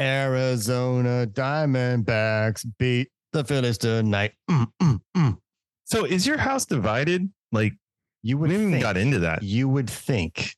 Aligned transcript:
Arizona 0.00 1.26
Diamondbacks 1.26 2.64
beat 2.78 3.08
the 3.32 3.44
Phillies 3.44 3.78
tonight. 3.78 4.32
Mm, 4.50 4.66
mm, 4.82 5.00
mm. 5.16 5.38
So 5.84 6.04
is 6.04 6.26
your 6.26 6.38
house 6.38 6.64
divided? 6.64 7.30
Like 7.50 7.74
You 8.22 8.38
would 8.38 8.50
haven't 8.50 8.62
even 8.68 8.72
think, 8.74 8.82
got 8.82 8.96
into 8.96 9.18
that. 9.20 9.42
you 9.42 9.68
would 9.68 9.88
think. 9.90 10.54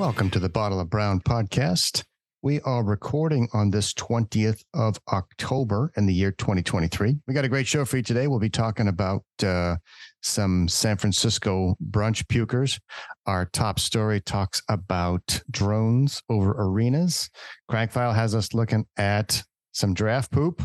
Welcome 0.00 0.30
to 0.30 0.38
the 0.38 0.48
Bottle 0.48 0.80
of 0.80 0.88
Brown 0.88 1.20
podcast. 1.20 2.04
We 2.40 2.62
are 2.62 2.82
recording 2.82 3.50
on 3.52 3.70
this 3.70 3.92
20th 3.92 4.64
of 4.72 4.98
October 5.12 5.92
in 5.94 6.06
the 6.06 6.14
year 6.14 6.32
2023. 6.32 7.18
We 7.28 7.34
got 7.34 7.44
a 7.44 7.50
great 7.50 7.66
show 7.66 7.84
for 7.84 7.98
you 7.98 8.02
today. 8.02 8.26
We'll 8.26 8.38
be 8.38 8.48
talking 8.48 8.88
about 8.88 9.24
uh, 9.42 9.76
some 10.22 10.68
San 10.68 10.96
Francisco 10.96 11.76
brunch 11.90 12.24
pukers. 12.28 12.80
Our 13.26 13.44
top 13.44 13.78
story 13.78 14.22
talks 14.22 14.62
about 14.70 15.42
drones 15.50 16.22
over 16.30 16.52
arenas. 16.52 17.28
Crankfile 17.70 18.14
has 18.14 18.34
us 18.34 18.54
looking 18.54 18.86
at 18.96 19.42
some 19.72 19.92
draft 19.92 20.30
poop. 20.30 20.64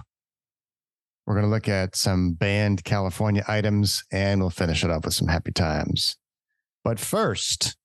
We're 1.27 1.35
going 1.35 1.45
to 1.45 1.51
look 1.51 1.67
at 1.67 1.97
some 1.97 2.35
banned 2.35 2.85
California 2.85 3.43
items 3.49 4.01
and 4.13 4.39
we'll 4.39 4.49
finish 4.49 4.85
it 4.85 4.91
up 4.91 5.03
with 5.03 5.13
some 5.13 5.27
happy 5.27 5.51
times. 5.51 6.15
But 6.85 7.01
first, 7.01 7.75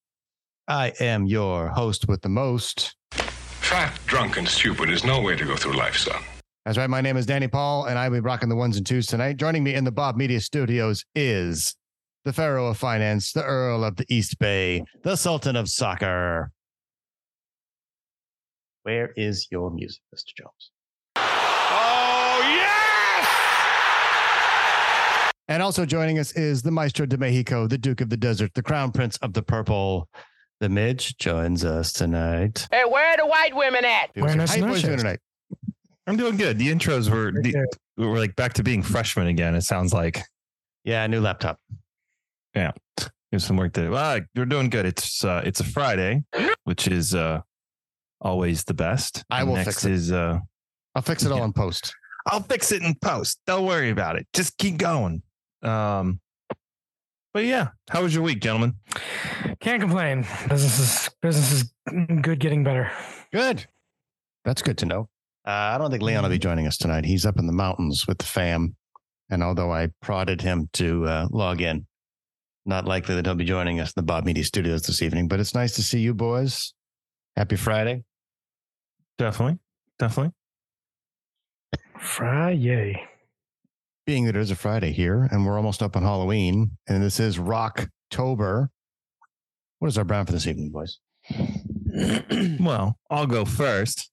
I 0.71 0.95
am 1.01 1.27
your 1.27 1.69
host 1.69 2.07
with 2.07 2.23
the 2.23 2.29
most. 2.29 2.95
Fat, 3.11 3.99
drunk, 4.07 4.37
and 4.37 4.47
stupid 4.49 4.89
is 4.89 5.03
no 5.03 5.21
way 5.21 5.35
to 5.35 5.45
go 5.45 5.57
through 5.57 5.77
life, 5.77 5.97
son. 5.97 6.23
That's 6.65 6.79
right. 6.79 6.89
My 6.89 7.01
name 7.01 7.17
is 7.17 7.27
Danny 7.27 7.49
Paul, 7.49 7.87
and 7.87 7.99
I'll 7.99 8.09
be 8.09 8.21
rocking 8.21 8.49
the 8.49 8.55
ones 8.55 8.77
and 8.77 8.87
twos 8.87 9.07
tonight. 9.07 9.37
Joining 9.37 9.65
me 9.65 9.75
in 9.75 9.83
the 9.83 9.91
Bob 9.91 10.17
Media 10.17 10.41
Studios 10.41 11.05
is 11.13 11.75
the 12.25 12.33
Pharaoh 12.33 12.69
of 12.69 12.77
Finance, 12.79 13.33
the 13.33 13.43
Earl 13.43 13.83
of 13.83 13.97
the 13.97 14.07
East 14.09 14.39
Bay, 14.39 14.85
the 15.03 15.17
Sultan 15.17 15.57
of 15.57 15.69
Soccer. 15.69 16.53
Where 18.85 19.11
is 19.17 19.49
your 19.51 19.73
music, 19.73 20.03
Mr. 20.15 20.37
Jones? 20.39 20.71
Oh, 21.17 22.43
yes! 22.45 23.27
And 25.49 25.65
also 25.65 25.85
joining 25.85 26.21
us 26.21 26.31
is 26.35 26.63
the 26.63 26.71
Maestro 26.71 27.07
de 27.07 27.19
Mexico, 27.19 27.67
the 27.67 27.77
Duke 27.77 28.01
of 28.03 28.09
the 28.09 28.17
Desert, 28.17 28.55
the 28.55 28.63
Crown 28.63 28.93
Prince 28.93 29.17
of 29.17 29.33
the 29.33 29.43
Purple. 29.43 30.09
The 30.61 30.69
Midge 30.69 31.17
joins 31.17 31.65
us 31.65 31.91
tonight. 31.93 32.69
Hey, 32.71 32.85
where 32.85 33.13
are 33.13 33.17
the 33.17 33.27
white 33.27 33.57
women 33.57 33.85
at? 33.85 34.13
Buenos 34.15 34.51
How 34.51 34.57
you 34.57 34.67
boys 34.67 34.83
doing 34.83 34.99
tonight? 34.99 35.21
I'm 36.07 36.17
doing 36.19 36.37
good. 36.37 36.59
The 36.59 36.69
intros 36.69 37.09
were 37.11 37.33
the, 37.33 37.67
we're 37.97 38.19
like 38.19 38.37
back 38.37 38.53
to 38.55 38.63
being 38.63 38.83
freshmen 38.83 39.27
again. 39.29 39.55
It 39.55 39.63
sounds 39.63 39.95
like 39.95 40.23
Yeah, 40.85 41.07
new 41.07 41.21
laptop. 41.21 41.59
Yeah, 42.55 42.73
there's 43.31 43.45
some 43.45 43.57
work 43.57 43.73
to 43.75 43.85
do. 43.85 43.91
Well, 43.93 44.21
we're 44.37 44.45
doing 44.45 44.69
good. 44.69 44.85
It's 44.85 45.25
uh, 45.25 45.41
it's 45.47 45.61
a 45.61 45.65
Friday, 45.65 46.25
which 46.65 46.89
is 46.89 47.15
uh, 47.15 47.41
always 48.21 48.65
the 48.65 48.75
best. 48.75 49.25
I 49.31 49.41
And 49.41 49.49
will 49.49 49.57
Next 49.57 49.67
fix 49.69 49.85
it. 49.87 49.93
is 49.93 50.13
uh, 50.13 50.41
I'll 50.95 51.03
fix 51.03 51.23
it 51.25 51.33
all 51.33 51.39
Yeah. 51.39 51.45
in 51.45 51.53
post. 51.55 51.95
I'll 52.27 52.43
fix 52.43 52.71
it 52.71 52.83
in 52.83 52.95
post. 52.97 53.41
Don't 53.47 53.65
worry 53.67 53.89
about 53.91 54.17
it. 54.17 54.27
Just 54.35 54.59
keep 54.59 54.77
going. 54.77 55.23
Um, 55.63 56.21
but 57.33 57.45
yeah, 57.45 57.69
how 57.91 58.03
was 58.03 58.15
your 58.15 58.23
week, 58.23 58.41
gentlemen? 58.41 58.75
Can't 59.61 59.81
complain. 59.81 60.27
Business 60.49 60.79
is 60.79 61.11
business 61.23 61.53
is 61.53 61.73
good, 62.23 62.41
getting 62.41 62.65
better. 62.65 62.91
Good. 63.33 63.67
That's 64.45 64.63
good 64.63 64.79
to 64.79 64.87
know. 64.87 65.09
Uh, 65.47 65.51
I 65.75 65.79
don't 65.79 65.91
think 65.91 66.03
Leon 66.03 66.23
will 66.23 66.31
be 66.31 66.39
joining 66.39 66.67
us 66.67 66.77
tonight. 66.77 67.05
He's 67.05 67.27
up 67.27 67.39
in 67.39 67.47
the 67.47 67.53
mountains 67.53 68.07
with 68.07 68.19
the 68.19 68.25
fam. 68.25 68.77
And 69.31 69.43
although 69.43 69.73
I 69.73 69.91
prodded 70.03 70.43
him 70.43 70.69
to 70.75 71.07
uh, 71.07 71.29
log 71.31 71.61
in, 71.61 71.87
not 72.67 72.85
likely 72.85 73.15
that 73.15 73.27
he'll 73.27 73.35
be 73.35 73.45
joining 73.45 73.81
us 73.81 73.89
in 73.89 73.95
the 73.97 74.03
Bob 74.03 74.25
Media 74.25 74.45
Studios 74.45 74.83
this 74.83 75.03
evening. 75.03 75.29
But 75.29 75.41
it's 75.41 75.55
nice 75.55 75.75
to 75.77 75.83
see 75.83 76.01
you 76.01 76.15
boys. 76.15 76.75
Happy 77.37 77.57
Friday. 77.57 78.05
Definitely, 79.19 79.59
definitely. 79.99 80.33
Friday. 81.99 83.10
Being 84.11 84.25
that 84.25 84.35
it 84.35 84.41
is 84.41 84.51
a 84.51 84.57
Friday 84.57 84.91
here 84.91 85.29
and 85.31 85.47
we're 85.47 85.57
almost 85.57 85.85
up 85.85 85.95
on 85.95 86.03
Halloween, 86.03 86.73
and 86.89 87.01
this 87.01 87.21
is 87.21 87.39
Rocktober. 87.39 88.67
What 89.79 89.87
is 89.87 89.97
our 89.97 90.03
brand 90.03 90.27
for 90.27 90.33
this 90.33 90.49
evening, 90.49 90.73
boys? 90.73 90.99
Well, 92.59 92.99
I'll 93.09 93.29
go 93.29 93.45
first. 93.45 94.11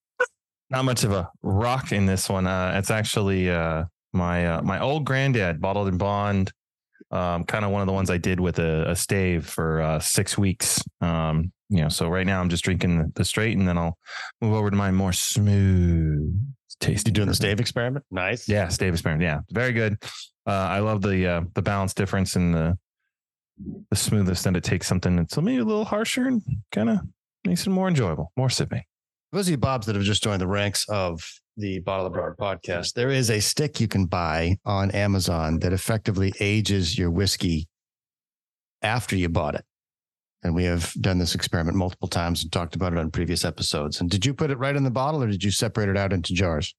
Not 0.70 0.86
much 0.86 1.04
of 1.04 1.14
a 1.14 1.32
rock 1.42 1.92
in 1.94 2.06
this 2.06 2.30
one. 2.30 2.46
Uh, 2.46 2.74
it's 2.76 2.92
actually 2.92 3.50
uh, 3.50 3.86
my 4.14 4.46
uh, 4.46 4.62
my 4.62 4.80
Old 4.80 5.04
Grand-Dad 5.04 5.60
bottled 5.60 5.88
in 5.88 5.98
bond. 5.98 6.52
Um, 7.10 7.44
kind 7.46 7.66
of 7.66 7.72
one 7.72 7.82
of 7.82 7.88
the 7.88 7.94
ones 7.94 8.12
I 8.12 8.20
did 8.20 8.40
with 8.40 8.60
a, 8.60 8.92
a 8.92 8.96
stave 8.96 9.48
for 9.48 9.82
uh, 9.82 9.98
six 9.98 10.38
weeks. 10.38 10.80
Um, 11.02 11.52
you 11.70 11.82
know, 11.82 11.90
so 11.90 12.08
right 12.08 12.28
now 12.28 12.40
I'm 12.40 12.50
just 12.50 12.64
drinking 12.64 13.00
the, 13.00 13.12
the 13.16 13.26
straight, 13.26 13.58
and 13.58 13.68
then 13.68 13.80
I'll 13.80 13.98
move 14.42 14.54
over 14.54 14.70
to 14.70 14.76
my 14.76 14.92
more 14.92 15.12
smooth 15.12 16.40
tasty. 16.80 17.10
You 17.10 17.14
doing 17.14 17.28
the 17.28 17.32
bourbon. 17.32 17.36
stave 17.36 17.60
experiment? 17.60 18.06
Nice. 18.12 18.48
Yeah, 18.48 18.68
stave 18.70 18.94
experiment. 18.94 19.24
Yeah, 19.24 19.40
very 19.52 19.74
good. 19.74 19.98
Uh, 20.46 20.52
I 20.52 20.80
love 20.80 21.02
the 21.02 21.28
uh, 21.28 21.42
the 21.54 21.62
balance 21.62 21.94
difference 21.94 22.36
and 22.36 22.54
the 22.54 22.78
the 23.90 23.96
smoothness 23.96 24.44
that 24.44 24.56
it 24.56 24.64
takes 24.64 24.88
something 24.88 25.16
that's 25.16 25.38
maybe 25.38 25.58
a 25.58 25.64
little 25.66 25.86
harsher 25.86 26.28
and 26.28 26.42
kind 26.72 26.90
of 26.90 27.00
makes 27.46 27.66
it 27.66 27.70
more 27.70 27.88
enjoyable, 27.88 28.32
more 28.38 28.50
sipping. 28.50 28.84
Those 29.32 29.48
of 29.48 29.52
you 29.52 29.58
Bobs 29.58 29.88
that 29.88 29.96
have 29.96 30.06
just 30.06 30.24
joined 30.24 30.42
the 30.42 30.48
ranks 30.48 30.86
of 30.88 31.22
the 31.58 31.80
Bottle 31.80 32.06
of 32.06 32.14
Brown 32.14 32.36
podcast, 32.40 32.94
there 32.94 33.10
is 33.10 33.30
a 33.30 33.40
stick 33.40 33.82
you 33.82 33.88
can 33.88 34.06
buy 34.06 34.58
on 34.64 34.92
Amazon 34.92 35.60
that 35.60 35.74
effectively 35.74 36.34
ages 36.40 36.98
your 36.98 37.12
whiskey 37.12 37.68
after 38.82 39.16
you 39.16 39.28
bought 39.28 39.56
it. 39.56 39.66
And 40.48 40.56
we 40.56 40.64
have 40.64 40.94
done 41.02 41.18
this 41.18 41.36
experiment 41.36 41.76
multiple 41.76 42.08
times 42.08 42.42
and 42.42 42.50
talked 42.54 42.74
about 42.74 42.94
it 42.94 43.00
on 43.00 43.12
previous 43.12 43.44
episodes. 43.44 44.00
And 44.00 44.10
did 44.10 44.26
you 44.26 44.34
put 44.34 44.50
it 44.50 44.58
right 44.58 44.78
in 44.78 44.86
the 44.86 44.90
bottle 44.90 45.22
or 45.22 45.28
did 45.28 45.44
you 45.44 45.52
separate 45.52 45.90
it 45.90 45.98
out 45.98 46.14
into 46.14 46.34
jars? 46.34 46.74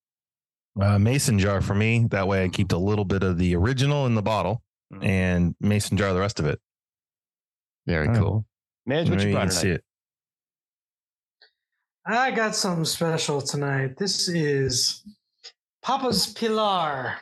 Uh, 0.80 0.98
mason 0.98 1.38
jar 1.38 1.60
for 1.60 1.74
me. 1.74 2.06
That 2.10 2.26
way 2.26 2.42
I 2.42 2.48
keep 2.48 2.72
a 2.72 2.76
little 2.76 3.04
bit 3.04 3.22
of 3.22 3.36
the 3.36 3.54
original 3.56 4.06
in 4.06 4.14
the 4.14 4.22
bottle 4.22 4.62
Mhm. 4.90 5.04
and 5.04 5.54
mason 5.60 5.98
jar 5.98 6.14
the 6.14 6.20
rest 6.20 6.40
of 6.40 6.46
it. 6.46 6.62
Very 7.86 8.08
Oh. 8.08 8.14
cool. 8.14 8.46
Midge, 8.86 9.10
what 9.10 9.18
Maybe 9.18 9.22
you 9.24 9.28
you 9.28 9.34
brought 9.34 9.48
can 9.48 9.50
see 9.50 9.70
it. 9.70 9.84
I 12.06 12.30
got 12.30 12.56
something 12.56 12.86
special 12.86 13.42
tonight. 13.42 13.98
This 13.98 14.28
is 14.28 15.04
Papa's 15.82 16.26
Pilar. 16.28 17.16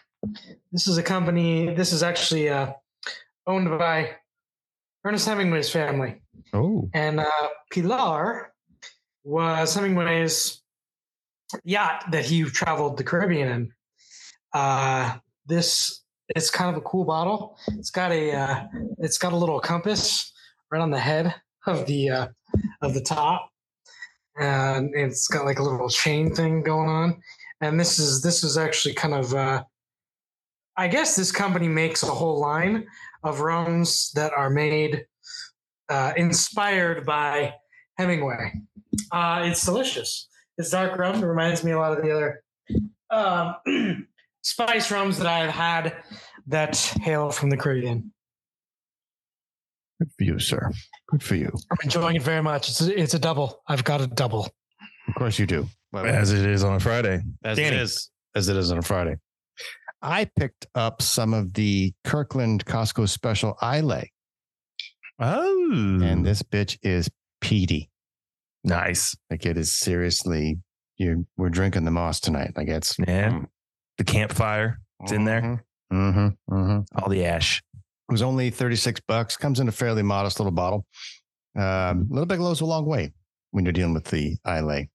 This 0.71 0.87
is 0.87 0.97
a 0.97 1.03
company. 1.03 1.75
This 1.75 1.93
is 1.93 2.05
actually 2.05 2.49
uh, 2.51 2.73
owned 3.49 3.69
by 3.81 4.13
Ernest 5.05 5.27
Hemingway's 5.27 5.71
family, 5.71 6.21
Oh, 6.53 6.89
and 6.95 7.21
uh, 7.21 7.49
Pilar 7.71 8.53
was 9.25 9.75
Hemingway's 9.75 10.63
yacht 11.65 12.11
that 12.11 12.25
he 12.25 12.45
traveled 12.45 12.97
the 12.97 13.05
Caribbean 13.05 13.49
in. 13.49 13.73
Uh, 14.53 15.17
this 15.47 16.03
it's 16.31 16.51
kind 16.51 16.71
of 16.71 16.77
a 16.77 16.85
cool 16.85 17.05
bottle. 17.05 17.57
It's 17.79 17.91
got 17.91 18.13
a 18.13 18.33
uh, 18.33 18.65
it's 18.99 19.19
got 19.19 19.33
a 19.33 19.37
little 19.37 19.61
compass 19.61 20.33
right 20.71 20.81
on 20.81 20.91
the 20.91 20.99
head 20.99 21.35
of 21.67 21.87
the 21.87 22.11
uh, 22.11 22.27
of 22.83 22.95
the 22.95 23.01
top 23.01 23.51
and 24.39 24.95
it's 24.95 25.29
got 25.29 25.45
like 25.45 25.59
a 25.59 25.63
little 25.63 25.89
chain 25.89 26.35
thing 26.35 26.63
going 26.63 26.89
on 26.89 27.21
and 27.61 27.79
this 27.81 27.99
is 27.99 28.23
this 28.23 28.45
is 28.45 28.59
actually 28.59 28.95
kind 28.95 29.15
of 29.15 29.35
uh 29.35 29.63
i 30.77 30.87
guess 30.87 31.17
this 31.17 31.33
company 31.33 31.69
makes 31.69 32.03
a 32.03 32.07
whole 32.07 32.39
line 32.39 32.87
of 33.25 33.41
rums 33.41 34.13
that 34.15 34.33
are 34.33 34.51
made 34.51 35.07
uh 35.89 36.13
inspired 36.17 37.05
by 37.07 37.53
hemingway 37.99 38.53
uh 39.13 39.43
it's 39.45 39.65
delicious 39.65 40.29
it's 40.59 40.71
dark 40.71 40.99
rum 40.99 41.23
it 41.23 41.27
reminds 41.27 41.63
me 41.65 41.73
a 41.73 41.79
lot 41.79 41.97
of 41.97 42.05
the 42.05 42.11
other 42.15 42.43
um 43.11 44.07
spice 44.43 44.91
rums 44.91 45.19
that 45.19 45.27
i've 45.27 45.51
had 45.51 45.97
that 46.47 46.77
hail 47.01 47.31
from 47.31 47.51
the 47.51 47.57
caribbean 47.57 48.13
good 50.01 50.11
for 50.19 50.25
you, 50.25 50.39
sir. 50.39 50.71
Good 51.09 51.23
for 51.23 51.37
you. 51.37 51.51
i'm 51.71 51.77
enjoying 51.85 52.17
it 52.17 52.23
very 52.23 52.43
much 52.43 52.69
it's 52.69 52.81
a, 52.83 53.01
it's 53.01 53.15
a 53.15 53.19
double 53.19 53.63
i've 53.69 53.85
got 53.85 54.01
a 54.01 54.07
double 54.07 54.49
Of 55.09 55.15
course 55.15 55.39
you 55.39 55.47
do. 55.47 55.67
As 55.95 56.33
it 56.33 56.45
is 56.45 56.63
on 56.65 56.75
a 56.75 56.81
Friday. 56.81 57.23
as 57.45 57.57
Danny. 57.57 57.77
it 57.77 57.83
is 57.83 58.11
as 58.35 58.49
it 58.51 58.57
is 58.57 58.71
on 58.71 58.79
a 58.79 58.83
Friday. 58.83 59.17
I 60.03 60.29
picked 60.39 60.67
up 60.75 61.01
some 61.01 61.33
of 61.33 61.55
the 61.55 61.95
Kirkland 62.05 62.67
Costco 62.67 63.09
Special 63.09 63.57
Islay, 63.63 64.11
Oh, 65.19 66.01
and 66.03 66.25
this 66.27 66.43
bitch 66.43 66.79
is 66.83 67.09
peaty. 67.41 67.91
nice. 68.65 69.17
Like 69.31 69.47
it 69.47 69.57
is 69.57 69.73
seriously 69.73 70.59
You 70.99 71.27
we're 71.37 71.49
drinking 71.51 71.85
the 71.85 71.91
moss 71.91 72.21
tonight. 72.21 72.53
Like 72.57 72.69
it's 72.69 72.97
Yeah. 72.99 73.43
The 73.99 74.05
campfire. 74.05 74.81
It's 75.01 75.13
in 75.13 75.25
there. 75.25 75.65
Mm-hmm, 75.93 76.55
mm-hmm. 76.55 76.81
All 76.99 77.09
the 77.09 77.25
ash. 77.25 77.63
It 77.75 78.13
was 78.13 78.23
only 78.23 78.51
36 78.51 79.01
bucks. 79.09 79.37
Comes 79.37 79.61
in 79.61 79.69
a 79.69 79.73
fairly 79.73 80.03
modest 80.03 80.39
little 80.41 80.53
bottle. 80.53 80.85
Um, 81.57 81.63
a 81.65 82.07
little 82.11 82.27
bit 82.27 82.39
goes 82.39 82.61
a 82.61 82.67
long 82.67 82.85
way 82.87 83.13
when 83.53 83.65
you're 83.65 83.73
dealing 83.73 83.95
with 83.95 84.05
the 84.07 84.37
Islay. 84.47 84.89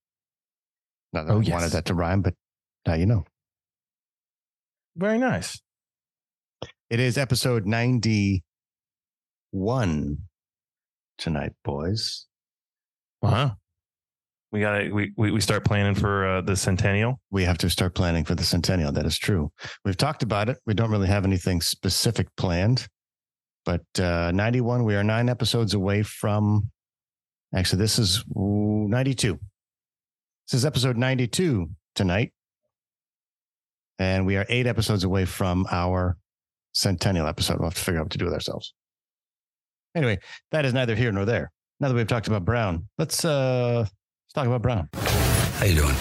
Not 1.13 1.27
that 1.27 1.33
Oh, 1.33 1.39
I 1.39 1.41
yes. 1.41 1.51
wanted 1.53 1.71
that 1.71 1.85
to 1.85 1.93
rhyme, 1.95 2.21
but 2.21 2.35
now 2.87 2.93
you 2.95 3.05
know. 3.05 3.25
Very 4.95 5.17
nice. 5.17 5.59
It 6.89 6.99
is 6.99 7.17
episode 7.17 7.65
91 9.53 10.17
tonight, 11.17 11.53
boys. 11.63 12.25
Wow. 13.21 13.57
We 14.51 14.59
got 14.59 14.79
to 14.79 14.91
we, 14.91 15.13
we 15.15 15.31
we 15.31 15.39
start 15.39 15.63
planning 15.63 15.95
for 15.95 16.27
uh, 16.27 16.41
the 16.41 16.57
centennial. 16.57 17.21
We 17.29 17.43
have 17.43 17.57
to 17.59 17.69
start 17.69 17.95
planning 17.95 18.25
for 18.25 18.35
the 18.35 18.43
centennial. 18.43 18.91
That 18.91 19.05
is 19.05 19.17
true. 19.17 19.49
We've 19.85 19.95
talked 19.95 20.23
about 20.23 20.49
it. 20.49 20.57
We 20.65 20.73
don't 20.73 20.91
really 20.91 21.07
have 21.07 21.23
anything 21.23 21.61
specific 21.61 22.27
planned, 22.35 22.87
but 23.63 23.83
uh, 23.97 24.31
91, 24.33 24.83
we 24.83 24.95
are 24.95 25.03
nine 25.03 25.29
episodes 25.29 25.73
away 25.73 26.03
from. 26.03 26.69
Actually, 27.55 27.79
this 27.79 27.99
is 27.99 28.23
92. 28.35 29.39
This 30.49 30.53
is 30.53 30.65
episode 30.65 30.97
92 30.97 31.69
tonight. 31.95 32.33
And 33.99 34.25
we 34.25 34.35
are 34.35 34.45
eight 34.49 34.67
episodes 34.67 35.03
away 35.03 35.25
from 35.25 35.67
our 35.69 36.17
centennial 36.73 37.27
episode. 37.27 37.59
We'll 37.59 37.69
have 37.69 37.75
to 37.75 37.81
figure 37.81 37.99
out 37.99 38.05
what 38.05 38.11
to 38.13 38.17
do 38.17 38.25
with 38.25 38.33
ourselves. 38.33 38.73
Anyway, 39.95 40.19
that 40.51 40.65
is 40.65 40.73
neither 40.73 40.95
here 40.95 41.11
nor 41.11 41.25
there. 41.25 41.51
Now 41.79 41.89
that 41.89 41.95
we've 41.95 42.07
talked 42.07 42.27
about 42.27 42.45
Brown, 42.45 42.87
let's 42.97 43.25
uh 43.25 43.79
let's 43.79 44.33
talk 44.33 44.47
about 44.47 44.61
Brown. 44.61 44.89
How 44.93 45.65
you 45.65 45.75
doing? 45.75 45.95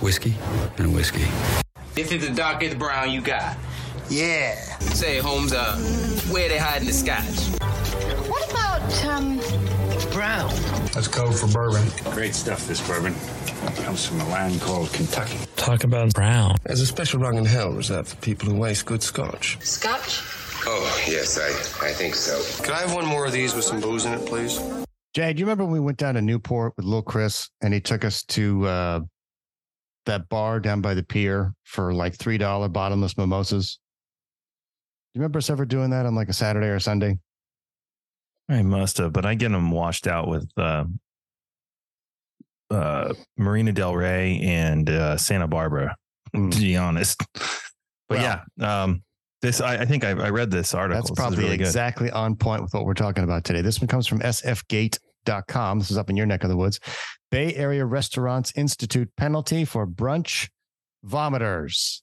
Whiskey 0.00 0.34
and 0.78 0.94
whiskey. 0.94 1.26
This 1.94 2.10
is 2.12 2.28
the 2.28 2.34
darkest 2.34 2.78
brown 2.78 3.10
you 3.10 3.20
got. 3.20 3.56
Yeah. 4.10 4.54
Say, 4.80 5.18
Holmes, 5.18 5.52
uh, 5.52 5.76
where 6.30 6.48
they 6.48 6.58
hiding 6.58 6.86
the 6.88 6.92
scotch? 6.92 7.24
What 8.28 8.50
about, 8.50 9.04
um, 9.06 9.38
Brown. 10.12 10.50
That's 10.92 11.08
code 11.08 11.34
for 11.34 11.46
bourbon. 11.46 11.88
Great 12.12 12.34
stuff, 12.34 12.66
this 12.66 12.86
bourbon. 12.86 13.14
Comes 13.84 14.04
from 14.06 14.20
a 14.20 14.28
land 14.28 14.60
called 14.60 14.92
Kentucky. 14.92 15.38
Talk 15.56 15.84
about 15.84 16.12
Brown. 16.12 16.56
There's 16.64 16.80
a 16.80 16.86
special 16.86 17.20
rung 17.20 17.36
in 17.36 17.44
hell 17.44 17.72
reserved 17.72 18.08
for 18.08 18.16
people 18.16 18.48
who 18.50 18.56
waste 18.56 18.84
good 18.86 19.02
scotch. 19.02 19.58
scotch? 19.62 20.22
Oh, 20.66 21.04
yes, 21.06 21.38
I, 21.38 21.48
I 21.88 21.92
think 21.92 22.14
so. 22.14 22.40
Could 22.62 22.72
I 22.74 22.80
have 22.80 22.94
one 22.94 23.04
more 23.06 23.26
of 23.26 23.32
these 23.32 23.54
with 23.54 23.64
some 23.64 23.80
booze 23.80 24.06
in 24.06 24.14
it, 24.14 24.24
please? 24.26 24.58
Jay, 25.14 25.32
do 25.32 25.38
you 25.40 25.44
remember 25.44 25.64
when 25.64 25.72
we 25.74 25.80
went 25.80 25.98
down 25.98 26.14
to 26.14 26.22
Newport 26.22 26.72
with 26.76 26.86
Lil 26.86 27.02
Chris 27.02 27.48
and 27.60 27.72
he 27.74 27.80
took 27.80 28.04
us 28.04 28.22
to 28.24 28.66
uh, 28.66 29.00
that 30.06 30.28
bar 30.28 30.60
down 30.60 30.80
by 30.80 30.94
the 30.94 31.02
pier 31.02 31.52
for 31.64 31.92
like 31.92 32.14
three 32.16 32.38
dollar 32.38 32.68
bottomless 32.68 33.16
mimosas? 33.16 33.78
Do 35.12 35.18
you 35.18 35.22
remember 35.22 35.38
us 35.38 35.50
ever 35.50 35.64
doing 35.66 35.90
that 35.90 36.06
on 36.06 36.14
like 36.14 36.28
a 36.28 36.32
Saturday 36.32 36.66
or 36.68 36.80
Sunday? 36.80 37.18
I 38.48 38.62
must 38.62 38.98
have, 38.98 39.12
but 39.12 39.24
I 39.24 39.34
get 39.34 39.52
them 39.52 39.70
washed 39.70 40.06
out 40.06 40.28
with 40.28 40.50
uh, 40.56 40.84
uh, 42.70 43.14
Marina 43.36 43.72
Del 43.72 43.94
Rey 43.94 44.40
and 44.42 44.88
uh, 44.90 45.16
Santa 45.16 45.46
Barbara. 45.46 45.96
Mm. 46.34 46.50
To 46.50 46.58
be 46.58 46.76
honest, 46.76 47.22
but 47.34 48.18
Well- 48.18 48.42
yeah, 48.58 48.82
um, 48.82 49.02
this 49.44 49.60
I, 49.60 49.76
I 49.76 49.84
think 49.84 50.04
I, 50.04 50.10
I 50.10 50.30
read 50.30 50.50
this 50.50 50.74
article. 50.74 51.02
That's 51.02 51.10
probably 51.10 51.44
really 51.44 51.58
good. 51.58 51.66
exactly 51.66 52.10
on 52.10 52.34
point 52.34 52.62
with 52.62 52.72
what 52.72 52.86
we're 52.86 52.94
talking 52.94 53.24
about 53.24 53.44
today. 53.44 53.60
This 53.60 53.80
one 53.80 53.88
comes 53.88 54.06
from 54.06 54.20
sfgate.com. 54.20 55.78
This 55.78 55.90
is 55.90 55.98
up 55.98 56.10
in 56.10 56.16
your 56.16 56.26
neck 56.26 56.42
of 56.42 56.50
the 56.50 56.56
woods. 56.56 56.80
Bay 57.30 57.54
Area 57.54 57.84
Restaurants 57.84 58.52
Institute 58.56 59.10
penalty 59.16 59.64
for 59.64 59.86
brunch 59.86 60.48
vomiters. 61.04 62.00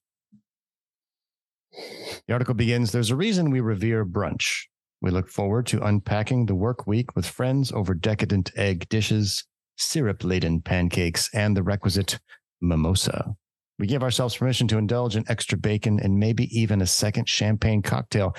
The 2.27 2.33
article 2.33 2.53
begins 2.53 2.91
There's 2.91 3.11
a 3.11 3.15
reason 3.15 3.49
we 3.49 3.59
revere 3.59 4.05
brunch. 4.05 4.65
We 5.01 5.09
look 5.09 5.27
forward 5.27 5.65
to 5.67 5.81
unpacking 5.81 6.45
the 6.45 6.55
work 6.55 6.85
week 6.85 7.15
with 7.15 7.25
friends 7.25 7.71
over 7.71 7.95
decadent 7.95 8.51
egg 8.55 8.87
dishes, 8.89 9.45
syrup 9.77 10.23
laden 10.23 10.61
pancakes, 10.61 11.29
and 11.33 11.57
the 11.57 11.63
requisite 11.63 12.19
mimosa. 12.61 13.35
We 13.81 13.87
give 13.87 14.03
ourselves 14.03 14.37
permission 14.37 14.67
to 14.67 14.77
indulge 14.77 15.15
in 15.15 15.25
extra 15.27 15.57
bacon 15.57 15.99
and 15.99 16.19
maybe 16.19 16.43
even 16.55 16.83
a 16.83 16.85
second 16.85 17.27
champagne 17.27 17.81
cocktail 17.81 18.35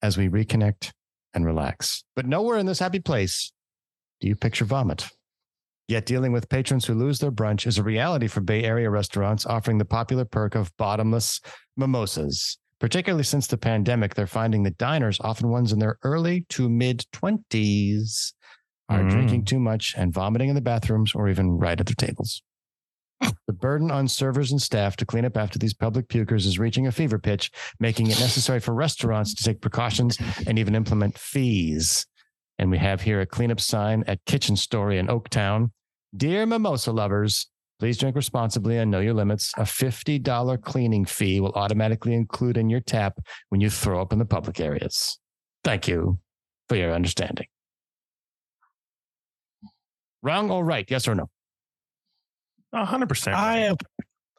as 0.00 0.16
we 0.16 0.30
reconnect 0.30 0.90
and 1.34 1.44
relax. 1.44 2.02
But 2.14 2.24
nowhere 2.24 2.56
in 2.56 2.64
this 2.64 2.78
happy 2.78 3.00
place 3.00 3.52
do 4.22 4.28
you 4.28 4.34
picture 4.34 4.64
vomit. 4.64 5.06
Yet 5.86 6.06
dealing 6.06 6.32
with 6.32 6.48
patrons 6.48 6.86
who 6.86 6.94
lose 6.94 7.18
their 7.18 7.30
brunch 7.30 7.66
is 7.66 7.76
a 7.76 7.82
reality 7.82 8.26
for 8.26 8.40
Bay 8.40 8.64
Area 8.64 8.88
restaurants 8.88 9.44
offering 9.44 9.76
the 9.76 9.84
popular 9.84 10.24
perk 10.24 10.54
of 10.54 10.74
bottomless 10.78 11.42
mimosas. 11.76 12.56
Particularly 12.80 13.24
since 13.24 13.46
the 13.46 13.58
pandemic, 13.58 14.14
they're 14.14 14.26
finding 14.26 14.62
that 14.62 14.78
diners, 14.78 15.20
often 15.20 15.50
ones 15.50 15.74
in 15.74 15.78
their 15.78 15.98
early 16.04 16.46
to 16.48 16.70
mid 16.70 17.04
20s, 17.12 18.32
are 18.88 19.00
Mm. 19.00 19.10
drinking 19.10 19.44
too 19.44 19.60
much 19.60 19.94
and 19.94 20.14
vomiting 20.14 20.48
in 20.48 20.54
the 20.54 20.62
bathrooms 20.62 21.14
or 21.14 21.28
even 21.28 21.50
right 21.50 21.78
at 21.78 21.84
their 21.84 21.94
tables. 21.94 22.42
The 23.20 23.52
burden 23.52 23.90
on 23.90 24.08
servers 24.08 24.50
and 24.50 24.60
staff 24.60 24.96
to 24.96 25.06
clean 25.06 25.24
up 25.24 25.36
after 25.36 25.58
these 25.58 25.74
public 25.74 26.08
pukers 26.08 26.46
is 26.46 26.58
reaching 26.58 26.86
a 26.86 26.92
fever 26.92 27.18
pitch, 27.18 27.50
making 27.78 28.08
it 28.08 28.20
necessary 28.20 28.60
for 28.60 28.74
restaurants 28.74 29.34
to 29.34 29.44
take 29.44 29.60
precautions 29.60 30.18
and 30.46 30.58
even 30.58 30.74
implement 30.74 31.16
fees. 31.16 32.06
And 32.58 32.70
we 32.70 32.78
have 32.78 33.02
here 33.02 33.20
a 33.20 33.26
cleanup 33.26 33.60
sign 33.60 34.04
at 34.06 34.24
Kitchen 34.24 34.56
Story 34.56 34.98
in 34.98 35.06
Oaktown. 35.06 35.70
Dear 36.16 36.46
mimosa 36.46 36.92
lovers, 36.92 37.48
please 37.78 37.98
drink 37.98 38.16
responsibly 38.16 38.78
and 38.78 38.90
know 38.90 39.00
your 39.00 39.14
limits. 39.14 39.52
A 39.58 39.62
$50 39.62 40.62
cleaning 40.62 41.04
fee 41.04 41.40
will 41.40 41.52
automatically 41.52 42.14
include 42.14 42.56
in 42.56 42.70
your 42.70 42.80
tap 42.80 43.18
when 43.50 43.60
you 43.60 43.70
throw 43.70 44.00
up 44.00 44.12
in 44.12 44.18
the 44.18 44.24
public 44.24 44.60
areas. 44.60 45.18
Thank 45.62 45.86
you 45.86 46.18
for 46.68 46.76
your 46.76 46.92
understanding. 46.92 47.46
Wrong 50.22 50.50
or 50.50 50.64
right? 50.64 50.86
Yes 50.90 51.06
or 51.06 51.14
no? 51.14 51.28
A 52.76 52.84
hundred 52.84 53.08
percent. 53.08 53.34
I 53.34 53.68
ap- 53.68 53.86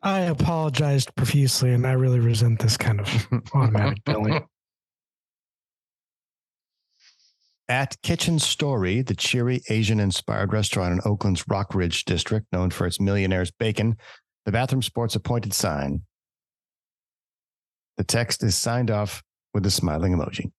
I 0.04 0.20
apologized 0.20 1.14
profusely, 1.16 1.74
and 1.74 1.88
I 1.88 1.94
really 1.94 2.20
resent 2.20 2.60
this 2.60 2.78
kind 2.78 3.02
of 3.02 3.28
automatic 3.54 4.04
billing. 4.06 4.46
At 7.68 8.00
Kitchen 8.04 8.38
Story, 8.38 9.02
the 9.02 9.16
cheery 9.16 9.62
Asian 9.70 10.00
inspired 10.00 10.54
restaurant 10.54 10.94
in 10.94 11.02
Oakland's 11.04 11.46
Rockridge 11.46 12.06
district, 12.06 12.46
known 12.52 12.70
for 12.70 12.86
its 12.86 13.02
millionaire's 13.02 13.50
bacon, 13.50 13.98
the 14.46 14.52
bathroom 14.52 14.84
sports 14.84 15.16
a 15.16 15.20
pointed 15.20 15.54
sign. 15.54 16.04
The 17.98 18.04
text 18.04 18.44
is 18.44 18.56
signed 18.56 18.92
off 18.92 19.24
with 19.56 19.66
a 19.66 19.72
smiling 19.72 20.14
emoji. 20.14 20.52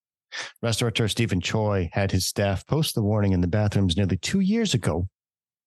Restaurateur 0.63 1.07
Stephen 1.07 1.41
Choi 1.41 1.89
had 1.93 2.11
his 2.11 2.27
staff 2.27 2.67
post 2.67 2.97
the 2.97 3.03
warning 3.03 3.33
in 3.33 3.41
the 3.41 3.47
bathrooms 3.47 3.97
nearly 3.97 4.17
two 4.17 4.41
years 4.41 4.75
ago 4.75 5.09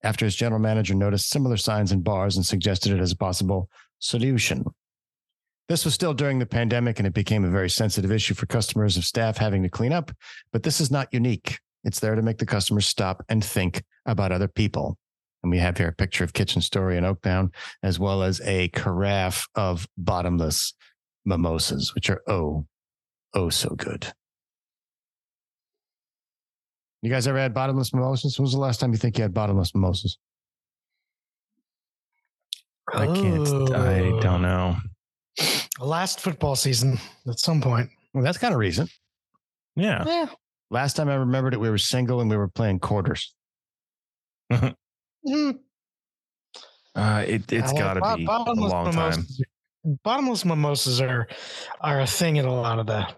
after 0.04 0.26
his 0.26 0.36
general 0.36 0.62
manager 0.62 0.94
noticed 0.94 1.30
similar 1.30 1.58
signs 1.58 1.92
in 1.92 2.02
bars 2.02 2.36
and 2.36 2.46
suggested 2.46 2.92
it 2.92 3.00
as 3.00 3.12
a 3.12 3.18
possible 3.18 3.70
solution. 4.00 4.66
This 5.70 5.86
was 5.86 5.94
still 5.94 6.14
during 6.14 6.40
the 6.40 6.46
pandemic 6.46 7.00
and 7.00 7.08
it 7.08 7.14
became 7.14 7.46
a 7.46 7.50
very 7.50 7.70
sensitive 7.70 8.12
issue 8.12 8.34
for 8.34 8.46
customers 8.46 8.98
of 8.98 9.06
staff 9.06 9.38
having 9.38 9.64
to 9.64 9.70
clean 9.70 9.94
up, 9.94 10.12
but 10.52 10.64
this 10.64 10.82
is 10.82 10.92
not 10.92 11.14
unique. 11.14 11.60
It's 11.84 12.00
there 12.00 12.16
to 12.16 12.22
make 12.22 12.38
the 12.38 12.46
customers 12.46 12.88
stop 12.88 13.24
and 13.30 13.44
think 13.44 13.84
about 14.06 14.32
other 14.32 14.48
people. 14.48 14.98
And 15.44 15.52
we 15.52 15.58
have 15.60 15.78
here 15.78 15.88
a 15.88 15.94
picture 15.94 16.24
of 16.24 16.34
Kitchen 16.34 16.62
Story 16.62 16.98
in 16.98 17.04
Oaktown, 17.04 17.54
as 17.82 18.00
well 18.00 18.22
as 18.22 18.42
a 18.42 18.68
carafe 18.70 19.48
of 19.56 19.88
bottomless 19.98 20.74
mimosas, 21.26 21.96
which 21.96 22.10
are 22.10 22.22
oh, 22.28 22.66
oh 23.34 23.50
so 23.50 23.70
good. 23.70 24.14
You 27.02 27.10
guys 27.10 27.28
ever 27.28 27.40
had 27.40 27.54
bottomless 27.54 27.94
mimosas? 27.94 28.38
When 28.38 28.44
was 28.44 28.54
the 28.54 28.60
last 28.60 28.80
time 28.80 28.92
you 28.92 28.98
think 28.98 29.18
you 29.18 29.24
had 29.24 29.34
bottomless 29.34 29.74
mimosas? 29.74 30.18
I 32.94 33.06
can't. 33.08 33.48
I 33.74 34.20
don't 34.20 34.42
know. 34.42 34.76
Last 35.80 36.20
football 36.20 36.56
season, 36.56 37.00
at 37.28 37.40
some 37.40 37.62
point. 37.62 37.90
Well, 38.14 38.24
that's 38.24 38.38
kind 38.38 38.54
of 38.54 38.60
recent. 38.60 38.92
Yeah. 39.76 40.04
Yeah. 40.06 40.28
Last 40.70 40.94
time 40.94 41.10
I 41.10 41.16
remembered 41.16 41.54
it, 41.54 41.60
we 41.60 41.70
were 41.70 41.78
single 41.78 42.22
and 42.22 42.30
we 42.30 42.38
were 42.38 42.48
playing 42.48 42.80
quarters. 42.80 43.34
Mm, 44.52 44.76
Uh, 46.94 47.24
it, 47.26 47.52
it's 47.54 47.72
got 47.74 47.94
to 47.94 48.16
be 48.18 48.24
a 48.24 48.28
bottomless 48.28 48.72
long 48.72 48.92
time. 48.92 49.26
Bottomless 50.04 50.44
mimosas 50.46 51.00
are 51.02 51.28
are 51.80 52.02
a 52.02 52.08
thing 52.08 52.38
at 52.38 52.46
a 52.46 52.52
lot 52.52 52.78
of 52.80 52.86
the 52.86 53.00
a 53.00 53.16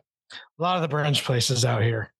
lot 0.59 0.81
of 0.81 0.87
the 0.87 0.95
brunch 0.95 1.23
places 1.23 1.65
out 1.65 1.81
here. 1.81 2.12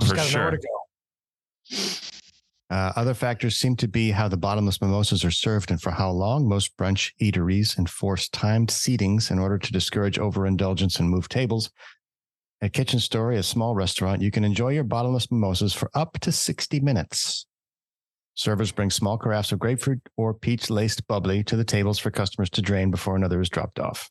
Just 0.00 0.10
For 0.10 0.16
gotta 0.16 0.32
know 0.32 0.40
where 0.40 0.50
sure. 0.50 0.58
to 0.58 0.66
go. 0.66 2.00
Uh, 2.70 2.92
other 2.94 3.14
factors 3.14 3.56
seem 3.56 3.74
to 3.76 3.88
be 3.88 4.12
how 4.12 4.28
the 4.28 4.36
bottomless 4.36 4.80
mimosas 4.80 5.24
are 5.24 5.30
served 5.30 5.72
and 5.72 5.82
for 5.82 5.90
how 5.90 6.10
long. 6.10 6.48
Most 6.48 6.76
brunch 6.76 7.12
eateries 7.20 7.76
enforce 7.76 8.28
timed 8.28 8.68
seatings 8.68 9.30
in 9.30 9.40
order 9.40 9.58
to 9.58 9.72
discourage 9.72 10.18
overindulgence 10.20 11.00
and 11.00 11.10
move 11.10 11.28
tables. 11.28 11.70
At 12.62 12.72
Kitchen 12.72 13.00
Story, 13.00 13.38
a 13.38 13.42
small 13.42 13.74
restaurant, 13.74 14.22
you 14.22 14.30
can 14.30 14.44
enjoy 14.44 14.68
your 14.68 14.84
bottomless 14.84 15.30
mimosas 15.32 15.74
for 15.74 15.90
up 15.94 16.20
to 16.20 16.30
60 16.30 16.78
minutes. 16.80 17.46
Servers 18.34 18.70
bring 18.70 18.90
small 18.90 19.18
carafes 19.18 19.50
of 19.50 19.58
grapefruit 19.58 20.00
or 20.16 20.32
peach 20.32 20.70
laced 20.70 21.06
bubbly 21.08 21.42
to 21.44 21.56
the 21.56 21.64
tables 21.64 21.98
for 21.98 22.10
customers 22.10 22.50
to 22.50 22.62
drain 22.62 22.90
before 22.90 23.16
another 23.16 23.40
is 23.40 23.48
dropped 23.48 23.80
off. 23.80 24.10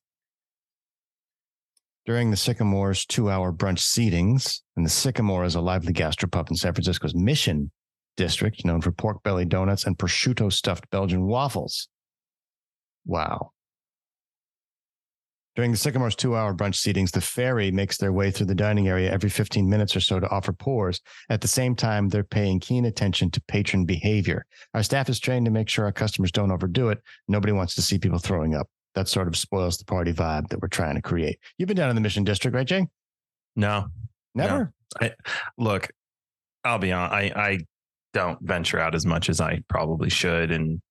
During 2.09 2.31
the 2.31 2.37
Sycamore's 2.37 3.05
two 3.05 3.29
hour 3.29 3.53
brunch 3.53 3.81
seatings, 3.81 4.61
and 4.75 4.83
the 4.83 4.89
Sycamore 4.89 5.45
is 5.45 5.53
a 5.53 5.61
lively 5.61 5.93
gastropub 5.93 6.49
in 6.49 6.55
San 6.55 6.73
Francisco's 6.73 7.13
Mission 7.13 7.69
District, 8.17 8.65
known 8.65 8.81
for 8.81 8.91
pork 8.91 9.21
belly 9.21 9.45
donuts 9.45 9.83
and 9.83 9.95
prosciutto 9.95 10.51
stuffed 10.51 10.89
Belgian 10.89 11.27
waffles. 11.27 11.87
Wow. 13.05 13.51
During 15.55 15.69
the 15.69 15.77
Sycamore's 15.77 16.15
two 16.15 16.35
hour 16.35 16.55
brunch 16.55 16.77
seatings, 16.77 17.11
the 17.11 17.21
fairy 17.21 17.69
makes 17.69 17.97
their 17.97 18.11
way 18.11 18.31
through 18.31 18.47
the 18.47 18.55
dining 18.55 18.87
area 18.87 19.11
every 19.11 19.29
15 19.29 19.69
minutes 19.69 19.95
or 19.95 19.99
so 19.99 20.19
to 20.19 20.29
offer 20.31 20.51
pours. 20.51 21.01
At 21.29 21.41
the 21.41 21.47
same 21.47 21.75
time, 21.75 22.09
they're 22.09 22.23
paying 22.23 22.59
keen 22.59 22.85
attention 22.85 23.29
to 23.29 23.41
patron 23.47 23.85
behavior. 23.85 24.47
Our 24.73 24.81
staff 24.81 25.09
is 25.09 25.19
trained 25.19 25.45
to 25.45 25.51
make 25.51 25.69
sure 25.69 25.85
our 25.85 25.91
customers 25.91 26.31
don't 26.31 26.49
overdo 26.49 26.89
it. 26.89 27.03
Nobody 27.27 27.53
wants 27.53 27.75
to 27.75 27.83
see 27.83 27.99
people 27.99 28.17
throwing 28.17 28.55
up. 28.55 28.67
That 28.95 29.07
sort 29.07 29.27
of 29.27 29.37
spoils 29.37 29.77
the 29.77 29.85
party 29.85 30.11
vibe 30.13 30.49
that 30.49 30.61
we're 30.61 30.67
trying 30.67 30.95
to 30.95 31.01
create. 31.01 31.39
You've 31.57 31.67
been 31.67 31.77
down 31.77 31.89
in 31.89 31.95
the 31.95 32.01
Mission 32.01 32.23
District, 32.23 32.55
right, 32.55 32.65
Jay? 32.67 32.87
No, 33.55 33.87
Never? 34.35 34.73
No. 35.01 35.07
I, 35.07 35.13
look, 35.57 35.89
I'll 36.63 36.79
be 36.79 36.91
honest. 36.91 37.13
I, 37.13 37.41
I 37.41 37.59
don't 38.13 38.39
venture 38.41 38.79
out 38.79 38.95
as 38.95 39.05
much 39.05 39.29
as 39.29 39.39
I 39.41 39.61
probably 39.69 40.09
should. 40.09 40.51
And 40.51 40.81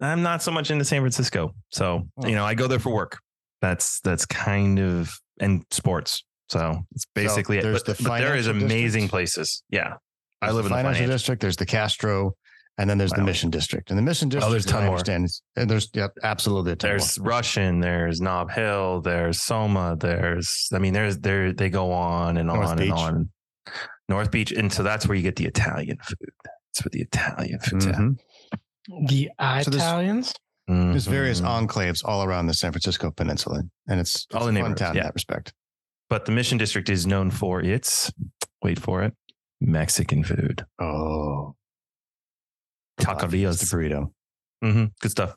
I'm 0.00 0.22
not 0.22 0.42
so 0.42 0.50
much 0.50 0.70
into 0.70 0.84
San 0.84 1.00
Francisco. 1.00 1.54
So, 1.70 2.08
Oh. 2.22 2.26
you 2.26 2.34
know, 2.34 2.44
I 2.44 2.54
go 2.54 2.66
there 2.66 2.78
for 2.78 2.92
work. 2.92 3.18
That's, 3.62 4.00
that's 4.00 4.24
kind 4.26 4.78
of, 4.78 5.10
and 5.40 5.64
sports. 5.70 6.24
So 6.50 6.84
it's 6.94 7.06
basically 7.14 7.58
it. 7.58 7.62
there's 7.62 7.82
But, 7.82 7.96
the 7.98 8.04
but 8.04 8.18
there 8.20 8.36
is 8.36 8.46
amazing 8.46 9.08
places. 9.08 9.62
Yeah. 9.70 9.94
I 10.40 10.46
There's 10.46 10.56
live 10.56 10.64
in 10.66 10.72
the 10.72 10.76
financial. 10.76 11.06
district. 11.06 11.42
There's 11.42 11.56
the 11.56 11.66
Castro, 11.66 12.34
and 12.78 12.88
then 12.88 12.96
there's 12.98 13.10
the 13.12 13.22
Mission 13.22 13.50
District. 13.50 13.90
And 13.90 13.98
the 13.98 14.02
Mission 14.02 14.28
District, 14.28 14.46
Oh, 14.46 14.50
there's 14.50 14.64
a 14.64 14.68
as 14.68 14.72
ton 14.72 14.82
I 14.82 14.86
more. 14.86 14.94
understand, 14.94 15.24
is- 15.26 15.42
and 15.56 15.68
there's 15.68 15.90
yep, 15.94 16.12
absolutely 16.22 16.72
a 16.72 16.76
ton 16.76 16.90
There's 16.90 17.18
more. 17.18 17.28
Russian, 17.28 17.80
there's 17.80 18.20
Nob 18.20 18.50
Hill, 18.50 19.00
there's 19.02 19.42
Soma, 19.42 19.96
there's 19.98 20.68
I 20.72 20.78
mean, 20.78 20.94
there's 20.94 21.18
there 21.18 21.52
they 21.52 21.68
go 21.70 21.92
on 21.92 22.36
and 22.38 22.46
North 22.48 22.68
on 22.68 22.76
Beach. 22.78 22.88
and 22.90 22.98
on. 22.98 23.30
North 24.08 24.30
Beach. 24.30 24.52
And 24.52 24.72
so 24.72 24.82
that's 24.82 25.06
where 25.06 25.16
you 25.16 25.22
get 25.22 25.36
the 25.36 25.44
Italian 25.46 25.98
food. 26.02 26.30
That's 26.44 26.84
where 26.84 26.90
the 26.92 27.02
Italian 27.02 27.58
food. 27.60 27.86
at. 27.86 27.94
Mhm. 27.96 28.18
The 29.08 29.30
So 29.38 29.44
there's- 29.44 29.66
Italians. 29.66 30.34
There's 30.66 31.06
various 31.06 31.40
enclaves 31.40 32.02
all 32.04 32.22
around 32.24 32.46
the 32.46 32.52
San 32.54 32.72
Francisco 32.72 33.10
Peninsula, 33.10 33.62
and 33.88 34.00
it's, 34.00 34.16
it's 34.26 34.26
All 34.34 34.46
the 34.46 34.58
a 34.58 34.62
fun 34.62 34.74
town 34.74 34.94
yeah. 34.94 35.00
in 35.00 35.06
that 35.06 35.14
respect. 35.14 35.52
but 36.10 36.26
the 36.26 36.32
Mission 36.32 36.58
District 36.58 36.88
is 36.90 37.06
known 37.06 37.30
for 37.30 37.62
its 37.62 38.12
wait 38.62 38.78
for 38.78 39.02
it 39.02 39.14
Mexican 39.62 40.22
food. 40.24 40.64
Oh, 40.78 41.54
the 42.98 43.04
Taquerias. 43.04 43.62
burrito. 43.64 44.10
hmm 44.62 44.86
Good 45.00 45.10
stuff. 45.10 45.34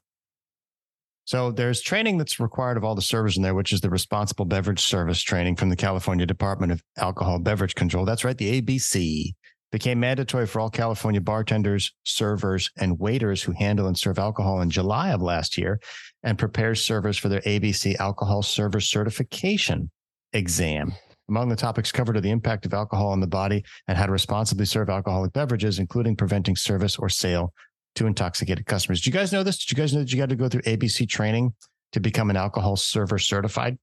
So 1.26 1.52
there's 1.52 1.82
training 1.82 2.18
that's 2.18 2.40
required 2.40 2.78
of 2.78 2.84
all 2.84 2.96
the 2.96 3.02
servers 3.02 3.38
in 3.38 3.44
there, 3.44 3.54
which 3.54 3.72
is 3.72 3.82
the 3.82 3.90
responsible 3.90 4.46
beverage 4.46 4.82
service 4.82 5.22
training 5.22 5.56
from 5.56 5.70
the 5.70 5.76
California 5.76 6.26
Department 6.26 6.72
of 6.72 6.84
Alcohol 6.98 7.40
Beverage 7.40 7.76
Control. 7.76 8.06
That's 8.06 8.24
right, 8.24 8.38
the 8.38 8.62
ABC 8.62 9.34
became 9.72 10.00
mandatory 10.00 10.46
for 10.46 10.60
all 10.60 10.70
California 10.70 11.22
bartenders, 11.22 11.94
servers, 12.04 12.70
and 12.78 13.00
waiters 13.00 13.42
who 13.42 13.54
handle 13.54 13.88
and 13.88 13.98
serve 13.98 14.20
alcohol 14.20 14.62
in 14.62 14.70
July 14.70 15.12
of 15.12 15.22
last 15.22 15.58
year 15.58 15.80
and 16.24 16.38
prepares 16.38 16.86
servers 16.86 17.18
for 17.18 17.30
their 17.30 17.42
ABC 17.42 17.96
alcohol 17.98 18.42
server 18.42 18.82
certification 18.82 19.90
exam. 20.34 20.94
Among 21.32 21.48
the 21.48 21.56
topics 21.56 21.94
covered 21.94 22.18
are 22.18 22.22
the 22.22 22.30
impact 22.30 22.66
of 22.66 22.74
alcohol 22.74 23.08
on 23.08 23.22
the 23.22 23.26
body 23.26 23.64
and 23.88 23.98
how 23.98 24.06
to 24.06 24.12
responsibly 24.12 24.66
serve 24.66 24.90
alcoholic 24.90 25.32
beverages, 25.32 25.80
including 25.80 26.18
preventing 26.18 26.58
service 26.58 26.98
or 26.98 27.08
sale 27.08 27.54
to 27.96 28.06
intoxicated 28.06 28.66
customers. 28.66 29.00
Do 29.00 29.10
you 29.10 29.14
guys 29.14 29.32
know 29.32 29.42
this? 29.42 29.58
Did 29.64 29.72
you 29.72 29.82
guys 29.82 29.94
know 29.94 30.02
that 30.02 30.12
you 30.12 30.18
got 30.18 30.28
to 30.28 30.36
go 30.36 30.50
through 30.50 30.64
ABC 30.64 31.08
training 31.08 31.54
to 31.94 32.02
become 32.02 32.30
an 32.30 32.36
alcohol 32.36 32.76
server 32.76 33.18
certified? 33.18 33.80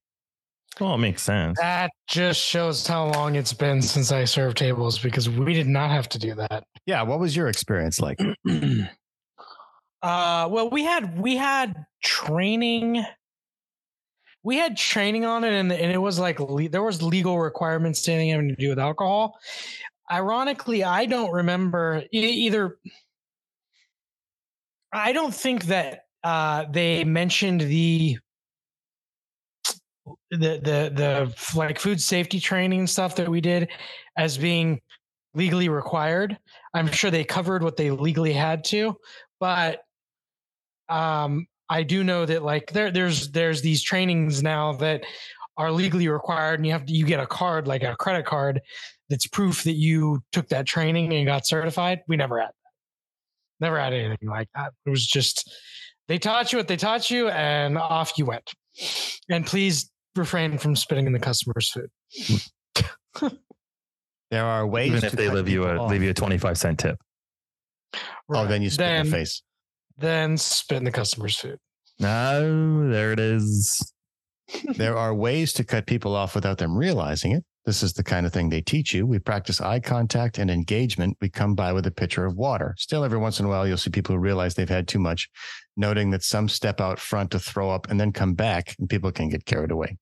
Well, 0.79 0.93
it 0.93 0.99
makes 0.99 1.23
sense. 1.23 1.57
That 1.59 1.89
just 2.07 2.39
shows 2.39 2.85
how 2.85 3.07
long 3.13 3.33
it's 3.33 3.51
been 3.51 3.81
since 3.81 4.11
I 4.11 4.25
served 4.25 4.57
tables 4.57 4.99
because 4.99 5.27
we 5.27 5.55
did 5.55 5.67
not 5.67 5.89
have 5.89 6.07
to 6.09 6.19
do 6.19 6.35
that. 6.35 6.65
Yeah. 6.85 7.01
What 7.01 7.19
was 7.19 7.35
your 7.35 7.47
experience 7.47 7.99
like? 7.99 8.19
uh 10.01 10.47
well 10.49 10.69
we 10.69 10.85
had 10.85 11.19
we 11.19 11.35
had 11.35 11.85
training 12.01 13.03
we 14.43 14.57
had 14.57 14.77
training 14.77 15.25
on 15.25 15.43
it 15.43 15.53
and, 15.53 15.71
and 15.71 15.91
it 15.91 15.97
was 15.97 16.19
like 16.19 16.39
le- 16.39 16.69
there 16.69 16.83
was 16.83 17.01
legal 17.01 17.39
requirements 17.39 18.01
to 18.03 18.11
anything 18.11 18.29
having 18.31 18.49
to 18.49 18.55
do 18.55 18.69
with 18.69 18.79
alcohol. 18.79 19.37
Ironically 20.11 20.83
i 20.83 21.05
don't 21.05 21.31
remember 21.31 22.03
e- 22.13 22.45
either. 22.47 22.77
I 24.91 25.11
don't 25.11 25.33
think 25.33 25.65
that 25.65 26.05
uh 26.23 26.65
they 26.69 27.03
mentioned 27.03 27.61
the 27.61 28.17
the 30.31 30.37
the 30.37 30.91
the 30.93 31.35
like 31.55 31.79
food 31.79 32.01
safety 32.01 32.39
training 32.39 32.79
and 32.79 32.89
stuff 32.89 33.15
that 33.15 33.29
we 33.29 33.41
did 33.41 33.69
as 34.17 34.37
being 34.37 34.81
legally 35.35 35.69
required. 35.69 36.37
I'm 36.73 36.87
sure 36.87 37.11
they 37.11 37.23
covered 37.23 37.63
what 37.63 37.77
they 37.77 37.91
legally 37.91 38.33
had 38.33 38.63
to 38.65 38.97
but 39.39 39.81
um 40.89 41.47
i 41.69 41.83
do 41.83 42.03
know 42.03 42.25
that 42.25 42.43
like 42.43 42.71
there 42.71 42.91
there's 42.91 43.31
there's 43.31 43.61
these 43.61 43.81
trainings 43.83 44.41
now 44.43 44.73
that 44.73 45.03
are 45.57 45.71
legally 45.71 46.07
required 46.07 46.59
and 46.59 46.65
you 46.65 46.71
have 46.71 46.85
to 46.85 46.93
you 46.93 47.05
get 47.05 47.19
a 47.19 47.27
card 47.27 47.67
like 47.67 47.83
a 47.83 47.95
credit 47.97 48.25
card 48.25 48.61
that's 49.09 49.27
proof 49.27 49.63
that 49.63 49.73
you 49.73 50.21
took 50.31 50.47
that 50.49 50.65
training 50.65 51.11
and 51.13 51.25
got 51.25 51.45
certified 51.45 51.99
we 52.07 52.15
never 52.15 52.39
had 52.39 52.47
that 52.47 53.65
never 53.65 53.79
had 53.79 53.93
anything 53.93 54.29
like 54.29 54.47
that 54.55 54.71
it 54.85 54.89
was 54.89 55.05
just 55.05 55.51
they 56.07 56.17
taught 56.17 56.51
you 56.51 56.57
what 56.57 56.67
they 56.67 56.77
taught 56.77 57.09
you 57.09 57.27
and 57.29 57.77
off 57.77 58.17
you 58.17 58.25
went 58.25 58.51
and 59.29 59.45
please 59.45 59.91
refrain 60.15 60.57
from 60.57 60.75
spitting 60.75 61.05
in 61.05 61.13
the 61.13 61.19
customer's 61.19 61.69
food 61.69 63.31
There 64.31 64.45
are 64.45 64.67
ways 64.67 64.89
Even 64.89 65.01
to 65.01 65.07
if 65.07 65.13
they 65.13 65.25
cut 65.25 65.35
leave 65.35 65.49
you 65.49 65.63
a 65.65 65.77
off. 65.79 65.89
leave 65.89 66.03
you 66.03 66.11
a 66.11 66.13
twenty 66.13 66.37
five 66.37 66.57
cent 66.57 66.79
tip. 66.79 66.97
Oh, 68.31 68.45
then 68.45 68.61
you 68.61 68.69
spit 68.69 68.87
in 68.91 69.05
the 69.07 69.11
face. 69.11 69.41
Then 69.99 70.37
spit 70.37 70.77
in 70.77 70.83
the 70.83 70.91
customer's 70.91 71.37
food 71.37 71.57
No, 71.99 72.89
there 72.89 73.11
it 73.11 73.19
is. 73.19 73.93
there 74.75 74.97
are 74.97 75.13
ways 75.13 75.53
to 75.53 75.63
cut 75.63 75.85
people 75.85 76.15
off 76.15 76.35
without 76.35 76.57
them 76.57 76.75
realizing 76.75 77.33
it. 77.33 77.43
This 77.65 77.83
is 77.83 77.93
the 77.93 78.03
kind 78.03 78.25
of 78.25 78.33
thing 78.33 78.49
they 78.49 78.61
teach 78.61 78.93
you. 78.93 79.05
We 79.05 79.19
practice 79.19 79.61
eye 79.61 79.79
contact 79.79 80.39
and 80.39 80.49
engagement. 80.49 81.17
We 81.21 81.29
come 81.29 81.53
by 81.53 81.71
with 81.71 81.85
a 81.85 81.91
pitcher 81.91 82.25
of 82.25 82.35
water. 82.35 82.73
Still, 82.77 83.03
every 83.03 83.19
once 83.19 83.39
in 83.39 83.45
a 83.45 83.49
while, 83.49 83.67
you'll 83.67 83.77
see 83.77 83.91
people 83.91 84.15
who 84.15 84.21
realize 84.21 84.55
they've 84.55 84.67
had 84.67 84.87
too 84.87 84.97
much, 84.97 85.29
noting 85.77 86.09
that 86.11 86.23
some 86.23 86.49
step 86.49 86.81
out 86.81 86.99
front 86.99 87.31
to 87.31 87.39
throw 87.39 87.69
up 87.69 87.89
and 87.89 87.99
then 87.99 88.11
come 88.11 88.33
back, 88.33 88.75
and 88.79 88.89
people 88.89 89.11
can 89.11 89.29
get 89.29 89.45
carried 89.45 89.71
away. 89.71 89.97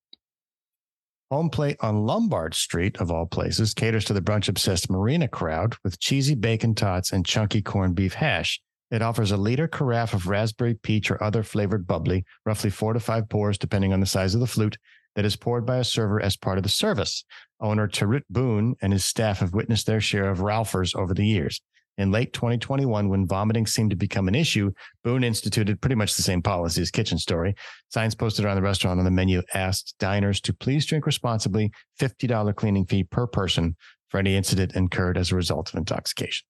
Home 1.30 1.50
Plate 1.50 1.76
on 1.82 2.06
Lombard 2.06 2.54
Street, 2.54 3.02
of 3.02 3.12
all 3.12 3.26
places, 3.26 3.74
caters 3.74 4.06
to 4.06 4.14
the 4.14 4.22
brunch 4.22 4.48
obsessed 4.48 4.90
marina 4.90 5.28
crowd 5.28 5.76
with 5.84 6.00
cheesy 6.00 6.36
bacon 6.36 6.74
tots 6.74 7.12
and 7.12 7.26
chunky 7.26 7.62
corned 7.62 7.96
beef 7.96 8.14
hash. 8.14 8.62
It 8.90 9.02
offers 9.02 9.32
a 9.32 9.38
liter 9.38 9.68
carafe 9.68 10.14
of 10.14 10.28
raspberry, 10.28 10.76
peach, 10.76 11.12
or 11.12 11.22
other 11.22 11.44
flavored 11.44 11.86
bubbly, 11.86 12.24
roughly 12.46 12.70
four 12.70 12.94
to 12.94 13.00
five 13.00 13.28
pours, 13.28 13.58
depending 13.58 13.92
on 13.92 14.00
the 14.00 14.06
size 14.06 14.34
of 14.34 14.40
the 14.40 14.48
flute, 14.48 14.78
that 15.16 15.26
is 15.26 15.36
poured 15.36 15.66
by 15.66 15.78
a 15.78 15.84
server 15.84 16.22
as 16.22 16.38
part 16.38 16.58
of 16.58 16.64
the 16.64 16.70
service. 16.70 17.26
Owner 17.60 17.88
Tarut 17.88 18.24
Boone 18.30 18.76
and 18.82 18.94
his 18.94 19.04
staff 19.04 19.40
have 19.40 19.54
witnessed 19.54 19.88
their 19.88 20.00
share 20.00 20.30
of 20.30 20.42
Ralphers 20.42 20.96
over 20.96 21.14
the 21.14 21.26
years. 21.26 21.60
In 21.98 22.12
late 22.12 22.32
2021, 22.32 23.10
when 23.10 23.26
vomiting 23.26 23.66
seemed 23.66 23.90
to 23.90 23.96
become 23.96 24.28
an 24.28 24.36
issue, 24.36 24.72
Boone 25.04 25.24
instituted 25.24 25.82
pretty 25.82 25.96
much 25.96 26.16
the 26.16 26.22
same 26.22 26.44
policy 26.44 26.82
as 26.82 26.92
Kitchen 26.92 27.18
Story. 27.18 27.56
Signs 27.90 28.14
posted 28.14 28.46
around 28.46 28.58
the 28.58 28.62
restaurant 28.62 29.00
on 29.00 29.06
the 29.06 29.12
menu 29.12 29.42
asked 29.56 29.96
diners 29.98 30.40
to 30.42 30.54
please 30.54 30.86
drink 30.86 31.08
responsibly, 31.08 31.72
$50 32.00 32.56
cleaning 32.56 32.86
fee 32.86 33.04
per 33.04 33.26
person 33.26 33.76
for 34.10 34.20
any 34.20 34.36
incident 34.36 34.76
incurred 34.76 35.18
as 35.18 35.32
a 35.32 35.36
result 35.36 35.70
of 35.70 35.76
intoxication. 35.76 36.46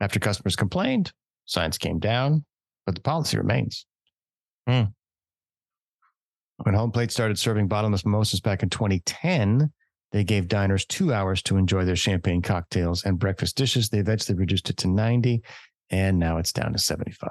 After 0.00 0.20
customers 0.20 0.54
complained, 0.54 1.12
signs 1.48 1.78
came 1.78 1.98
down, 1.98 2.44
but 2.86 2.94
the 2.94 3.00
policy 3.00 3.36
remains. 3.36 3.86
Hmm. 4.68 4.84
When 6.58 6.74
Home 6.74 6.90
Plate 6.90 7.10
started 7.10 7.38
serving 7.38 7.68
bottomless 7.68 8.04
mimosas 8.04 8.40
back 8.40 8.62
in 8.62 8.70
2010, 8.70 9.72
they 10.12 10.24
gave 10.24 10.48
diners 10.48 10.84
two 10.86 11.12
hours 11.12 11.42
to 11.42 11.56
enjoy 11.56 11.84
their 11.84 11.96
champagne 11.96 12.42
cocktails 12.42 13.04
and 13.04 13.18
breakfast 13.18 13.56
dishes. 13.56 13.88
They 13.88 13.98
eventually 13.98 14.38
reduced 14.38 14.70
it 14.70 14.76
to 14.78 14.88
90, 14.88 15.42
and 15.90 16.18
now 16.18 16.38
it's 16.38 16.52
down 16.52 16.72
to 16.72 16.78
75. 16.78 17.30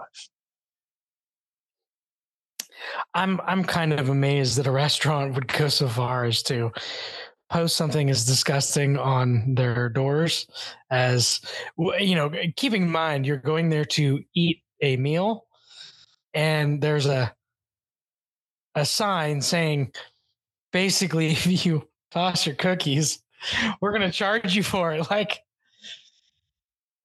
I'm 3.13 3.41
I'm 3.41 3.63
kind 3.63 3.93
of 3.93 4.09
amazed 4.09 4.57
that 4.57 4.67
a 4.67 4.71
restaurant 4.71 5.33
would 5.33 5.47
go 5.47 5.67
so 5.67 5.87
far 5.87 6.25
as 6.25 6.43
to 6.43 6.71
post 7.49 7.75
something 7.75 8.09
as 8.09 8.25
disgusting 8.25 8.97
on 8.97 9.55
their 9.55 9.89
doors 9.89 10.47
as 10.89 11.39
you 11.99 12.13
know 12.15 12.29
keeping 12.57 12.83
in 12.83 12.89
mind 12.89 13.25
you're 13.25 13.37
going 13.37 13.69
there 13.69 13.85
to 13.85 14.21
eat 14.35 14.61
a 14.81 14.97
meal 14.97 15.45
and 16.33 16.81
there's 16.81 17.05
a 17.05 17.33
a 18.75 18.85
sign 18.85 19.41
saying 19.41 19.91
basically 20.73 21.27
if 21.31 21.65
you 21.65 21.87
toss 22.11 22.45
your 22.45 22.55
cookies 22.55 23.23
we're 23.81 23.91
going 23.91 24.01
to 24.01 24.11
charge 24.11 24.55
you 24.55 24.63
for 24.63 24.93
it 24.93 25.09
like 25.09 25.39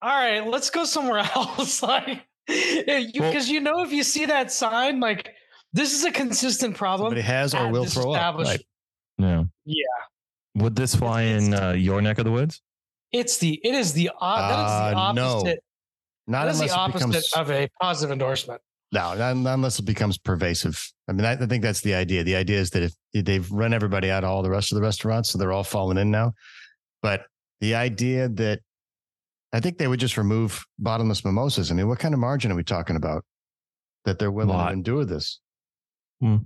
all 0.03 0.11
right, 0.11 0.45
let's 0.45 0.69
go 0.69 0.85
somewhere 0.85 1.19
else. 1.37 1.81
like, 1.83 2.27
because 2.49 3.15
you, 3.15 3.21
Well- 3.21 3.45
you 3.45 3.61
know, 3.61 3.83
if 3.85 3.93
you 3.93 4.03
see 4.03 4.27
that 4.27 4.51
sign, 4.51 4.99
like 4.99 5.31
this 5.73 5.95
is 5.95 6.05
a 6.05 6.11
consistent 6.11 6.77
problem. 6.77 7.17
it 7.17 7.25
has 7.25 7.55
or 7.55 7.69
will 7.71 7.87
throw 7.87 8.13
up. 8.13 8.37
Right. 8.39 8.61
Yeah. 9.19 9.45
Yeah, 9.65 9.85
Would 10.55 10.77
this 10.77 10.95
fly 10.95 11.23
in 11.23 11.55
uh, 11.55 11.73
your 11.73 12.03
neck 12.03 12.19
of 12.19 12.25
the 12.25 12.33
woods? 12.33 12.61
it's 13.13 13.37
the 13.37 13.61
it 13.63 13.75
is 13.75 13.93
the 13.93 14.11
uh, 14.21 14.49
that 14.49 14.65
is 14.65 14.93
the 14.95 14.99
Uh, 14.99 15.13
no. 15.13 15.29
opposite. 15.39 15.65
Not 16.27 16.45
that 16.45 16.51
is 16.53 16.61
unless 16.61 16.71
the 16.71 16.75
it 16.77 16.79
opposite 16.79 17.07
becomes 17.09 17.33
of 17.35 17.51
a 17.51 17.69
positive 17.81 18.13
endorsement. 18.13 18.61
no, 18.93 19.15
not, 19.15 19.37
not 19.37 19.55
unless 19.55 19.79
it 19.79 19.85
becomes 19.85 20.17
pervasive. 20.19 20.81
I 21.09 21.13
mean, 21.13 21.25
I, 21.27 21.33
I 21.33 21.47
think 21.47 21.63
that's 21.63 21.81
the 21.83 21.95
idea. 21.95 22.23
The 22.25 22.37
idea 22.37 22.59
is 22.59 22.71
that 22.71 22.83
if 23.13 23.25
they've 23.25 23.51
run 23.51 23.75
everybody 23.75 24.11
out 24.11 24.25
of 24.25 24.31
all 24.31 24.43
the 24.43 24.51
rest 24.51 24.73
of 24.73 24.77
the 24.77 24.83
restaurants, 24.83 25.31
so 25.31 25.39
they're 25.39 25.53
all 25.53 25.65
falling 25.65 25.99
in 25.99 26.11
now. 26.11 26.33
But 27.03 27.25
the 27.61 27.75
idea 27.75 28.29
that 28.31 28.61
I 29.53 29.61
think 29.61 29.77
they 29.79 29.89
would 29.89 30.01
just 30.01 30.17
remove 30.17 30.65
bottomless 30.79 31.25
mimosas. 31.25 31.71
I 31.71 31.75
mean, 31.75 31.89
what 31.89 31.99
kind 31.99 32.15
of 32.15 32.21
margin 32.21 32.51
are 32.53 32.55
we 32.57 32.65
talking 32.65 32.97
about 32.97 33.25
that 34.07 34.19
they're 34.19 34.31
willing 34.31 34.57
Lot. 34.57 34.69
to 34.69 34.73
endure 34.73 35.05
this? 35.05 35.41
Hmm. 36.21 36.37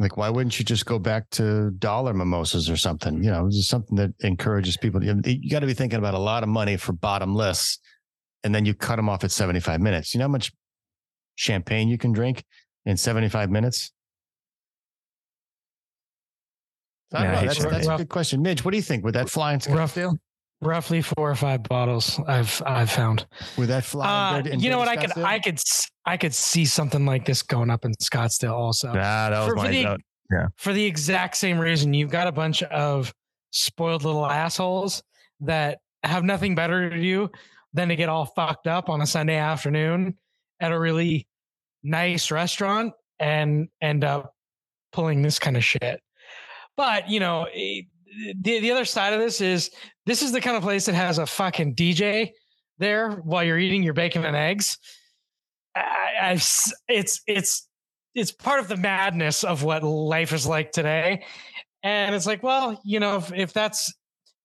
Like, 0.00 0.16
why 0.16 0.30
wouldn't 0.30 0.58
you 0.58 0.64
just 0.64 0.86
go 0.86 0.98
back 0.98 1.28
to 1.32 1.70
dollar 1.72 2.14
mimosas 2.14 2.70
or 2.70 2.76
something? 2.78 3.22
You 3.22 3.30
know, 3.30 3.44
this 3.46 3.56
is 3.56 3.68
something 3.68 3.96
that 3.96 4.12
encourages 4.20 4.78
people. 4.78 5.04
You, 5.04 5.20
you 5.26 5.50
got 5.50 5.60
to 5.60 5.66
be 5.66 5.74
thinking 5.74 5.98
about 5.98 6.14
a 6.14 6.18
lot 6.18 6.42
of 6.42 6.48
money 6.48 6.78
for 6.78 6.92
bottomless, 6.94 7.78
and 8.42 8.54
then 8.54 8.64
you 8.64 8.72
cut 8.72 8.96
them 8.96 9.10
off 9.10 9.24
at 9.24 9.30
75 9.30 9.78
minutes. 9.78 10.14
You 10.14 10.18
know 10.18 10.24
how 10.24 10.28
much 10.32 10.52
champagne 11.34 11.88
you 11.88 11.98
can 11.98 12.12
drink 12.12 12.44
in 12.86 12.96
75 12.96 13.50
minutes? 13.50 13.92
I 17.12 17.18
don't 17.18 17.26
Yeah, 17.26 17.40
know. 17.40 17.46
That's, 17.46 17.64
that's 17.64 17.86
a 17.86 17.96
good 17.98 18.08
question. 18.08 18.40
Midge, 18.40 18.64
what 18.64 18.70
do 18.70 18.78
you 18.78 18.82
think? 18.82 19.04
Would 19.04 19.14
that 19.14 19.28
fly 19.28 19.52
in 19.52 19.60
Rough- 19.68 19.94
Scottsdale? 19.94 20.16
Roughly 20.62 21.00
four 21.00 21.30
or 21.30 21.34
five 21.34 21.62
bottles 21.62 22.20
I've 22.26 22.62
I've 22.66 22.90
found. 22.90 23.26
Would 23.56 23.68
that 23.68 23.82
fly? 23.82 24.40
Uh, 24.44 24.56
you 24.58 24.68
know 24.68 24.76
what? 24.78 24.88
I 24.88 24.96
could 24.96 25.16
I 25.16 25.38
could 25.38 25.58
I 26.10 26.16
could 26.16 26.34
see 26.34 26.64
something 26.64 27.06
like 27.06 27.24
this 27.24 27.40
going 27.42 27.70
up 27.70 27.84
in 27.84 27.92
Scottsdale 27.94 28.52
also. 28.52 28.88
Ah, 28.88 29.28
that 29.30 29.38
was 29.38 29.48
For- 29.50 29.54
for 29.56 29.62
my 29.62 29.68
the- 29.68 29.82
note. 29.84 30.00
for 30.56 30.72
the 30.72 30.84
exact 30.84 31.36
same 31.36 31.56
reason. 31.58 31.94
You've 31.94 32.10
got 32.10 32.26
a 32.26 32.32
bunch 32.32 32.64
of 32.64 33.12
spoiled 33.52 34.02
little 34.04 34.26
assholes 34.26 35.04
that 35.40 35.78
have 36.02 36.24
nothing 36.24 36.56
better 36.56 36.90
to 36.90 37.00
do 37.00 37.30
than 37.74 37.88
to 37.90 37.96
get 37.96 38.08
all 38.08 38.26
fucked 38.26 38.66
up 38.66 38.88
on 38.88 39.00
a 39.00 39.06
Sunday 39.06 39.36
afternoon 39.36 40.16
at 40.58 40.72
a 40.72 40.78
really 40.78 41.28
nice 41.84 42.32
restaurant 42.32 42.92
and 43.20 43.68
end 43.80 44.02
up 44.02 44.34
pulling 44.92 45.22
this 45.22 45.38
kind 45.38 45.56
of 45.56 45.62
shit. 45.64 46.00
But, 46.76 47.08
you 47.08 47.20
know, 47.20 47.44
eh, 47.54 47.82
the, 48.40 48.58
the 48.58 48.72
other 48.72 48.84
side 48.84 49.12
of 49.12 49.20
this 49.20 49.40
is 49.40 49.70
this 50.06 50.22
is 50.22 50.32
the 50.32 50.40
kind 50.40 50.56
of 50.56 50.64
place 50.64 50.86
that 50.86 50.94
has 50.96 51.18
a 51.18 51.26
fucking 51.26 51.76
DJ 51.76 52.30
there 52.78 53.12
while 53.12 53.44
you're 53.44 53.58
eating 53.58 53.84
your 53.84 53.94
bacon 53.94 54.24
and 54.24 54.34
eggs. 54.34 54.76
I, 55.74 56.12
I've, 56.22 56.46
it's, 56.88 57.20
it's, 57.26 57.68
it's 58.14 58.32
part 58.32 58.60
of 58.60 58.68
the 58.68 58.76
madness 58.76 59.44
of 59.44 59.62
what 59.62 59.82
life 59.82 60.32
is 60.32 60.46
like 60.46 60.72
today 60.72 61.24
and 61.82 62.14
it's 62.14 62.26
like 62.26 62.42
well 62.42 62.78
you 62.84 62.98
know 63.00 63.16
if, 63.16 63.32
if 63.32 63.52
that's 63.52 63.92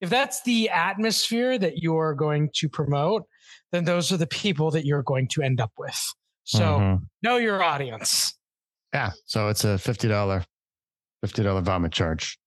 if 0.02 0.10
that's 0.10 0.42
the 0.44 0.70
atmosphere 0.70 1.58
that 1.58 1.80
you're 1.80 2.14
going 2.14 2.50
to 2.54 2.70
promote 2.70 3.24
then 3.72 3.84
those 3.84 4.12
are 4.12 4.18
the 4.18 4.28
people 4.28 4.70
that 4.72 4.86
you're 4.86 5.04
going 5.04 5.28
to 5.28 5.42
end 5.42 5.60
up 5.60 5.72
with 5.78 6.00
so 6.44 6.62
Mhm. 6.80 7.02
know 7.24 7.38
your 7.38 7.64
audience 7.64 8.38
Yeah. 8.94 9.12
So 9.26 9.50
it's 9.50 9.66
a 9.66 9.78
fifty 9.78 10.08
dollar, 10.08 10.46
fifty 11.22 11.44
dollar 11.44 11.62
vomit 11.62 11.92
charge. 11.92 12.38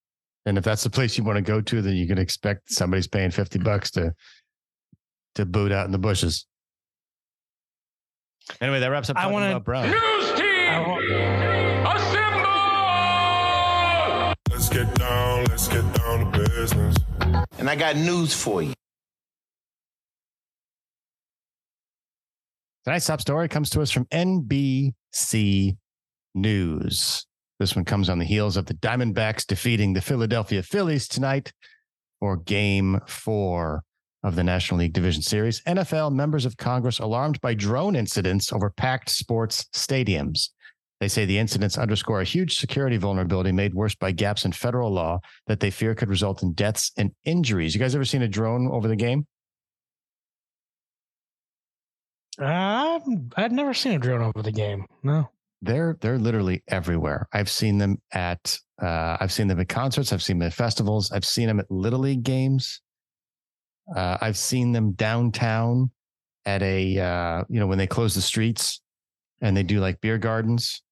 And 0.47 0.57
if 0.57 0.65
that's 0.65 0.85
the 0.85 0.89
place 0.89 1.19
you 1.19 1.25
want 1.25 1.37
to 1.37 1.43
go 1.43 1.61
to, 1.61 1.83
then 1.83 1.95
you 1.95 2.07
can 2.07 2.17
expect 2.17 2.73
somebody's 2.73 3.09
paying 3.09 3.31
fifty 3.33 3.59
bucks 3.59 3.91
to 3.91 4.15
to 5.35 5.45
boot 5.45 5.73
out 5.73 5.85
in 5.85 5.93
the 5.93 5.99
bushes. 5.99 6.47
Anyway, 8.61 8.81
that 8.81 8.89
wraps 8.89 9.11
up. 9.11 9.17
I 9.17 9.27
wanna- 9.29 9.51
about 9.51 9.65
Brown. 9.65 9.85
I 9.87 10.85
won't- 10.87 11.09
Let's 14.51 14.69
get 14.69 14.95
down, 14.97 15.45
let's 15.47 15.69
get 15.69 15.93
down 15.95 16.33
to 16.33 16.39
business. 16.41 16.97
And 17.59 17.71
I 17.71 17.77
got 17.77 17.97
news 17.97 18.35
for 18.35 18.63
you. 18.63 18.75
Tonight's 22.85 23.07
top 23.07 23.21
story 23.21 23.49
comes 23.49 23.71
to 23.71 23.81
us 23.83 23.91
from 23.91 24.07
NBC 24.07 25.77
News. 26.35 27.27
This 27.59 27.75
one 27.77 27.85
comes 27.85 28.09
on 28.09 28.19
the 28.19 28.25
heels 28.25 28.57
of 28.57 28.67
the 28.67 28.75
Diamondbacks 28.75 29.47
defeating 29.47 29.93
the 29.93 30.01
Philadelphia 30.01 30.63
Phillies 30.63 31.09
tonight 31.09 31.53
for 32.21 32.37
game 32.37 33.01
four 33.07 33.83
of 34.23 34.35
the 34.35 34.45
National 34.45 34.81
League 34.81 34.93
Division 34.93 35.23
Series. 35.23 35.63
NFL 35.63 36.13
members 36.13 36.45
of 36.45 36.57
Congress 36.57 36.99
alarmed 36.99 37.41
by 37.41 37.55
drone 37.55 37.97
incidents 37.97 38.53
over 38.53 38.71
packed 38.71 39.11
sports 39.11 39.67
stadiums. 39.75 40.51
They 41.01 41.09
say 41.09 41.25
the 41.25 41.39
incidents 41.39 41.79
underscore 41.79 42.21
a 42.21 42.25
huge 42.25 42.59
security 42.59 42.97
vulnerability 42.97 43.53
made 43.53 43.75
worse 43.75 43.95
by 43.95 44.11
gaps 44.11 44.45
in 44.45 44.53
federal 44.53 44.91
law 44.93 45.21
that 45.47 45.61
they 45.61 45.71
fear 45.71 45.95
could 45.95 46.09
result 46.09 46.43
in 46.43 46.53
deaths 46.55 46.91
and 46.97 47.13
injuries. 47.25 47.75
You 47.75 47.81
guys 47.81 47.95
ever 47.95 48.05
seen 48.05 48.23
a 48.23 48.29
drone 48.29 48.69
over 48.69 48.89
the 48.89 48.97
game? 48.97 49.27
uh, 52.41 53.01
i've 53.37 53.51
never 53.51 53.75
seen 53.75 53.95
a 53.95 53.99
drone 53.99 54.23
over 54.23 54.45
the 54.45 54.53
game 54.53 54.87
no 55.03 55.29
they're 55.63 55.97
they're 56.01 56.19
literally 56.19 56.63
everywhere. 56.69 57.29
I've 57.33 57.51
seen 57.51 57.79
them 57.79 58.01
at 58.13 58.59
uh, 58.81 59.17
I've 59.21 59.33
seen 59.33 59.49
them 59.49 59.59
at 59.61 59.69
concerts. 59.69 60.13
I've 60.13 60.23
seen 60.23 60.39
them 60.39 60.47
at 60.47 60.55
festivals. 60.55 61.11
I've 61.11 61.25
seen 61.25 61.49
them 61.49 61.59
at 61.61 61.71
little 61.71 62.01
league 62.01 62.23
games. 62.23 62.81
Uh, 63.95 64.19
I've 64.21 64.37
seen 64.37 64.73
them 64.73 64.93
downtown 64.93 65.91
at 66.45 66.63
a 66.63 66.99
uh, 66.99 67.45
you 67.49 67.61
know 67.61 67.67
when 67.67 67.79
they 67.79 67.87
close 67.87 68.15
the 68.15 68.23
streets 68.23 68.81
and 69.41 69.57
they 69.57 69.63
do 69.63 69.81
like 69.81 70.01
beer 70.01 70.19
gardens. 70.19 70.83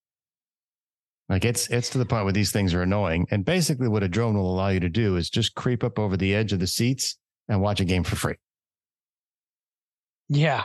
Like 1.29 1.45
it's 1.45 1.69
it's 1.69 1.91
to 1.91 1.99
the 1.99 2.07
point 2.07 2.25
where 2.25 2.33
these 2.33 2.53
things 2.53 2.73
are 2.75 2.83
annoying. 2.83 3.27
And 3.31 3.45
basically, 3.45 3.89
what 3.89 4.03
a 4.03 4.09
drone 4.09 4.37
will 4.37 4.53
allow 4.53 4.69
you 4.69 4.81
to 4.81 4.89
do 4.89 5.17
is 5.17 5.29
just 5.29 5.55
creep 5.55 5.83
up 5.83 5.99
over 5.99 6.17
the 6.17 6.35
edge 6.35 6.53
of 6.53 6.61
the 6.61 6.67
seats 6.67 7.19
and 7.49 7.61
watch 7.61 7.81
a 7.81 7.85
game 7.85 8.05
for 8.05 8.17
free. 8.17 8.37
yeah 10.29 10.65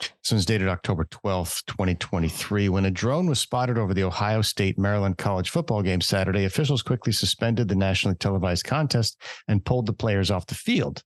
This 0.00 0.32
one's 0.32 0.46
dated 0.46 0.68
October 0.68 1.04
12th, 1.04 1.64
2023. 1.66 2.68
When 2.68 2.86
a 2.86 2.90
drone 2.90 3.26
was 3.26 3.38
spotted 3.38 3.76
over 3.76 3.92
the 3.92 4.04
Ohio 4.04 4.42
State 4.42 4.78
Maryland 4.78 5.18
college 5.18 5.50
football 5.50 5.82
game 5.82 6.00
Saturday, 6.00 6.44
officials 6.44 6.82
quickly 6.82 7.12
suspended 7.12 7.68
the 7.68 7.74
nationally 7.74 8.16
televised 8.16 8.64
contest 8.64 9.20
and 9.48 9.64
pulled 9.64 9.86
the 9.86 9.92
players 9.92 10.30
off 10.30 10.46
the 10.46 10.54
field. 10.54 11.02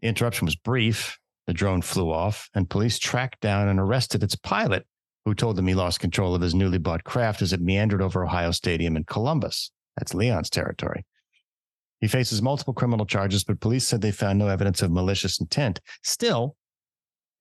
The 0.00 0.08
interruption 0.08 0.46
was 0.46 0.56
brief. 0.56 1.18
The 1.46 1.52
drone 1.52 1.82
flew 1.82 2.10
off, 2.10 2.48
and 2.54 2.70
police 2.70 2.98
tracked 2.98 3.40
down 3.40 3.68
and 3.68 3.78
arrested 3.78 4.22
its 4.22 4.36
pilot, 4.36 4.86
who 5.26 5.34
told 5.34 5.56
them 5.56 5.66
he 5.66 5.74
lost 5.74 6.00
control 6.00 6.34
of 6.34 6.40
his 6.40 6.54
newly 6.54 6.78
bought 6.78 7.04
craft 7.04 7.42
as 7.42 7.52
it 7.52 7.60
meandered 7.60 8.00
over 8.00 8.24
Ohio 8.24 8.50
Stadium 8.50 8.96
in 8.96 9.04
Columbus. 9.04 9.70
That's 9.96 10.14
Leon's 10.14 10.48
territory. 10.48 11.04
He 12.00 12.08
faces 12.08 12.42
multiple 12.42 12.74
criminal 12.74 13.06
charges, 13.06 13.44
but 13.44 13.60
police 13.60 13.86
said 13.86 14.00
they 14.00 14.10
found 14.12 14.38
no 14.38 14.48
evidence 14.48 14.82
of 14.82 14.90
malicious 14.90 15.40
intent. 15.40 15.80
Still, 16.02 16.56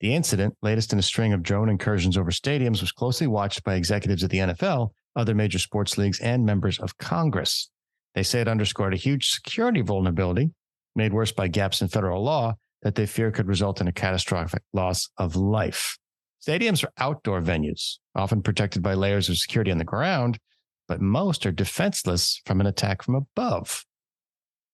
the 0.04 0.13
incident, 0.13 0.58
latest 0.62 0.92
in 0.92 1.00
a 1.00 1.02
string 1.02 1.32
of 1.32 1.42
drone 1.42 1.70
incursions 1.70 2.18
over 2.18 2.30
stadiums, 2.30 2.82
was 2.82 2.92
closely 2.92 3.26
watched 3.26 3.63
by 3.63 3.76
executives 3.76 4.22
at 4.22 4.30
the 4.30 4.39
NFL, 4.39 4.89
other 5.16 5.34
major 5.34 5.58
sports 5.58 5.98
leagues, 5.98 6.20
and 6.20 6.46
members 6.46 6.78
of 6.78 6.98
Congress. 6.98 7.70
They 8.13 8.24
say 8.24 8.42
it 8.42 8.50
underscored 8.50 8.94
a 8.94 8.98
huge 8.98 9.30
security 9.30 9.80
vulnerability 9.80 10.52
made 10.94 11.13
worse 11.13 11.32
by 11.32 11.48
gaps 11.48 11.82
in 11.82 11.88
federal 11.88 12.22
law 12.22 12.56
that 12.82 12.96
they 12.96 13.06
fear 13.06 13.32
could 13.32 13.48
result 13.48 13.80
in 13.80 13.88
a 13.88 13.94
catastrophic 13.94 14.62
loss 14.74 15.10
of 15.18 15.38
life. 15.38 15.98
Stadiums 16.46 16.84
are 16.84 16.92
outdoor 16.98 17.42
venues, 17.42 18.00
often 18.13 18.42
protected 18.42 18.84
by 18.84 18.96
layers 18.96 19.30
of 19.30 19.38
security 19.38 19.72
on 19.72 19.78
the 19.78 19.86
ground, 19.86 20.38
but 20.86 21.00
most 21.00 21.46
are 21.46 21.52
defenseless 21.54 22.42
from 22.46 22.60
an 22.60 22.68
attack 22.68 23.04
from 23.04 23.16
above. 23.16 23.86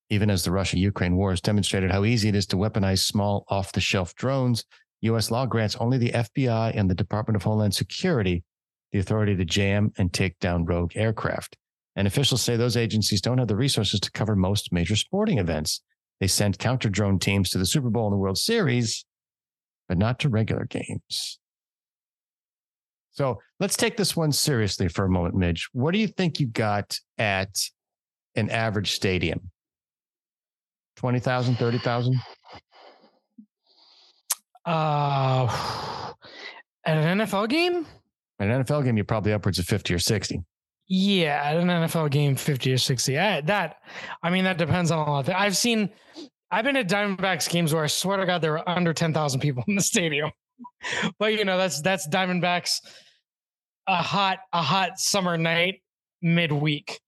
Even 0.09 0.31
as 0.31 0.43
the 0.43 0.51
Russia 0.51 0.79
Ukraine 0.79 1.15
war 1.15 1.29
has 1.29 1.39
demonstrated 1.39 1.91
how 1.91 2.03
easy 2.03 2.29
it 2.29 2.35
is 2.35 2.47
to 2.47 2.55
weaponize 2.55 3.03
small 3.03 3.45
off 3.47 3.71
the 3.71 3.79
shelf 3.79 4.15
drones, 4.15 4.65
U.S. 5.01 5.31
law 5.31 5.45
grants 5.45 5.75
only 5.77 5.97
the 5.97 6.11
FBI 6.11 6.77
and 6.77 6.89
the 6.89 6.95
Department 6.95 7.35
of 7.35 7.43
Homeland 7.43 7.73
Security 7.73 8.43
the 8.91 8.99
authority 8.99 9.35
to 9.35 9.45
jam 9.45 9.91
and 9.97 10.11
take 10.11 10.39
down 10.39 10.65
rogue 10.65 10.91
aircraft. 10.95 11.57
And 11.95 12.07
officials 12.07 12.41
say 12.41 12.55
those 12.55 12.77
agencies 12.77 13.21
don't 13.21 13.37
have 13.37 13.47
the 13.47 13.55
resources 13.55 13.99
to 14.01 14.11
cover 14.11 14.35
most 14.35 14.71
major 14.71 14.95
sporting 14.95 15.37
events. 15.37 15.81
They 16.19 16.27
send 16.27 16.59
counter 16.59 16.89
drone 16.89 17.19
teams 17.19 17.49
to 17.51 17.57
the 17.57 17.65
Super 17.65 17.89
Bowl 17.89 18.07
and 18.07 18.13
the 18.13 18.17
World 18.17 18.37
Series, 18.37 19.05
but 19.87 19.97
not 19.97 20.19
to 20.19 20.29
regular 20.29 20.65
games. 20.65 21.39
So 23.11 23.39
let's 23.59 23.75
take 23.75 23.97
this 23.97 24.15
one 24.15 24.31
seriously 24.31 24.87
for 24.87 25.05
a 25.05 25.09
moment, 25.09 25.35
Midge. 25.35 25.67
What 25.73 25.91
do 25.91 25.99
you 25.99 26.07
think 26.07 26.39
you 26.39 26.47
got 26.47 26.97
at 27.17 27.49
an 28.35 28.49
average 28.49 28.91
stadium? 28.91 29.51
20,000, 30.95 31.55
30,000? 31.55 32.15
Uh 34.69 36.13
at 36.85 36.97
an 36.97 37.19
nfl 37.19 37.49
game 37.49 37.85
At 38.39 38.49
an 38.49 38.63
NFL 38.63 38.83
game, 38.85 38.95
you're 38.97 39.05
probably 39.05 39.33
upwards 39.33 39.59
of 39.59 39.65
50 39.65 39.93
or 39.93 39.99
60. 39.99 40.41
Yeah, 40.91 41.41
at 41.43 41.57
an 41.57 41.67
NFL 41.67 42.09
game, 42.09 42.35
fifty 42.35 42.73
or 42.73 42.79
sixty. 42.79 43.15
I, 43.15 43.41
that, 43.41 43.77
I 44.23 44.31
mean, 44.31 44.43
that 44.45 44.57
depends 44.57 44.89
on 44.89 45.07
a 45.07 45.11
lot. 45.11 45.29
Of. 45.29 45.35
I've 45.35 45.55
seen, 45.55 45.91
I've 46.49 46.65
been 46.65 46.75
at 46.75 46.89
Diamondbacks 46.89 47.47
games 47.47 47.75
where 47.75 47.83
I 47.83 47.87
swear 47.87 48.17
to 48.17 48.25
God 48.25 48.41
there 48.41 48.53
were 48.53 48.67
under 48.67 48.91
ten 48.91 49.13
thousand 49.13 49.41
people 49.41 49.63
in 49.67 49.75
the 49.75 49.83
stadium. 49.83 50.31
but 51.19 51.37
you 51.37 51.45
know 51.45 51.59
that's 51.59 51.79
that's 51.83 52.07
Diamondbacks 52.07 52.81
a 53.87 53.97
hot 53.97 54.39
a 54.51 54.63
hot 54.63 54.97
summer 54.97 55.37
night 55.37 55.83
midweek. 56.23 56.99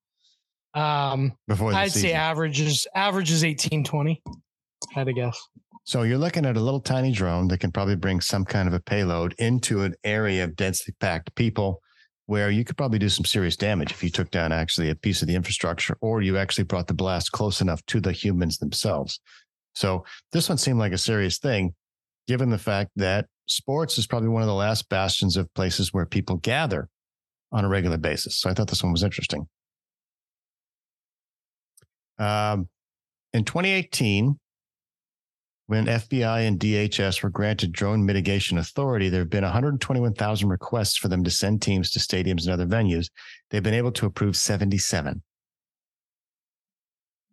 Um, 0.75 1.33
Before 1.47 1.73
I'd 1.73 1.91
say 1.91 2.01
season. 2.01 2.17
averages 2.17 2.85
averages 2.93 3.43
eighteen 3.43 3.83
twenty. 3.83 4.21
Had 4.91 5.05
to 5.05 5.13
guess. 5.13 5.41
So 5.83 6.03
you're 6.03 6.17
looking 6.17 6.45
at 6.45 6.57
a 6.57 6.61
little 6.61 6.79
tiny 6.79 7.11
drone 7.11 7.47
that 7.47 7.59
can 7.59 7.71
probably 7.71 7.95
bring 7.95 8.21
some 8.21 8.45
kind 8.45 8.67
of 8.67 8.73
a 8.73 8.79
payload 8.79 9.33
into 9.39 9.83
an 9.83 9.95
area 10.03 10.43
of 10.43 10.55
densely 10.55 10.93
packed 10.99 11.33
people 11.35 11.81
where 12.27 12.49
you 12.49 12.63
could 12.63 12.77
probably 12.77 12.99
do 12.99 13.09
some 13.09 13.25
serious 13.25 13.57
damage 13.57 13.91
if 13.91 14.03
you 14.03 14.09
took 14.09 14.29
down 14.31 14.51
actually 14.51 14.89
a 14.89 14.95
piece 14.95 15.21
of 15.21 15.27
the 15.27 15.35
infrastructure 15.35 15.97
or 16.01 16.21
you 16.21 16.37
actually 16.37 16.63
brought 16.63 16.87
the 16.87 16.93
blast 16.93 17.31
close 17.31 17.61
enough 17.61 17.85
to 17.87 17.99
the 17.99 18.11
humans 18.11 18.59
themselves. 18.59 19.19
So 19.73 20.05
this 20.31 20.47
one 20.47 20.57
seemed 20.57 20.79
like 20.79 20.93
a 20.93 20.97
serious 20.97 21.39
thing, 21.39 21.73
given 22.27 22.49
the 22.49 22.57
fact 22.57 22.91
that 22.97 23.25
sports 23.47 23.97
is 23.97 24.07
probably 24.07 24.29
one 24.29 24.43
of 24.43 24.47
the 24.47 24.53
last 24.53 24.87
bastions 24.87 25.35
of 25.35 25.53
places 25.55 25.93
where 25.93 26.05
people 26.05 26.37
gather 26.37 26.89
on 27.51 27.65
a 27.65 27.69
regular 27.69 27.97
basis. 27.97 28.37
So 28.37 28.49
I 28.49 28.53
thought 28.53 28.69
this 28.69 28.83
one 28.83 28.91
was 28.91 29.03
interesting. 29.03 29.47
Um, 32.17 32.69
in 33.33 33.43
2018, 33.45 34.39
when 35.71 35.85
FBI 35.85 36.45
and 36.45 36.59
DHS 36.59 37.23
were 37.23 37.29
granted 37.29 37.71
drone 37.71 38.05
mitigation 38.05 38.57
authority, 38.57 39.07
there 39.07 39.21
have 39.21 39.29
been 39.29 39.45
121,000 39.45 40.49
requests 40.49 40.97
for 40.97 41.07
them 41.07 41.23
to 41.23 41.31
send 41.31 41.61
teams 41.61 41.89
to 41.91 41.99
stadiums 41.99 42.43
and 42.43 42.49
other 42.49 42.65
venues. 42.65 43.09
They've 43.49 43.63
been 43.63 43.73
able 43.73 43.93
to 43.93 44.05
approve 44.05 44.35
77 44.35 45.23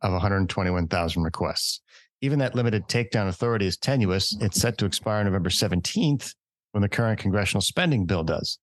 of 0.02 0.12
121,000 0.12 1.22
requests. 1.24 1.80
Even 2.20 2.38
that 2.38 2.54
limited 2.54 2.86
takedown 2.86 3.26
authority 3.26 3.66
is 3.66 3.76
tenuous. 3.76 4.36
It's 4.40 4.60
set 4.60 4.78
to 4.78 4.86
expire 4.86 5.24
November 5.24 5.50
17th 5.50 6.32
when 6.70 6.82
the 6.82 6.88
current 6.88 7.18
congressional 7.18 7.60
spending 7.60 8.06
bill 8.06 8.22
does. 8.22 8.60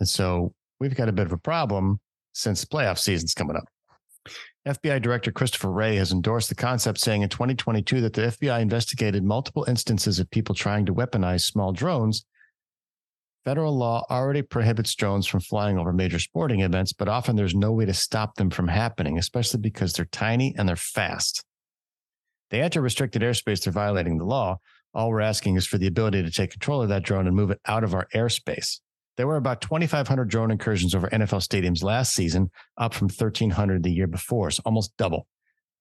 And 0.00 0.08
so 0.08 0.52
we've 0.78 0.94
got 0.94 1.08
a 1.08 1.12
bit 1.12 1.24
of 1.24 1.32
a 1.32 1.38
problem 1.38 1.98
since 2.34 2.66
playoff 2.66 2.98
season's 2.98 3.32
coming 3.32 3.56
up. 3.56 3.64
FBI 4.66 5.00
Director 5.00 5.32
Christopher 5.32 5.70
Wray 5.70 5.96
has 5.96 6.12
endorsed 6.12 6.48
the 6.48 6.54
concept, 6.54 6.98
saying 6.98 7.22
in 7.22 7.28
2022 7.28 8.02
that 8.02 8.12
the 8.12 8.22
FBI 8.22 8.60
investigated 8.60 9.24
multiple 9.24 9.64
instances 9.66 10.18
of 10.18 10.30
people 10.30 10.54
trying 10.54 10.86
to 10.86 10.94
weaponize 10.94 11.42
small 11.42 11.72
drones. 11.72 12.24
Federal 13.44 13.76
law 13.76 14.04
already 14.10 14.42
prohibits 14.42 14.94
drones 14.94 15.26
from 15.26 15.40
flying 15.40 15.78
over 15.78 15.94
major 15.94 16.18
sporting 16.18 16.60
events, 16.60 16.92
but 16.92 17.08
often 17.08 17.36
there's 17.36 17.54
no 17.54 17.72
way 17.72 17.86
to 17.86 17.94
stop 17.94 18.34
them 18.34 18.50
from 18.50 18.68
happening, 18.68 19.18
especially 19.18 19.60
because 19.60 19.94
they're 19.94 20.04
tiny 20.04 20.54
and 20.58 20.68
they're 20.68 20.76
fast. 20.76 21.42
They 22.50 22.60
enter 22.60 22.82
restricted 22.82 23.22
airspace, 23.22 23.64
they're 23.64 23.72
violating 23.72 24.18
the 24.18 24.24
law. 24.24 24.58
All 24.92 25.08
we're 25.08 25.20
asking 25.20 25.56
is 25.56 25.66
for 25.66 25.78
the 25.78 25.86
ability 25.86 26.22
to 26.22 26.30
take 26.30 26.50
control 26.50 26.82
of 26.82 26.90
that 26.90 27.04
drone 27.04 27.26
and 27.26 27.34
move 27.34 27.50
it 27.50 27.60
out 27.64 27.84
of 27.84 27.94
our 27.94 28.08
airspace. 28.14 28.80
There 29.20 29.26
were 29.26 29.36
about 29.36 29.60
2,500 29.60 30.30
drone 30.30 30.50
incursions 30.50 30.94
over 30.94 31.06
NFL 31.10 31.46
stadiums 31.46 31.82
last 31.82 32.14
season, 32.14 32.50
up 32.78 32.94
from 32.94 33.08
1,300 33.08 33.82
the 33.82 33.92
year 33.92 34.06
before, 34.06 34.50
so 34.50 34.62
almost 34.64 34.96
double. 34.96 35.26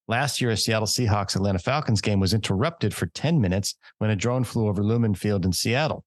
Last 0.10 0.42
year, 0.42 0.50
a 0.50 0.58
Seattle 0.58 0.86
Seahawks 0.86 1.38
Atlanta 1.38 1.60
Falcons 1.60 2.02
game 2.02 2.20
was 2.20 2.34
interrupted 2.34 2.94
for 2.94 3.06
10 3.06 3.40
minutes 3.40 3.76
when 4.00 4.10
a 4.10 4.16
drone 4.18 4.44
flew 4.44 4.68
over 4.68 4.84
Lumen 4.84 5.16
Field 5.16 5.46
in 5.46 5.54
Seattle. 5.54 6.04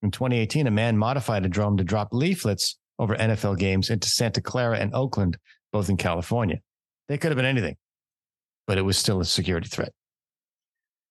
In 0.00 0.10
2018, 0.10 0.66
a 0.66 0.70
man 0.70 0.96
modified 0.96 1.44
a 1.44 1.48
drone 1.50 1.76
to 1.76 1.84
drop 1.84 2.08
leaflets 2.10 2.78
over 2.98 3.16
NFL 3.16 3.58
games 3.58 3.90
into 3.90 4.08
Santa 4.08 4.40
Clara 4.40 4.78
and 4.78 4.94
Oakland, 4.94 5.36
both 5.74 5.90
in 5.90 5.98
California. 5.98 6.60
They 7.06 7.18
could 7.18 7.32
have 7.32 7.36
been 7.36 7.44
anything, 7.44 7.76
but 8.66 8.78
it 8.78 8.82
was 8.82 8.96
still 8.96 9.20
a 9.20 9.26
security 9.26 9.68
threat. 9.68 9.92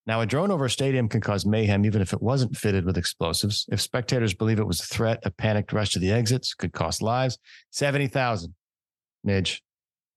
Now, 0.07 0.21
a 0.21 0.25
drone 0.25 0.49
over 0.49 0.65
a 0.65 0.69
stadium 0.69 1.07
can 1.07 1.21
cause 1.21 1.45
mayhem 1.45 1.85
even 1.85 2.01
if 2.01 2.11
it 2.11 2.21
wasn't 2.21 2.57
fitted 2.57 2.85
with 2.85 2.97
explosives. 2.97 3.67
If 3.71 3.81
spectators 3.81 4.33
believe 4.33 4.59
it 4.59 4.67
was 4.67 4.79
a 4.79 4.85
threat, 4.85 5.19
a 5.23 5.31
panicked 5.31 5.73
rush 5.73 5.91
to 5.91 5.99
the 5.99 6.11
exits 6.11 6.55
could 6.55 6.73
cost 6.73 7.01
lives. 7.01 7.37
70,000. 7.69 8.53
Midge, 9.23 9.61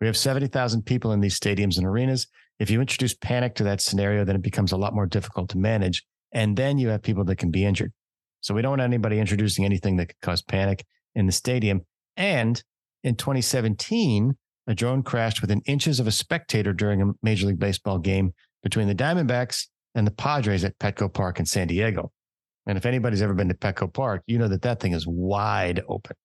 we 0.00 0.06
have 0.06 0.16
70,000 0.16 0.82
people 0.82 1.12
in 1.12 1.20
these 1.20 1.38
stadiums 1.38 1.76
and 1.76 1.86
arenas. 1.86 2.26
If 2.58 2.70
you 2.70 2.80
introduce 2.80 3.14
panic 3.14 3.54
to 3.56 3.64
that 3.64 3.82
scenario, 3.82 4.24
then 4.24 4.36
it 4.36 4.42
becomes 4.42 4.72
a 4.72 4.76
lot 4.76 4.94
more 4.94 5.06
difficult 5.06 5.50
to 5.50 5.58
manage. 5.58 6.02
And 6.32 6.56
then 6.56 6.78
you 6.78 6.88
have 6.88 7.02
people 7.02 7.24
that 7.24 7.36
can 7.36 7.50
be 7.50 7.64
injured. 7.64 7.92
So 8.40 8.54
we 8.54 8.62
don't 8.62 8.72
want 8.72 8.82
anybody 8.82 9.18
introducing 9.18 9.64
anything 9.64 9.96
that 9.96 10.06
could 10.06 10.20
cause 10.20 10.42
panic 10.42 10.84
in 11.14 11.26
the 11.26 11.32
stadium. 11.32 11.82
And 12.16 12.62
in 13.02 13.16
2017, 13.16 14.36
a 14.66 14.74
drone 14.74 15.02
crashed 15.02 15.42
within 15.42 15.60
inches 15.66 16.00
of 16.00 16.06
a 16.06 16.12
spectator 16.12 16.72
during 16.72 17.02
a 17.02 17.12
Major 17.22 17.46
League 17.46 17.58
Baseball 17.58 17.98
game 17.98 18.32
between 18.62 18.88
the 18.88 18.94
Diamondbacks 18.94 19.66
and 19.94 20.06
the 20.06 20.10
Padres 20.10 20.64
at 20.64 20.78
Petco 20.78 21.12
Park 21.12 21.38
in 21.38 21.46
San 21.46 21.68
Diego. 21.68 22.10
And 22.66 22.78
if 22.78 22.86
anybody's 22.86 23.22
ever 23.22 23.34
been 23.34 23.48
to 23.48 23.54
Petco 23.54 23.92
Park, 23.92 24.22
you 24.26 24.38
know 24.38 24.48
that 24.48 24.62
that 24.62 24.80
thing 24.80 24.92
is 24.92 25.06
wide 25.06 25.82
open. 25.88 26.16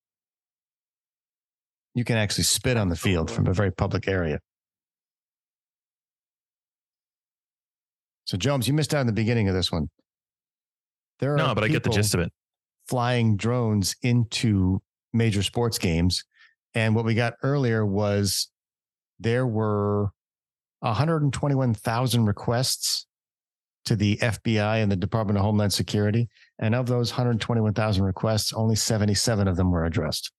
You 1.96 2.04
can 2.04 2.18
actually 2.18 2.46
spit 2.46 2.78
on 2.78 2.90
the 2.90 2.96
field 2.96 3.30
from 3.30 3.48
a 3.48 3.54
very 3.54 3.72
public 3.72 4.08
area. 4.08 4.40
So, 8.26 8.38
Jones, 8.38 8.68
you 8.68 8.74
missed 8.74 8.94
out 8.94 9.02
in 9.02 9.08
the 9.08 9.14
beginning 9.14 9.50
of 9.50 9.56
this 9.56 9.72
one. 9.72 9.90
There 11.20 11.34
are 11.34 11.38
No, 11.38 11.56
but 11.56 11.64
I 11.64 11.68
get 11.68 11.84
the 11.84 11.90
gist 11.90 12.14
of 12.14 12.20
it. 12.20 12.32
Flying 12.88 13.36
drones 13.36 13.96
into 14.02 14.82
major 15.14 15.44
sports 15.44 15.78
games. 15.78 16.24
And 16.76 16.96
what 16.96 17.06
we 17.06 17.16
got 17.16 17.34
earlier 17.44 17.86
was 17.86 18.50
there 19.20 19.46
were 19.46 20.12
121,000 20.82 22.26
requests 22.26 23.08
to 23.86 23.96
the 23.96 24.18
FBI 24.18 24.82
and 24.84 24.92
the 24.92 24.96
Department 24.96 25.38
of 25.38 25.44
Homeland 25.44 25.74
Security. 25.74 26.30
And 26.60 26.76
of 26.76 26.88
those 26.88 27.12
121,000 27.12 28.04
requests, 28.04 28.54
only 28.54 28.76
77 28.76 29.48
of 29.48 29.56
them 29.56 29.72
were 29.72 29.86
addressed. 29.86 30.32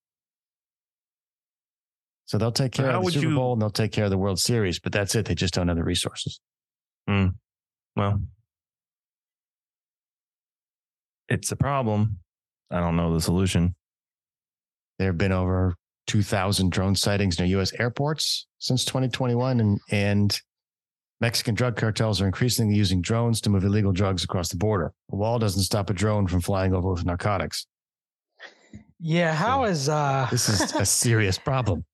So 2.27 2.39
they'll 2.39 2.53
take 2.53 2.73
care 2.73 2.93
How 2.93 2.99
of 3.01 3.07
the 3.07 3.13
Super 3.13 3.27
you- 3.29 3.35
Bowl 3.35 3.55
and 3.55 3.61
they'll 3.63 3.71
take 3.71 3.93
care 3.93 4.05
of 4.05 4.11
the 4.11 4.19
World 4.19 4.39
Series, 4.39 4.79
but 4.79 4.93
that's 4.93 5.15
it. 5.15 5.27
They 5.27 5.35
just 5.35 5.55
don't 5.55 5.67
have 5.69 5.77
the 5.77 5.83
resources. 5.83 6.41
Hmm, 7.09 7.29
well, 7.97 8.21
it's 11.29 11.51
a 11.51 11.57
problem. 11.57 12.19
I 12.71 12.79
don't 12.81 12.97
know 12.97 13.13
the 13.13 13.21
solution. 13.21 13.75
There 14.99 15.09
have 15.09 15.19
been 15.19 15.33
over 15.33 15.75
2,000 16.07 16.71
drone 16.71 16.95
sightings 16.95 17.39
near 17.39 17.49
U.S. 17.49 17.73
airports 17.79 18.47
since 18.59 18.85
2021, 18.85 19.61
and, 19.61 19.81
and 19.91 20.41
Mexican 21.21 21.55
drug 21.55 21.77
cartels 21.77 22.21
are 22.21 22.27
increasingly 22.27 22.75
using 22.75 23.03
drones 23.03 23.41
to 23.43 23.51
move 23.51 23.65
illegal 23.65 23.93
drugs 23.93 24.25
across 24.25 24.49
the 24.49 24.57
border. 24.57 24.93
A 25.13 25.17
wall 25.17 25.39
doesn't 25.39 25.63
stop 25.63 25.91
a 25.91 25.93
drone 25.93 26.27
from 26.27 26.41
flying 26.41 26.75
over 26.75 26.93
with 26.93 27.05
narcotics. 27.05 27.67
Yeah, 28.99 29.35
how 29.35 29.65
is 29.65 29.89
uh 29.89 30.29
This 30.31 30.49
is 30.49 30.73
a 30.75 30.87
serious 31.05 31.39
problem. 31.39 31.85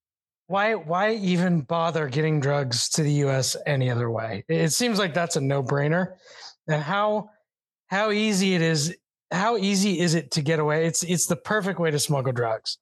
why 0.47 0.75
why 0.75 1.15
even 1.15 1.63
bother 1.63 2.09
getting 2.09 2.41
drugs 2.41 2.89
to 2.91 3.03
the 3.03 3.13
US 3.25 3.57
any 3.67 3.91
other 3.91 4.11
way? 4.11 4.45
It 4.49 4.71
seems 4.73 4.99
like 4.99 5.13
that's 5.15 5.37
a 5.37 5.41
no-brainer. 5.41 6.15
And 6.69 6.83
how 6.83 7.31
how 7.89 8.11
easy 8.11 8.55
it 8.55 8.63
is 8.63 8.97
how 9.33 9.57
easy 9.57 9.99
is 10.01 10.15
it 10.15 10.31
to 10.33 10.43
get 10.43 10.59
away? 10.61 10.87
It's 10.87 11.03
it's 11.03 11.27
the 11.27 11.37
perfect 11.37 11.81
way 11.81 11.91
to 11.91 11.99
smuggle 11.99 12.33
drugs. 12.33 12.79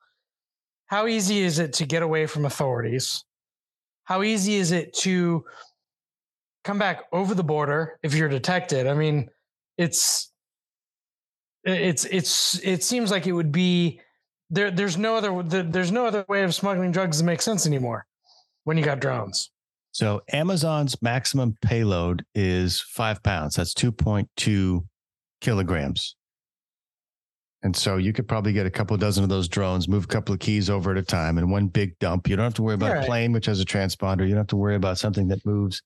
How 0.87 1.07
easy 1.07 1.41
is 1.41 1.59
it 1.59 1.73
to 1.75 1.87
get 1.87 2.03
away 2.03 2.27
from 2.27 2.45
authorities? 2.45 3.25
How 4.05 4.23
easy 4.23 4.55
is 4.57 4.71
it 4.73 4.93
to 4.99 5.45
come 6.65 6.79
back 6.79 7.03
over 7.13 7.35
the 7.35 7.45
border 7.45 7.99
if 8.03 8.15
you're 8.15 8.29
detected? 8.29 8.87
I 8.87 8.95
mean, 8.95 9.29
it's 9.79 10.33
it's 11.65 12.05
it's 12.07 12.59
it 12.63 12.83
seems 12.83 13.11
like 13.11 13.27
it 13.27 13.33
would 13.33 13.53
be 13.53 14.01
there 14.51 14.71
there's 14.71 14.97
no 14.99 15.17
other 15.17 15.43
there's 15.63 15.93
no 15.93 16.07
other 16.07 16.25
way 16.29 16.43
of 16.43 16.55
smuggling 16.55 16.93
drugs 16.93 17.19
that 17.19 17.25
makes 17.25 17.45
sense 17.45 17.67
anymore 17.67 18.07
when 18.65 18.77
you 18.77 18.85
got 18.85 19.01
drones. 19.01 19.51
So 19.93 20.23
Amazon's 20.33 21.01
maximum 21.03 21.57
payload 21.63 22.25
is 22.35 22.81
five 22.81 23.23
pounds. 23.23 23.55
That's 23.55 23.73
2.2 23.75 24.85
kilograms. 25.41 26.17
And 27.63 27.75
so 27.75 27.97
you 27.97 28.13
could 28.13 28.27
probably 28.27 28.53
get 28.53 28.67
a 28.67 28.71
couple 28.71 28.97
dozen 28.97 29.23
of 29.23 29.31
those 29.31 29.49
drones, 29.49 29.89
move 29.89 30.05
a 30.05 30.09
couple 30.09 30.35
of 30.35 30.41
keys 30.41 30.69
over 30.69 30.91
at 30.91 30.99
a 30.99 31.03
time 31.03 31.39
in 31.39 31.49
one 31.49 31.69
big 31.69 31.97
dump. 32.01 32.29
You 32.29 32.35
don't 32.37 32.45
have 32.45 32.55
to 32.55 32.63
worry 32.63 32.75
about 32.75 32.93
Right. 32.93 33.05
a 33.05 33.07
plane, 33.07 33.33
which 33.33 33.47
has 33.47 33.61
a 33.61 33.65
transponder. 33.65 34.23
You 34.23 34.31
don't 34.31 34.39
have 34.39 34.47
to 34.49 34.57
worry 34.57 34.75
about 34.75 34.99
something 34.99 35.29
that 35.29 35.47
moves 35.47 35.81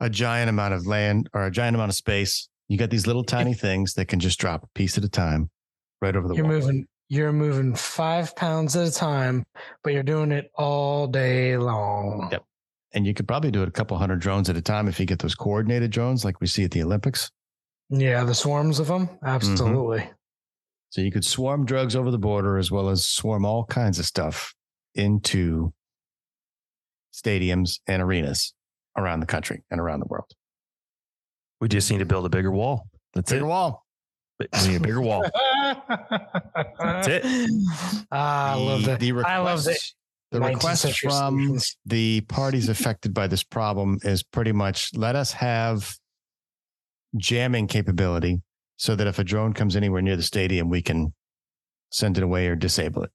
a 0.00 0.10
giant 0.10 0.48
amount 0.48 0.74
of 0.74 0.86
land 0.86 1.28
or 1.34 1.46
a 1.46 1.50
giant 1.50 1.74
amount 1.74 1.90
of 1.90 1.96
space. 1.96 2.48
You 2.68 2.78
got 2.78 2.90
these 2.90 3.06
little 3.06 3.24
tiny 3.24 3.54
things 3.54 3.94
that 3.94 4.06
can 4.06 4.20
just 4.20 4.38
drop 4.38 4.64
a 4.64 4.68
piece 4.74 4.96
at 4.98 5.04
a 5.04 5.08
time 5.08 5.50
right 6.00 6.16
over 6.16 6.28
the 6.28 6.34
You're 6.34 6.44
wall. 6.44 6.54
moving 6.54 6.86
you're 7.08 7.32
moving 7.32 7.74
five 7.74 8.34
pounds 8.34 8.76
at 8.76 8.88
a 8.88 8.92
time, 8.92 9.44
but 9.82 9.92
you're 9.92 10.02
doing 10.02 10.32
it 10.32 10.50
all 10.54 11.06
day 11.06 11.56
long. 11.56 12.28
Yep. 12.32 12.44
And 12.92 13.06
you 13.06 13.12
could 13.12 13.28
probably 13.28 13.50
do 13.50 13.62
it 13.62 13.68
a 13.68 13.72
couple 13.72 13.96
hundred 13.98 14.20
drones 14.20 14.48
at 14.48 14.56
a 14.56 14.62
time 14.62 14.88
if 14.88 14.98
you 14.98 15.06
get 15.06 15.18
those 15.18 15.34
coordinated 15.34 15.90
drones 15.90 16.24
like 16.24 16.40
we 16.40 16.46
see 16.46 16.64
at 16.64 16.70
the 16.70 16.82
Olympics. 16.82 17.30
Yeah, 17.90 18.24
the 18.24 18.34
swarms 18.34 18.78
of 18.80 18.86
them. 18.86 19.08
Mm-hmm. 19.08 19.26
Absolutely. 19.26 20.10
So 20.90 21.00
you 21.00 21.10
could 21.10 21.24
swarm 21.24 21.66
drugs 21.66 21.96
over 21.96 22.10
the 22.10 22.18
border 22.18 22.56
as 22.56 22.70
well 22.70 22.88
as 22.88 23.04
swarm 23.04 23.44
all 23.44 23.64
kinds 23.64 23.98
of 23.98 24.06
stuff 24.06 24.54
into 24.94 25.72
stadiums 27.12 27.80
and 27.86 28.00
arenas. 28.00 28.54
Around 28.96 29.20
the 29.20 29.26
country 29.26 29.62
and 29.70 29.80
around 29.80 30.00
the 30.00 30.06
world. 30.06 30.30
We 31.60 31.68
just 31.68 31.90
need 31.90 31.98
to 31.98 32.04
build 32.06 32.26
a 32.26 32.28
bigger 32.28 32.50
wall. 32.50 32.88
That's 33.14 33.30
Bigger 33.30 33.44
it. 33.44 33.48
wall. 33.48 33.84
We 34.40 34.46
need 34.68 34.76
a 34.76 34.80
bigger 34.80 35.00
wall. 35.00 35.24
That's 36.78 37.08
it. 37.08 37.24
Ah, 38.12 38.52
I 38.52 38.54
love 38.56 38.84
that. 38.84 39.00
the 39.00 39.12
I 39.24 39.38
love 39.38 39.64
that. 39.64 39.70
request, 39.70 39.94
the 40.32 40.38
19th 40.40 40.54
request 40.54 41.00
from 41.00 41.58
the 41.86 42.20
parties 42.22 42.68
affected 42.68 43.14
by 43.14 43.26
this 43.26 43.42
problem 43.44 43.98
is 44.02 44.22
pretty 44.22 44.52
much 44.52 44.90
let 44.94 45.14
us 45.16 45.32
have 45.32 45.94
jamming 47.16 47.66
capability 47.68 48.42
so 48.76 48.96
that 48.96 49.06
if 49.06 49.18
a 49.20 49.24
drone 49.24 49.52
comes 49.52 49.76
anywhere 49.76 50.02
near 50.02 50.16
the 50.16 50.22
stadium, 50.22 50.68
we 50.68 50.82
can 50.82 51.14
send 51.90 52.18
it 52.18 52.24
away 52.24 52.48
or 52.48 52.56
disable 52.56 53.04
it. 53.04 53.10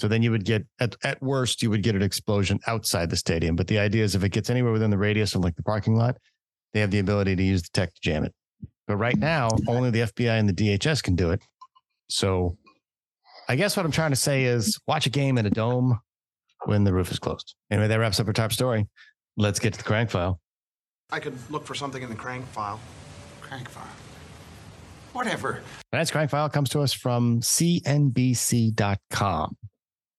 So 0.00 0.08
then 0.08 0.22
you 0.22 0.30
would 0.30 0.46
get 0.46 0.64
at, 0.78 0.96
at 1.04 1.22
worst, 1.22 1.62
you 1.62 1.68
would 1.68 1.82
get 1.82 1.94
an 1.94 2.00
explosion 2.00 2.58
outside 2.66 3.10
the 3.10 3.16
stadium. 3.16 3.54
But 3.54 3.66
the 3.66 3.78
idea 3.78 4.02
is 4.02 4.14
if 4.14 4.24
it 4.24 4.30
gets 4.30 4.48
anywhere 4.48 4.72
within 4.72 4.88
the 4.90 4.96
radius 4.96 5.34
of 5.34 5.42
like 5.42 5.56
the 5.56 5.62
parking 5.62 5.94
lot, 5.94 6.16
they 6.72 6.80
have 6.80 6.90
the 6.90 7.00
ability 7.00 7.36
to 7.36 7.42
use 7.42 7.60
the 7.62 7.68
tech 7.74 7.92
to 7.92 8.00
jam 8.00 8.24
it. 8.24 8.32
But 8.86 8.96
right 8.96 9.18
now, 9.18 9.50
only 9.68 9.90
the 9.90 10.00
FBI 10.00 10.38
and 10.38 10.48
the 10.48 10.54
DHS 10.54 11.02
can 11.02 11.16
do 11.16 11.32
it. 11.32 11.42
So 12.08 12.56
I 13.46 13.56
guess 13.56 13.76
what 13.76 13.84
I'm 13.84 13.92
trying 13.92 14.10
to 14.10 14.16
say 14.16 14.44
is 14.44 14.78
watch 14.88 15.04
a 15.04 15.10
game 15.10 15.36
in 15.36 15.44
a 15.44 15.50
dome 15.50 16.00
when 16.64 16.84
the 16.84 16.94
roof 16.94 17.10
is 17.10 17.18
closed. 17.18 17.54
Anyway, 17.70 17.88
that 17.88 17.96
wraps 17.96 18.18
up 18.20 18.26
our 18.26 18.32
top 18.32 18.52
story. 18.52 18.88
Let's 19.36 19.58
get 19.58 19.74
to 19.74 19.78
the 19.78 19.84
crank 19.84 20.08
file. 20.08 20.40
I 21.10 21.20
could 21.20 21.36
look 21.50 21.66
for 21.66 21.74
something 21.74 22.02
in 22.02 22.08
the 22.08 22.14
crank 22.14 22.46
file. 22.46 22.80
Crank 23.42 23.68
file. 23.68 23.84
Whatever. 25.12 25.60
Tonight's 25.92 26.10
crank 26.10 26.30
file 26.30 26.48
comes 26.48 26.70
to 26.70 26.80
us 26.80 26.94
from 26.94 27.40
CNBC.com. 27.40 28.76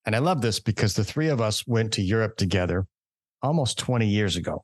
And 0.05 0.15
I 0.15 0.19
love 0.19 0.41
this 0.41 0.59
because 0.59 0.95
the 0.95 1.03
three 1.03 1.27
of 1.29 1.41
us 1.41 1.65
went 1.67 1.93
to 1.93 2.01
Europe 2.01 2.35
together 2.37 2.87
almost 3.41 3.77
20 3.77 4.07
years 4.07 4.35
ago. 4.35 4.63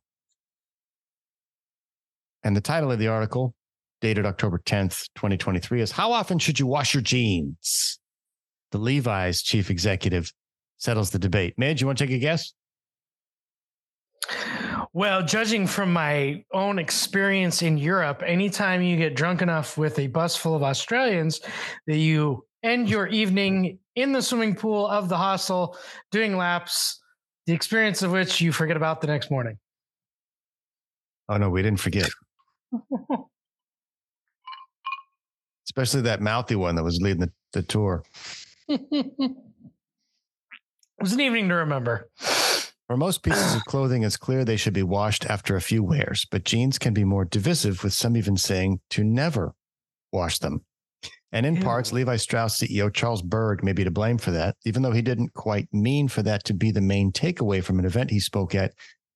And 2.44 2.56
the 2.56 2.62
title 2.62 2.92
of 2.92 3.00
the 3.00 3.08
article, 3.08 3.54
dated 4.02 4.26
October 4.26 4.62
10th, 4.66 5.10
2023, 5.16 5.82
is 5.82 5.92
How 5.92 6.12
Often 6.12 6.40
Should 6.40 6.60
You 6.60 6.68
Wash 6.68 6.94
Your 6.94 7.02
Jeans? 7.02 8.00
The 8.72 8.78
Levi's 8.78 9.42
chief 9.42 9.70
executive 9.70 10.32
settles 10.78 11.10
the 11.12 11.20
debate. 11.20 11.56
Midge, 11.58 11.82
you 11.82 11.88
want 11.88 11.98
to 11.98 12.06
take 12.06 12.16
a 12.16 12.20
guess? 12.20 12.54
Well, 14.98 15.22
judging 15.22 15.68
from 15.68 15.94
my 15.94 16.44
own 16.52 16.80
experience 16.80 17.62
in 17.62 17.78
Europe, 17.78 18.24
anytime 18.26 18.82
you 18.82 18.98
get 18.98 19.16
drunk 19.16 19.44
enough 19.44 19.78
with 19.78 20.00
a 20.00 20.08
bus 20.08 20.36
full 20.36 20.56
of 20.56 20.64
Australians 20.64 21.40
that 21.86 21.98
you 21.98 22.44
end 22.64 22.90
your 22.90 23.06
evening 23.06 23.78
in 23.96 24.12
the 24.12 24.24
swimming 24.24 24.56
pool 24.56 24.88
of 24.88 25.08
the 25.08 25.16
hostel 25.16 25.78
doing 26.12 26.36
laps, 26.36 27.00
the 27.46 27.54
experience 27.54 28.02
of 28.02 28.12
which 28.12 28.42
you 28.42 28.52
forget 28.52 28.76
about 28.76 29.00
the 29.02 29.06
next 29.06 29.30
morning. 29.30 29.60
Oh, 31.30 31.38
no, 31.38 31.52
we 31.52 31.62
didn't 31.62 31.80
forget. 31.80 32.10
Especially 35.70 36.02
that 36.02 36.22
mouthy 36.22 36.56
one 36.56 36.74
that 36.74 36.84
was 36.84 37.00
leading 37.00 37.20
the, 37.20 37.32
the 37.54 37.62
tour. 37.62 38.04
it 38.68 39.36
was 41.00 41.14
an 41.14 41.22
evening 41.22 41.50
to 41.50 41.54
remember. 41.54 42.10
For 42.88 42.98
most 42.98 43.22
pieces 43.22 43.56
of 43.56 43.66
clothing, 43.68 44.04
it's 44.04 44.18
clear 44.18 44.44
they 44.46 44.58
should 44.58 44.74
be 44.74 44.84
washed 44.84 45.26
after 45.26 45.56
a 45.56 45.62
few 45.62 45.84
wears, 45.84 46.26
but 46.30 46.46
jeans 46.46 46.80
can 46.80 46.94
be 46.94 47.04
more 47.04 47.26
divisive, 47.26 47.84
with 47.84 47.94
some 47.94 48.16
even 48.16 48.38
saying 48.38 48.80
to 48.92 49.04
never 49.04 49.54
wash 50.12 50.40
them. 50.40 50.64
And 51.34 51.46
in 51.46 51.62
parts, 51.62 51.92
Levi 51.92 52.16
Strauss 52.16 52.58
CEO 52.58 52.94
Charles 52.94 53.22
Bergh 53.22 53.62
may 53.62 53.74
be 53.74 53.84
to 53.84 53.92
blame 53.92 54.18
for 54.18 54.32
that, 54.32 54.56
even 54.66 54.82
though 54.82 54.94
he 54.94 55.02
didn't 55.02 55.34
quite 55.34 55.68
mean 55.74 56.08
for 56.08 56.22
that 56.24 56.46
to 56.46 56.54
be 56.54 56.72
the 56.72 56.80
main 56.80 57.12
takeaway 57.12 57.62
from 57.62 57.80
an 57.80 57.86
event 57.86 58.12
he 58.12 58.20
spoke 58.22 58.56
at 58.56 58.74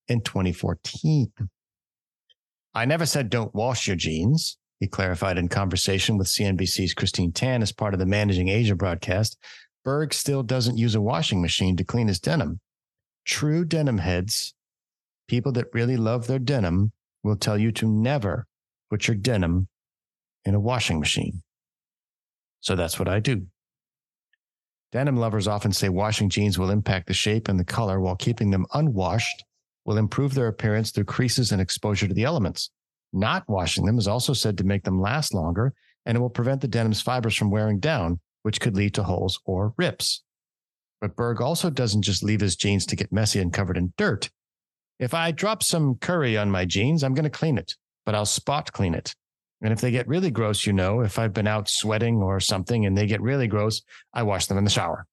in 0.09 0.21
2014. 0.21 1.31
I 2.73 2.85
never 2.85 3.05
said 3.05 3.29
don't 3.29 3.55
wash 3.55 3.87
your 3.87 3.95
jeans, 3.95 4.57
he 4.81 4.87
clarified 4.87 5.37
in 5.37 5.47
conversation 5.47 6.17
with 6.17 6.27
CNBC's 6.27 6.93
Christine 6.93 7.31
Tan 7.31 7.61
as 7.61 7.71
part 7.71 7.93
of 7.93 7.99
the 7.99 8.05
Managing 8.05 8.49
Asia 8.49 8.75
broadcast. 8.75 9.37
Bergh 9.85 10.13
still 10.13 10.43
doesn't 10.43 10.77
use 10.77 10.95
a 10.95 11.01
washing 11.01 11.41
machine 11.41 11.77
to 11.77 11.83
clean 11.85 12.07
his 12.07 12.19
denim. 12.19 12.59
True 13.25 13.65
denim 13.65 13.99
heads, 13.99 14.53
people 15.27 15.51
that 15.53 15.73
really 15.73 15.97
love 15.97 16.27
their 16.27 16.39
denim, 16.39 16.91
will 17.23 17.35
tell 17.35 17.57
you 17.57 17.71
to 17.71 17.87
never 17.87 18.47
put 18.89 19.07
your 19.07 19.15
denim 19.15 19.67
in 20.43 20.55
a 20.55 20.59
washing 20.59 20.99
machine. 20.99 21.43
So 22.61 22.75
that's 22.75 22.97
what 22.97 23.07
I 23.07 23.19
do. 23.19 23.47
Denim 24.91 25.17
lovers 25.17 25.47
often 25.47 25.71
say 25.71 25.87
washing 25.87 26.29
jeans 26.29 26.59
will 26.59 26.69
impact 26.69 27.07
the 27.07 27.13
shape 27.13 27.47
and 27.47 27.59
the 27.59 27.63
color, 27.63 27.99
while 27.99 28.15
keeping 28.15 28.51
them 28.51 28.65
unwashed 28.73 29.45
will 29.85 29.97
improve 29.97 30.33
their 30.33 30.47
appearance 30.47 30.91
through 30.91 31.05
creases 31.05 31.51
and 31.51 31.61
exposure 31.61 32.07
to 32.07 32.13
the 32.13 32.23
elements. 32.23 32.69
Not 33.13 33.47
washing 33.47 33.85
them 33.85 33.97
is 33.97 34.07
also 34.07 34.33
said 34.33 34.57
to 34.57 34.63
make 34.63 34.83
them 34.83 35.01
last 35.01 35.33
longer, 35.33 35.73
and 36.05 36.17
it 36.17 36.19
will 36.19 36.29
prevent 36.29 36.61
the 36.61 36.67
denim's 36.67 37.01
fibers 37.01 37.35
from 37.35 37.51
wearing 37.51 37.79
down, 37.79 38.19
which 38.43 38.59
could 38.59 38.75
lead 38.75 38.93
to 38.95 39.03
holes 39.03 39.39
or 39.45 39.73
rips. 39.77 40.23
But 41.01 41.15
Bergh 41.15 41.41
also 41.41 41.69
doesn't 41.69 42.03
just 42.03 42.23
leave 42.23 42.39
his 42.39 42.55
jeans 42.55 42.85
to 42.85 42.95
get 42.95 43.11
messy 43.11 43.39
and 43.39 43.51
covered 43.51 43.75
in 43.75 43.93
dirt. 43.97 44.29
If 44.99 45.15
I 45.15 45.31
drop 45.31 45.63
some 45.63 45.95
curry 45.95 46.37
on 46.37 46.51
my 46.51 46.63
jeans, 46.63 47.03
I'm 47.03 47.15
going 47.15 47.23
to 47.23 47.29
clean 47.29 47.57
it, 47.57 47.75
but 48.05 48.13
I'll 48.13 48.25
spot 48.25 48.71
clean 48.71 48.93
it. 48.93 49.15
And 49.63 49.73
if 49.73 49.81
they 49.81 49.91
get 49.91 50.07
really 50.07 50.31
gross, 50.31 50.65
you 50.65 50.73
know, 50.73 51.01
if 51.01 51.17
I've 51.19 51.33
been 51.33 51.47
out 51.47 51.69
sweating 51.69 52.17
or 52.17 52.39
something 52.39 52.85
and 52.85 52.95
they 52.95 53.07
get 53.07 53.21
really 53.21 53.47
gross, 53.47 53.81
I 54.13 54.23
wash 54.23 54.45
them 54.45 54.59
in 54.59 54.63
the 54.63 54.69
shower. 54.69 55.05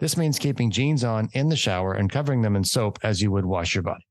This 0.00 0.16
means 0.16 0.38
keeping 0.38 0.70
jeans 0.70 1.02
on 1.04 1.28
in 1.32 1.48
the 1.48 1.56
shower 1.56 1.92
and 1.92 2.10
covering 2.10 2.42
them 2.42 2.56
in 2.56 2.64
soap 2.64 2.98
as 3.02 3.20
you 3.20 3.32
would 3.32 3.44
wash 3.44 3.74
your 3.74 3.82
body. 3.82 4.06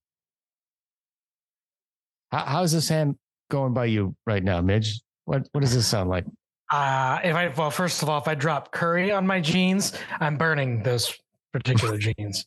How, 2.32 2.44
how's 2.46 2.74
this 2.74 2.90
hand 2.90 3.16
going 3.50 3.74
by 3.74 3.86
you 3.86 4.16
right 4.26 4.44
now, 4.44 4.62
Midge? 4.62 5.02
What 5.26 5.48
what 5.52 5.62
does 5.62 5.74
this 5.74 5.88
sound 5.88 6.10
like? 6.10 6.26
Uh, 6.70 7.20
if 7.24 7.36
I 7.36 7.48
well, 7.50 7.72
first 7.72 8.04
of 8.04 8.10
all, 8.10 8.20
if 8.20 8.28
I 8.28 8.36
drop 8.36 8.72
curry 8.72 9.12
on 9.12 9.26
my 9.26 9.40
jeans, 9.40 9.94
I'm 10.20 10.38
burning 10.38 10.84
those 10.84 11.14
particular 11.54 11.98
jeans. 12.18 12.46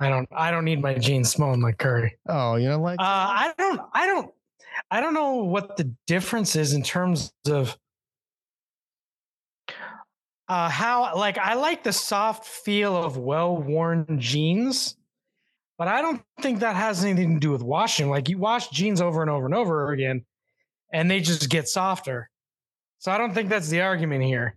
I 0.00 0.08
don't 0.08 0.28
I 0.32 0.50
don't 0.50 0.64
need 0.64 0.82
my 0.82 0.94
jeans 0.94 1.30
smelling 1.30 1.60
like 1.60 1.78
curry. 1.78 2.18
Oh, 2.28 2.56
you 2.56 2.68
know, 2.68 2.80
like 2.80 2.98
uh, 2.98 3.04
I 3.04 3.54
don't 3.56 3.80
I 3.92 4.06
don't 4.06 4.32
I 4.90 5.00
don't 5.00 5.14
know 5.14 5.34
what 5.36 5.76
the 5.76 5.94
difference 6.06 6.56
is 6.56 6.72
in 6.72 6.82
terms 6.82 7.32
of 7.46 7.76
uh, 10.48 10.68
how 10.68 11.14
like 11.16 11.38
I 11.38 11.54
like 11.54 11.84
the 11.84 11.92
soft 11.92 12.44
feel 12.44 12.96
of 12.96 13.16
well-worn 13.16 14.18
jeans, 14.18 14.96
but 15.78 15.86
I 15.86 16.02
don't 16.02 16.20
think 16.40 16.60
that 16.60 16.74
has 16.74 17.04
anything 17.04 17.34
to 17.34 17.40
do 17.40 17.52
with 17.52 17.62
washing. 17.62 18.10
Like 18.10 18.28
you 18.28 18.38
wash 18.38 18.68
jeans 18.70 19.00
over 19.00 19.22
and 19.22 19.30
over 19.30 19.46
and 19.46 19.54
over 19.54 19.92
again, 19.92 20.24
and 20.92 21.08
they 21.08 21.20
just 21.20 21.48
get 21.48 21.68
softer. 21.68 22.28
So 23.02 23.10
I 23.10 23.18
don't 23.18 23.34
think 23.34 23.48
that's 23.48 23.68
the 23.68 23.80
argument 23.80 24.22
here. 24.22 24.56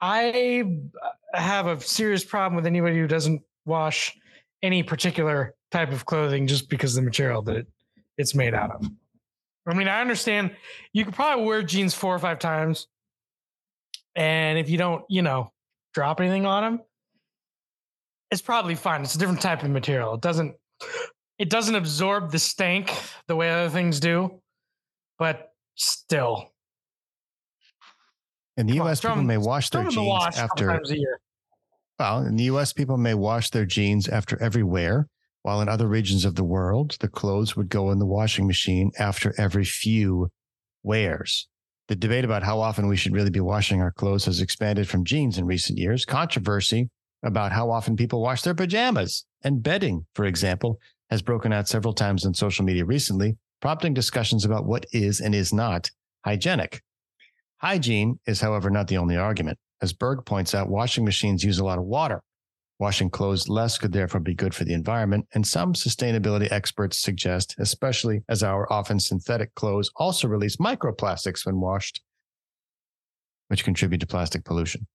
I 0.00 0.80
uh, 1.00 1.38
have 1.38 1.68
a 1.68 1.80
serious 1.80 2.24
problem 2.24 2.56
with 2.56 2.66
anybody 2.66 2.98
who 2.98 3.06
doesn't 3.06 3.40
wash 3.66 4.18
any 4.64 4.82
particular 4.82 5.54
type 5.70 5.92
of 5.92 6.06
clothing 6.06 6.48
just 6.48 6.68
because 6.68 6.96
of 6.96 7.04
the 7.04 7.06
material 7.06 7.40
that 7.42 7.54
it, 7.54 7.66
it's 8.18 8.34
made 8.34 8.52
out 8.52 8.72
of. 8.72 8.90
I 9.64 9.74
mean, 9.74 9.86
I 9.86 10.00
understand 10.00 10.56
you 10.92 11.04
could 11.04 11.14
probably 11.14 11.44
wear 11.44 11.62
jeans 11.62 11.94
four 11.94 12.12
or 12.12 12.18
five 12.18 12.40
times, 12.40 12.88
and 14.16 14.58
if 14.58 14.68
you 14.68 14.76
don't, 14.76 15.04
you 15.08 15.22
know, 15.22 15.52
drop 15.94 16.20
anything 16.20 16.46
on 16.46 16.64
them, 16.64 16.84
it's 18.32 18.42
probably 18.42 18.74
fine. 18.74 19.02
It's 19.02 19.14
a 19.14 19.18
different 19.18 19.40
type 19.40 19.62
of 19.62 19.70
material. 19.70 20.14
It 20.14 20.20
doesn't 20.20 20.56
it 21.38 21.48
doesn't 21.48 21.76
absorb 21.76 22.32
the 22.32 22.40
stank 22.40 22.92
the 23.28 23.36
way 23.36 23.52
other 23.52 23.70
things 23.70 24.00
do, 24.00 24.42
but 25.16 25.52
still. 25.76 26.50
In 28.56 28.66
the 28.66 28.74
U.S., 28.74 29.00
people 29.00 29.22
may 29.22 29.38
wash 29.38 29.70
their 29.70 29.82
throw 29.82 29.88
'em 29.88 29.94
the 29.94 30.00
jeans 30.00 30.08
wash 30.08 30.36
after. 30.38 30.80
Well, 31.98 32.26
in 32.26 32.36
the 32.36 32.44
U.S., 32.44 32.72
people 32.72 32.96
may 32.96 33.14
wash 33.14 33.50
their 33.50 33.66
jeans 33.66 34.08
after 34.08 34.40
every 34.42 34.62
wear, 34.62 35.08
while 35.42 35.60
in 35.60 35.68
other 35.68 35.86
regions 35.86 36.24
of 36.24 36.34
the 36.36 36.44
world, 36.44 36.96
the 37.00 37.08
clothes 37.08 37.56
would 37.56 37.68
go 37.68 37.90
in 37.90 37.98
the 37.98 38.06
washing 38.06 38.46
machine 38.46 38.90
after 38.98 39.34
every 39.38 39.64
few 39.64 40.30
wears. 40.82 41.48
The 41.88 41.96
debate 41.96 42.24
about 42.24 42.42
how 42.42 42.60
often 42.60 42.86
we 42.86 42.96
should 42.96 43.12
really 43.12 43.30
be 43.30 43.40
washing 43.40 43.82
our 43.82 43.92
clothes 43.92 44.24
has 44.24 44.40
expanded 44.40 44.88
from 44.88 45.04
jeans 45.04 45.36
in 45.36 45.44
recent 45.44 45.78
years. 45.78 46.04
Controversy 46.04 46.88
about 47.22 47.52
how 47.52 47.70
often 47.70 47.96
people 47.96 48.22
wash 48.22 48.42
their 48.42 48.54
pajamas 48.54 49.26
and 49.42 49.62
bedding, 49.62 50.06
for 50.14 50.24
example, 50.24 50.78
has 51.10 51.22
broken 51.22 51.52
out 51.52 51.68
several 51.68 51.92
times 51.92 52.24
on 52.24 52.32
social 52.32 52.64
media 52.64 52.84
recently, 52.84 53.36
prompting 53.60 53.92
discussions 53.92 54.44
about 54.44 54.64
what 54.64 54.86
is 54.92 55.20
and 55.20 55.34
is 55.34 55.52
not 55.52 55.90
hygienic. 56.24 56.82
Hygiene 57.64 58.20
is, 58.26 58.42
however, 58.42 58.68
not 58.68 58.88
the 58.88 58.98
only 58.98 59.16
argument. 59.16 59.58
As 59.80 59.94
Bergh 59.94 60.26
points 60.26 60.54
out, 60.54 60.68
washing 60.68 61.02
machines 61.02 61.42
use 61.42 61.58
a 61.58 61.64
lot 61.64 61.78
of 61.78 61.84
water. 61.84 62.20
Washing 62.78 63.08
clothes 63.08 63.48
less 63.48 63.78
could 63.78 63.92
therefore 63.92 64.20
be 64.20 64.34
good 64.34 64.54
for 64.54 64.64
the 64.64 64.74
environment, 64.74 65.26
and 65.32 65.46
some 65.46 65.72
sustainability 65.72 66.52
experts 66.52 67.00
suggest, 67.00 67.54
especially 67.58 68.20
as 68.28 68.42
our 68.42 68.70
often 68.70 69.00
synthetic 69.00 69.54
clothes 69.54 69.90
also 69.96 70.28
release 70.28 70.56
microplastics 70.56 71.46
when 71.46 71.58
washed, 71.58 72.02
which 73.48 73.64
contribute 73.64 74.00
to 74.00 74.06
plastic 74.06 74.44
pollution. 74.44 74.86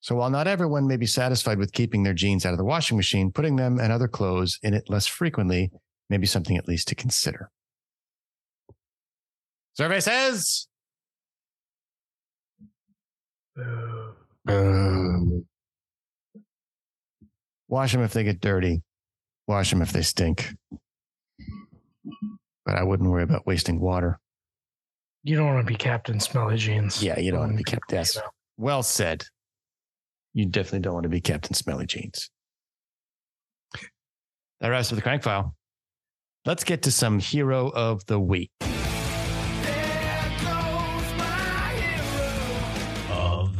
So 0.00 0.16
while 0.16 0.28
not 0.28 0.46
everyone 0.46 0.86
may 0.86 0.98
be 0.98 1.06
satisfied 1.06 1.56
with 1.56 1.72
keeping 1.72 2.02
their 2.02 2.12
jeans 2.12 2.44
out 2.44 2.52
of 2.52 2.58
the 2.58 2.64
washing 2.64 2.98
machine, 2.98 3.32
putting 3.32 3.56
them 3.56 3.80
and 3.80 3.90
other 3.90 4.08
clothes 4.08 4.58
in 4.62 4.74
it 4.74 4.90
less 4.90 5.06
frequently 5.06 5.70
may 6.10 6.18
be 6.18 6.26
something 6.26 6.58
at 6.58 6.68
least 6.68 6.88
to 6.88 6.94
consider. 6.94 7.50
Survey 9.72 10.00
says. 10.00 10.66
Um, 13.56 15.44
wash 17.68 17.92
them 17.92 18.02
if 18.02 18.12
they 18.12 18.24
get 18.24 18.40
dirty. 18.40 18.82
Wash 19.46 19.70
them 19.70 19.82
if 19.82 19.92
they 19.92 20.02
stink. 20.02 20.54
But 22.64 22.76
I 22.76 22.82
wouldn't 22.82 23.10
worry 23.10 23.24
about 23.24 23.46
wasting 23.46 23.80
water. 23.80 24.18
You 25.24 25.36
don't 25.36 25.46
want 25.46 25.66
to 25.66 25.72
be 25.72 25.76
Captain 25.76 26.18
Smelly 26.20 26.56
Jeans. 26.56 27.02
Yeah, 27.02 27.18
you 27.18 27.30
don't 27.30 27.40
want 27.40 27.52
to 27.52 27.58
be 27.58 27.64
Captain. 27.64 27.98
Yes. 27.98 28.18
Well 28.56 28.82
said. 28.82 29.24
You 30.34 30.46
definitely 30.46 30.80
don't 30.80 30.94
want 30.94 31.04
to 31.04 31.10
be 31.10 31.20
Captain 31.20 31.54
Smelly 31.54 31.86
Jeans. 31.86 32.30
That 34.60 34.68
wraps 34.68 34.90
of 34.90 34.96
the 34.96 35.02
crank 35.02 35.22
file. 35.22 35.54
Let's 36.44 36.64
get 36.64 36.82
to 36.82 36.90
some 36.90 37.18
hero 37.18 37.68
of 37.68 38.06
the 38.06 38.18
week. 38.18 38.50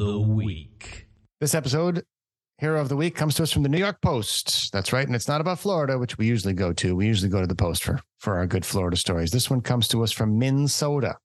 The 0.05 0.19
week. 0.19 1.07
This 1.41 1.55
episode, 1.55 2.03
Hero 2.59 2.81
of 2.81 2.89
the 2.89 2.97
Week, 2.97 3.15
comes 3.15 3.37
to 3.37 3.45
us 3.45 3.53
from 3.53 3.63
the 3.63 3.69
New 3.69 3.79
York 3.79 4.03
Post. 4.03 4.73
That's 4.73 4.93
right. 4.93 5.07
And 5.07 5.15
it's 5.15 5.29
not 5.29 5.41
about 5.41 5.61
Florida, 5.61 5.97
which 5.97 6.19
we 6.19 6.27
usually 6.27 6.55
go 6.55 6.73
to. 6.73 6.97
We 6.97 7.07
usually 7.07 7.31
go 7.31 7.41
to 7.41 7.47
the 7.47 7.55
Post 7.55 7.85
for, 7.85 8.01
for 8.19 8.37
our 8.37 8.49
good 8.49 8.67
Florida 8.67 8.97
stories. 8.97 9.31
This 9.31 9.49
one 9.49 9.61
comes 9.61 9.87
to 9.89 10.03
us 10.03 10.11
from 10.11 10.39
Minnesota. 10.39 11.19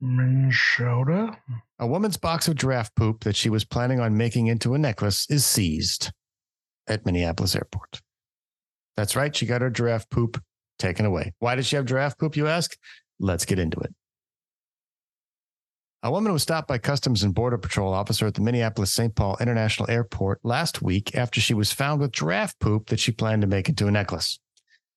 Minnesota? 0.00 1.36
A 1.78 1.86
woman's 1.86 2.16
box 2.16 2.48
of 2.48 2.56
giraffe 2.56 2.92
poop 2.96 3.22
that 3.22 3.36
she 3.36 3.50
was 3.50 3.64
planning 3.64 4.00
on 4.00 4.16
making 4.16 4.48
into 4.48 4.74
a 4.74 4.78
necklace 4.78 5.30
is 5.30 5.46
seized 5.46 6.10
at 6.88 7.06
Minneapolis 7.06 7.54
Airport. 7.54 8.00
That's 8.96 9.14
right. 9.14 9.34
She 9.34 9.46
got 9.46 9.62
her 9.62 9.70
giraffe 9.70 10.10
poop 10.10 10.42
taken 10.80 11.06
away. 11.06 11.34
Why 11.38 11.54
did 11.54 11.66
she 11.66 11.76
have 11.76 11.84
giraffe 11.84 12.18
poop, 12.18 12.36
you 12.36 12.48
ask? 12.48 12.76
Let's 13.20 13.44
get 13.44 13.60
into 13.60 13.78
it. 13.78 13.94
A 16.02 16.10
woman 16.10 16.32
was 16.32 16.42
stopped 16.42 16.66
by 16.66 16.78
Customs 16.78 17.22
and 17.22 17.34
Border 17.34 17.58
Patrol 17.58 17.92
officer 17.92 18.26
at 18.26 18.32
the 18.32 18.40
Minneapolis 18.40 18.90
St. 18.90 19.14
Paul 19.14 19.36
International 19.38 19.90
Airport 19.90 20.40
last 20.42 20.80
week 20.80 21.14
after 21.14 21.42
she 21.42 21.52
was 21.52 21.72
found 21.72 22.00
with 22.00 22.12
giraffe 22.12 22.58
poop 22.58 22.88
that 22.88 22.98
she 22.98 23.12
planned 23.12 23.42
to 23.42 23.46
make 23.46 23.68
into 23.68 23.86
a 23.86 23.90
necklace. 23.90 24.38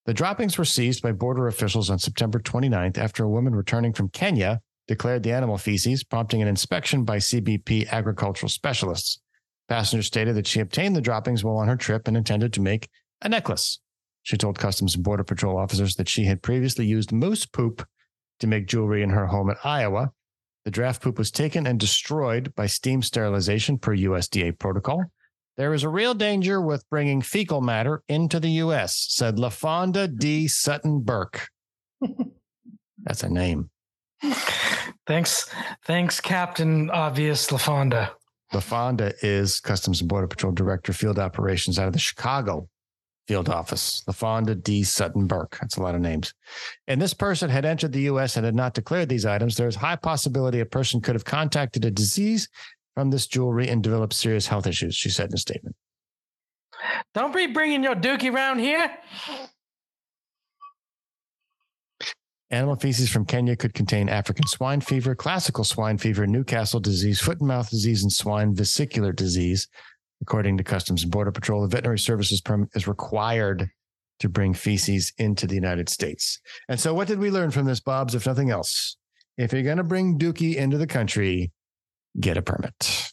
The 0.06 0.14
droppings 0.14 0.58
were 0.58 0.64
seized 0.64 1.04
by 1.04 1.12
border 1.12 1.48
officials 1.48 1.90
on 1.90 2.00
September 2.00 2.40
29th 2.40 2.98
after 2.98 3.26
a 3.26 3.30
woman 3.30 3.54
returning 3.54 3.92
from 3.92 4.10
Kenya 4.10 4.62
declared 4.88 5.24
the 5.24 5.34
animal 5.34 5.58
feces, 5.58 6.06
prompting 6.06 6.42
an 6.42 6.48
inspection 6.48 7.04
by 7.04 7.18
CBP 7.18 7.90
agricultural 7.90 8.50
specialists. 8.50 9.20
Passengers 9.68 10.08
stated 10.08 10.36
that 10.36 10.48
she 10.48 10.62
obtained 10.62 10.96
the 10.96 11.02
droppings 11.02 11.44
while 11.44 11.58
on 11.58 11.68
her 11.68 11.76
trip 11.76 12.08
and 12.08 12.16
intended 12.16 12.54
to 12.54 12.62
make 12.62 12.88
a 13.22 13.28
necklace. 13.28 13.80
She 14.22 14.38
told 14.38 14.58
Customs 14.58 14.96
and 14.96 15.04
Border 15.04 15.26
Patrol 15.26 15.58
officers 15.58 15.96
that 15.96 16.08
she 16.08 16.24
had 16.24 16.42
previously 16.42 16.86
used 16.86 17.12
moose 17.12 17.46
poop 17.46 17.86
to 18.40 18.48
make 18.48 18.68
jewelry 18.68 19.04
in 19.04 19.10
her 19.10 19.28
home 19.28 19.50
in 19.50 19.58
Iowa. 19.66 20.14
The 20.66 20.72
draft 20.72 21.02
poop 21.02 21.18
was 21.18 21.32
taken 21.32 21.68
and 21.68 21.80
destroyed 21.80 22.56
by 22.56 22.68
steam 22.68 23.02
sterilization 23.02 23.78
per 23.78 23.96
USDA 23.96 24.58
protocol. 24.58 25.04
There 25.58 25.74
is 25.74 25.84
a 25.84 25.90
real 25.90 26.14
danger 26.14 26.62
with 26.62 26.90
bringing 26.90 27.22
fecal 27.22 27.62
matter 27.62 28.02
into 28.08 28.40
the 28.40 28.50
U.S., 28.50 29.06
said 29.10 29.36
LaFonda 29.36 30.18
D. 30.18 30.48
Sutton 30.48 31.02
Burke. 31.02 31.48
That's 33.04 33.24
a 33.24 33.30
name. 33.30 33.70
Thanks, 35.06 35.50
thanks, 35.86 36.22
Captain 36.22 36.90
Obvious 36.90 37.48
LaFonda. 37.48 38.12
LaFonda 38.54 39.14
is 39.22 39.60
Customs 39.60 40.00
and 40.00 40.10
Border 40.10 40.28
Patrol 40.28 40.54
Director, 40.54 40.94
Field 40.94 41.20
Operations 41.20 41.78
out 41.78 41.88
of 41.88 41.94
the 41.94 42.00
Chicago 42.00 42.70
field 43.28 43.50
office. 43.50 44.04
LaFonda 44.08 44.62
D. 44.62 44.84
Sutton 44.84 45.28
Burke. 45.28 45.58
That's 45.62 45.78
a 45.78 45.82
lot 45.82 45.96
of 45.96 46.02
names. 46.02 46.34
And 46.88 47.02
this 47.02 47.14
person 47.14 47.50
had 47.50 47.66
entered 47.66 47.92
the 47.92 48.02
U.S. 48.02 48.36
and 48.36 48.46
had 48.46 48.56
not 48.56 48.74
declared 48.74 49.10
these 49.10 49.26
items. 49.26 49.56
There's 49.56 49.76
high 49.76 49.96
possibility 49.96 50.60
a 50.60 50.66
person 50.66 51.02
could 51.02 51.16
have 51.16 51.26
contacted 51.26 51.86
a 51.86 51.92
disease 51.92 52.50
from 52.96 53.10
this 53.10 53.28
jewelry 53.28 53.70
and 53.70 53.82
developed 53.82 54.14
serious 54.14 54.48
health 54.48 54.68
issues, 54.68 54.96
she 54.96 55.10
said 55.10 55.30
in 55.30 55.36
a 55.36 55.38
statement. 55.38 55.76
Don't 57.14 57.34
be 57.34 57.48
bringing 57.48 57.84
your 57.84 57.96
dookie 57.96 58.34
around 58.34 58.60
here. 58.60 58.92
Animal 62.52 62.76
feces 62.76 63.10
from 63.10 63.26
Kenya 63.26 63.56
could 63.56 63.74
contain 63.74 64.10
African 64.10 64.46
swine 64.46 64.80
fever, 64.80 65.16
classical 65.16 65.64
swine 65.64 65.98
fever, 65.98 66.28
Newcastle 66.28 66.80
disease, 66.80 67.20
foot 67.20 67.40
and 67.40 67.48
mouth 67.48 67.68
disease, 67.70 68.04
and 68.04 68.12
swine 68.12 68.54
vesicular 68.54 69.12
disease. 69.12 69.68
According 70.24 70.56
to 70.56 70.64
Customs 70.64 71.04
and 71.04 71.12
Border 71.12 71.34
Patrol, 71.34 71.64
the 71.64 71.68
veterinary 71.68 72.00
services 72.00 72.40
permit 72.40 72.70
is 72.76 72.88
required 72.88 73.70
to 74.20 74.30
bring 74.30 74.54
feces 74.54 75.12
into 75.18 75.46
the 75.46 75.56
United 75.56 75.90
States. 75.90 76.40
And 76.70 76.80
so, 76.80 76.94
what 76.94 77.10
did 77.10 77.20
we 77.20 77.30
learn 77.30 77.52
from 77.52 77.66
this, 77.66 77.82
Bobs, 77.82 78.16
if 78.16 78.26
nothing 78.26 78.50
else? 78.50 78.96
If 79.38 79.52
you're 79.52 79.64
going 79.64 79.80
to 79.80 79.84
bring 79.84 80.18
Dookie 80.18 80.56
into 80.56 80.78
the 80.78 80.88
country, 80.88 81.52
get 82.18 82.38
a 82.38 82.42
permit. 82.42 83.12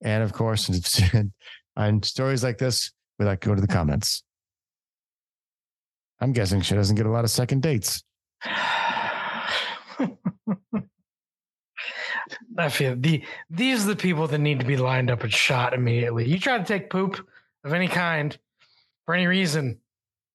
And 0.00 0.22
of 0.22 0.32
course, 0.32 0.70
on 1.76 2.02
stories 2.04 2.44
like 2.44 2.58
this, 2.58 2.92
we 3.18 3.24
like 3.24 3.40
to 3.40 3.48
go 3.48 3.56
to 3.56 3.60
the 3.60 3.66
comments. 3.66 4.22
I'm 6.20 6.32
guessing 6.32 6.60
she 6.60 6.76
doesn't 6.76 6.94
get 6.94 7.06
a 7.06 7.10
lot 7.10 7.24
of 7.24 7.30
second 7.32 7.60
dates. 7.60 8.04
I 12.58 12.68
feel 12.68 12.96
the 12.96 13.24
these 13.50 13.84
are 13.84 13.88
the 13.88 13.96
people 13.96 14.26
that 14.28 14.38
need 14.38 14.60
to 14.60 14.66
be 14.66 14.76
lined 14.76 15.10
up 15.10 15.22
and 15.22 15.32
shot 15.32 15.74
immediately. 15.74 16.28
You 16.28 16.38
try 16.38 16.58
to 16.58 16.64
take 16.64 16.90
poop 16.90 17.26
of 17.64 17.72
any 17.72 17.88
kind 17.88 18.36
for 19.04 19.14
any 19.14 19.26
reason 19.26 19.78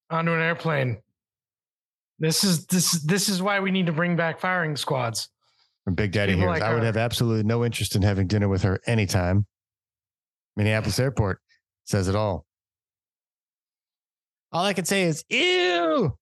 onto 0.09 0.31
an 0.33 0.41
airplane. 0.41 1.01
This 2.19 2.43
is 2.43 2.65
this 2.67 3.01
this 3.03 3.29
is 3.29 3.41
why 3.41 3.59
we 3.59 3.71
need 3.71 3.87
to 3.87 3.91
bring 3.91 4.15
back 4.15 4.39
firing 4.39 4.75
squads. 4.75 5.29
Big 5.95 6.11
Daddy 6.11 6.35
here, 6.35 6.47
like 6.47 6.61
I 6.61 6.73
would 6.73 6.83
have 6.83 6.97
absolutely 6.97 7.43
no 7.43 7.65
interest 7.65 7.95
in 7.95 8.03
having 8.03 8.27
dinner 8.27 8.47
with 8.47 8.61
her 8.61 8.79
anytime. 8.85 9.47
Minneapolis 10.55 10.99
Airport 10.99 11.41
says 11.85 12.07
it 12.07 12.15
all. 12.15 12.45
All 14.51 14.63
I 14.63 14.73
can 14.73 14.85
say 14.85 15.03
is, 15.03 15.23
ew. 15.29 16.17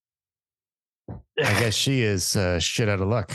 I 1.09 1.59
guess 1.59 1.73
she 1.73 2.01
is 2.01 2.35
uh, 2.35 2.59
shit 2.59 2.87
out 2.87 3.01
of 3.01 3.07
luck. 3.07 3.31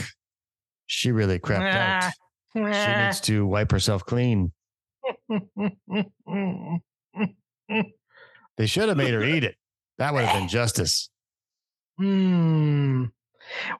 She 0.87 1.11
really 1.11 1.39
crapped 1.39 1.73
out. 1.73 2.11
She 2.53 2.61
needs 2.61 3.19
to 3.21 3.45
wipe 3.45 3.71
herself 3.71 4.05
clean. 4.05 4.51
they 8.57 8.65
should 8.65 8.89
have 8.89 8.97
made 8.97 9.13
her 9.13 9.23
eat 9.23 9.43
it. 9.43 9.55
That 9.97 10.13
would 10.13 10.23
have 10.23 10.39
been 10.39 10.47
justice. 10.47 11.09
Hmm. 11.97 13.05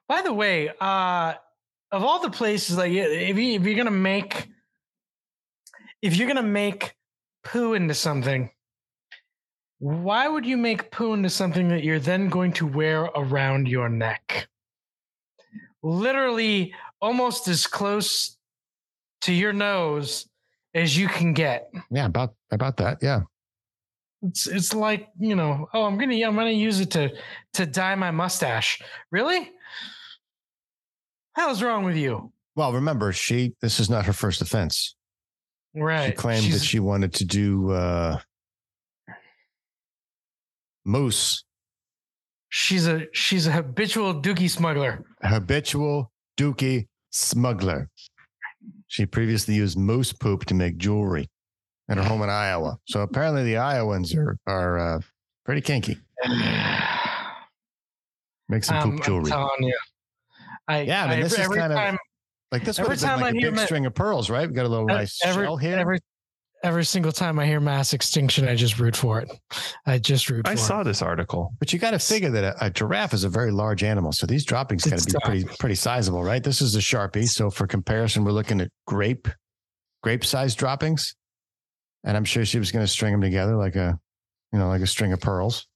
By 0.08 0.22
the 0.22 0.32
way, 0.32 0.70
uh, 0.80 1.34
of 1.90 2.04
all 2.04 2.20
the 2.20 2.30
places, 2.30 2.76
like 2.76 2.92
if 2.92 3.36
you 3.36 3.54
if 3.54 3.62
you're 3.64 3.76
gonna 3.76 3.90
make 3.90 4.48
if 6.02 6.16
you're 6.16 6.28
gonna 6.28 6.42
make 6.42 6.94
poo 7.44 7.74
into 7.74 7.94
something, 7.94 8.50
why 9.78 10.28
would 10.28 10.46
you 10.46 10.56
make 10.56 10.90
poo 10.90 11.12
into 11.12 11.30
something 11.30 11.68
that 11.68 11.84
you're 11.84 11.98
then 11.98 12.28
going 12.28 12.52
to 12.54 12.66
wear 12.66 13.04
around 13.04 13.68
your 13.68 13.88
neck? 13.88 14.48
Literally 15.82 16.74
almost 17.00 17.48
as 17.48 17.66
close 17.66 18.36
to 19.22 19.32
your 19.32 19.52
nose 19.52 20.28
as 20.74 20.96
you 20.96 21.08
can 21.08 21.32
get. 21.32 21.70
Yeah, 21.90 22.06
about 22.06 22.34
about 22.50 22.76
that. 22.78 22.98
Yeah. 23.02 23.22
It's 24.22 24.46
it's 24.46 24.74
like, 24.74 25.08
you 25.18 25.34
know, 25.36 25.68
oh, 25.72 25.84
I'm 25.84 25.98
gonna 25.98 26.14
I'm 26.14 26.34
gonna 26.34 26.50
use 26.50 26.80
it 26.80 26.90
to 26.92 27.10
to 27.54 27.66
dye 27.66 27.94
my 27.94 28.10
mustache. 28.10 28.80
Really? 29.10 29.50
Hell's 31.34 31.62
wrong 31.62 31.84
with 31.84 31.96
you? 31.96 32.32
Well, 32.54 32.72
remember, 32.72 33.12
she 33.12 33.54
this 33.60 33.78
is 33.78 33.90
not 33.90 34.06
her 34.06 34.12
first 34.12 34.40
offense. 34.40 34.94
Right. 35.74 36.06
She 36.06 36.12
claimed 36.12 36.44
She's, 36.44 36.60
that 36.60 36.66
she 36.66 36.80
wanted 36.80 37.12
to 37.14 37.24
do 37.24 37.70
uh 37.70 38.18
moose. 40.84 41.44
She's 42.48 42.86
a 42.86 43.06
she's 43.12 43.46
a 43.46 43.52
habitual 43.52 44.14
dookie 44.14 44.50
smuggler. 44.50 45.04
Habitual 45.22 46.10
dookie 46.36 46.86
smuggler. 47.10 47.88
She 48.88 49.06
previously 49.06 49.54
used 49.54 49.78
moose 49.78 50.12
poop 50.12 50.44
to 50.46 50.54
make 50.54 50.76
jewelry 50.78 51.28
at 51.88 51.96
her 51.96 52.02
home 52.02 52.22
in 52.22 52.30
Iowa. 52.30 52.78
So 52.86 53.00
apparently 53.00 53.44
the 53.44 53.56
Iowans 53.56 54.14
are 54.14 54.38
are 54.46 54.78
uh, 54.78 55.00
pretty 55.44 55.60
kinky. 55.60 55.98
Make 58.48 58.62
some 58.62 58.80
poop 58.80 58.92
um, 58.92 59.02
jewelry. 59.02 59.32
I, 60.68 60.82
yeah, 60.82 61.04
I 61.04 61.10
mean, 61.10 61.20
this 61.20 61.36
I, 61.36 61.42
is 61.42 61.48
kind 61.48 61.72
time, 61.72 61.94
of 61.94 62.00
like 62.52 62.64
this 62.64 62.78
would 62.78 62.88
have 62.88 63.00
been 63.00 63.20
like 63.20 63.34
a 63.34 63.40
big 63.40 63.56
my, 63.56 63.64
string 63.64 63.86
of 63.86 63.94
pearls, 63.94 64.30
right? 64.30 64.48
We 64.48 64.54
got 64.54 64.66
a 64.66 64.68
little 64.68 64.86
nice 64.86 65.18
every, 65.24 65.44
shell 65.44 65.56
here. 65.56 65.76
Every, 65.78 65.98
every 66.62 66.84
single 66.84 67.12
time 67.12 67.38
I 67.38 67.46
hear 67.46 67.60
mass 67.60 67.92
extinction, 67.92 68.48
I 68.48 68.54
just 68.54 68.78
root 68.78 68.96
for 68.96 69.20
it. 69.20 69.30
I 69.86 69.98
just 69.98 70.28
root. 70.30 70.46
For 70.46 70.52
it. 70.52 70.58
I 70.58 70.60
saw 70.60 70.80
it. 70.80 70.84
this 70.84 71.02
article, 71.02 71.52
but 71.58 71.72
you 71.72 71.78
got 71.78 71.92
to 71.92 71.98
figure 71.98 72.30
that 72.30 72.44
a, 72.44 72.66
a, 72.66 72.70
giraffe 72.70 73.14
is 73.14 73.24
a 73.24 73.28
very 73.28 73.50
large 73.50 73.82
animal, 73.82 74.12
so 74.12 74.26
these 74.26 74.44
droppings 74.44 74.84
got 74.84 74.98
to 74.98 75.06
be 75.06 75.18
pretty 75.24 75.44
pretty 75.58 75.74
sizable, 75.74 76.22
right? 76.22 76.42
This 76.42 76.60
is 76.60 76.74
a 76.76 76.80
sharpie, 76.80 77.28
so 77.28 77.50
for 77.50 77.66
comparison, 77.66 78.24
we're 78.24 78.32
looking 78.32 78.60
at 78.60 78.70
grape 78.86 79.28
grape 80.02 80.24
size 80.24 80.54
droppings, 80.54 81.14
and 82.04 82.16
I'm 82.16 82.24
sure 82.24 82.44
she 82.44 82.58
was 82.58 82.70
going 82.70 82.84
to 82.84 82.90
string 82.90 83.12
them 83.12 83.20
together 83.20 83.56
like 83.56 83.76
a 83.76 83.98
you 84.52 84.58
know, 84.58 84.68
like 84.68 84.82
a 84.82 84.86
string 84.86 85.12
of 85.12 85.20
pearls. 85.20 85.66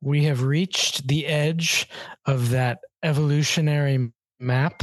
We 0.00 0.24
have 0.24 0.42
reached 0.42 1.06
the 1.08 1.26
edge 1.26 1.88
of 2.26 2.50
that 2.50 2.80
evolutionary 3.02 4.12
map 4.40 4.82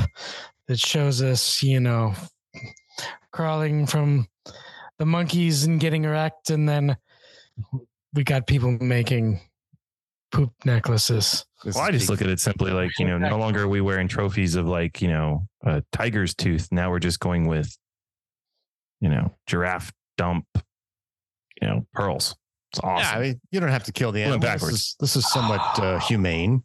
that 0.68 0.80
shows 0.80 1.22
us, 1.22 1.62
you 1.62 1.80
know, 1.80 2.14
crawling 3.32 3.86
from 3.86 4.28
the 5.02 5.06
monkeys 5.08 5.64
and 5.64 5.80
getting 5.80 6.06
erect, 6.06 6.52
and 6.52 6.70
then 6.70 6.96
we 8.14 8.24
got 8.24 8.46
people 8.46 8.70
making 8.80 9.40
poop 10.32 10.54
necklaces. 10.64 11.44
Well, 11.66 11.80
I 11.80 11.90
just 11.90 12.08
look 12.08 12.22
at 12.22 12.28
it 12.28 12.40
simply 12.40 12.72
like, 12.72 12.92
you 13.00 13.08
know, 13.08 13.18
no 13.18 13.40
longer 13.40 13.64
are 13.64 13.68
we 13.68 13.82
wearing 13.82 14.08
trophies 14.08 14.56
of 14.56 14.68
like, 14.68 15.02
you 15.02 15.08
know, 15.08 15.48
a 15.66 15.82
tiger's 15.92 16.36
tooth. 16.36 16.68
Now 16.72 16.92
we're 16.92 17.00
just 17.00 17.20
going 17.20 17.48
with, 17.48 17.76
you 19.00 19.10
know, 19.10 19.36
giraffe 19.48 19.92
dump, 20.20 20.46
you 21.60 21.68
know, 21.68 21.88
pearls. 21.94 22.36
It's 22.72 22.80
awesome. 22.82 23.04
Yeah, 23.04 23.18
I 23.18 23.22
mean, 23.22 23.42
you 23.50 23.60
don't 23.60 23.70
have 23.70 23.86
to 23.86 23.92
kill 23.92 24.12
the 24.12 24.20
Went 24.22 24.34
animal. 24.34 24.48
backwards. 24.48 24.96
This 25.00 25.16
is, 25.16 25.16
this 25.16 25.16
is 25.16 25.32
somewhat 25.32 25.80
uh, 25.80 25.98
humane. 26.02 26.64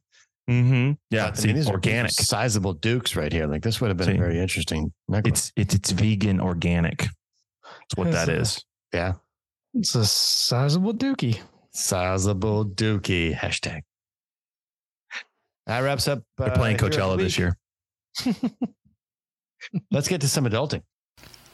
Mm-hmm. 0.51 0.93
Yeah, 1.11 1.31
I 1.31 1.33
see, 1.33 1.47
mean, 1.47 1.57
these 1.57 1.71
organic. 1.71 2.11
are 2.11 2.23
sizable 2.23 2.75
dukes 2.75 3.17
right 3.17 3.33
here. 3.33 3.47
Like 3.47 3.63
this 3.63 3.81
would 3.81 3.89
have 3.89 3.97
been 3.97 4.09
See. 4.09 4.15
a 4.15 4.19
very 4.19 4.39
interesting 4.39 4.93
necklace. 5.09 5.51
It's 5.57 5.75
it's 5.75 5.91
it's 5.91 5.91
vegan 5.93 6.39
organic. 6.39 7.07
That's 7.91 7.97
what 7.99 8.13
that 8.13 8.29
is. 8.29 8.65
yeah, 8.93 9.15
It's 9.75 9.95
a 9.95 10.05
sizable 10.05 10.93
dookie. 10.95 11.41
sizable 11.73 12.65
dookie 12.65 13.35
hashtag. 13.35 13.83
That 15.67 15.81
wraps 15.81 16.07
up. 16.09 16.23
They're 16.39 16.51
uh, 16.53 16.57
playing 16.57 16.79
Hero 16.79 16.91
Coachella 16.91 17.19
this 17.19 17.39
year. 17.39 17.57
Let's 19.91 20.09
get 20.09 20.21
to 20.21 20.29
some 20.29 20.45
adulting. 20.45 20.83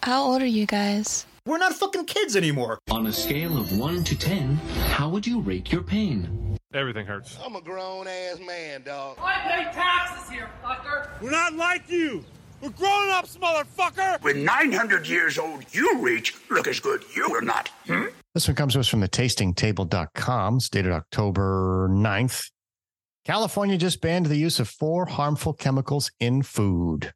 How 0.02 0.24
old 0.24 0.42
are 0.42 0.46
you 0.46 0.66
guys? 0.66 1.26
We're 1.46 1.58
not 1.58 1.72
fucking 1.72 2.04
kids 2.06 2.36
anymore. 2.36 2.78
On 2.90 3.06
a 3.06 3.12
scale 3.12 3.58
of 3.58 3.76
1 3.78 4.04
to 4.04 4.18
10, 4.18 4.56
how 4.90 5.08
would 5.08 5.26
you 5.26 5.40
rate 5.40 5.72
your 5.72 5.82
pain? 5.82 6.56
Everything 6.74 7.06
hurts. 7.06 7.38
I'm 7.44 7.56
a 7.56 7.60
grown 7.60 8.06
ass 8.06 8.38
man, 8.46 8.82
dog. 8.82 9.18
I 9.20 9.40
pay 9.40 9.64
taxes 9.72 10.30
here, 10.30 10.48
fucker. 10.62 11.08
We're 11.20 11.30
not 11.30 11.54
like 11.54 11.90
you. 11.90 12.24
We're 12.62 12.70
grown 12.70 13.10
ups, 13.10 13.36
motherfucker. 13.38 14.22
When 14.22 14.44
900 14.44 15.08
years 15.08 15.36
old 15.36 15.64
you 15.72 15.98
reach, 15.98 16.36
look 16.48 16.68
as 16.68 16.78
good 16.78 17.02
you 17.12 17.28
will 17.28 17.42
not. 17.42 17.68
Hmm? 17.88 18.04
This 18.34 18.46
one 18.46 18.54
comes 18.54 18.74
to 18.74 18.80
us 18.80 18.86
from 18.86 19.00
the 19.00 19.08
tastingtable.com, 19.08 20.60
stated 20.60 20.92
October 20.92 21.88
9th. 21.90 22.50
California 23.24 23.76
just 23.76 24.00
banned 24.00 24.26
the 24.26 24.36
use 24.36 24.60
of 24.60 24.68
four 24.68 25.06
harmful 25.06 25.52
chemicals 25.52 26.12
in 26.20 26.42
food. 26.42 27.12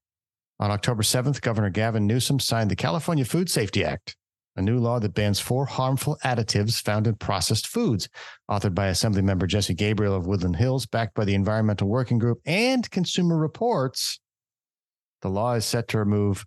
On 0.59 0.73
October 0.73 1.05
7th, 1.05 1.41
Governor 1.41 1.71
Gavin 1.71 2.09
Newsom 2.09 2.41
signed 2.41 2.71
the 2.71 2.77
California 2.77 3.25
Food 3.25 3.49
Safety 3.49 3.85
Act, 3.85 4.17
a 4.57 4.63
new 4.63 4.79
law 4.79 4.99
that 4.99 5.15
bans 5.15 5.39
four 5.39 5.67
harmful 5.67 6.19
additives 6.25 6.83
found 6.83 7.07
in 7.07 7.15
processed 7.15 7.69
foods, 7.69 8.09
authored 8.51 8.75
by 8.75 8.89
Assemblymember 8.89 9.47
Jesse 9.47 9.75
Gabriel 9.75 10.15
of 10.15 10.27
Woodland 10.27 10.57
Hills, 10.57 10.87
backed 10.87 11.15
by 11.15 11.25
the 11.25 11.35
Environmental 11.35 11.87
Working 11.87 12.19
Group 12.19 12.41
and 12.47 12.91
Consumer 12.91 13.37
Reports. 13.37 14.19
The 15.27 15.33
law 15.33 15.55
is 15.55 15.65
set 15.65 15.89
to 15.89 15.99
remove 15.99 16.47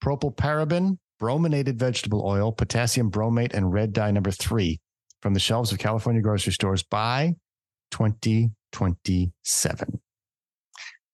propylparaben, 0.00 0.98
brominated 1.18 1.80
vegetable 1.80 2.24
oil, 2.24 2.52
potassium 2.52 3.10
bromate, 3.10 3.54
and 3.54 3.72
red 3.72 3.92
dye 3.92 4.12
number 4.12 4.30
three 4.30 4.78
from 5.20 5.34
the 5.34 5.40
shelves 5.40 5.72
of 5.72 5.80
California 5.80 6.22
grocery 6.22 6.52
stores 6.52 6.84
by 6.84 7.34
2027. 7.90 10.00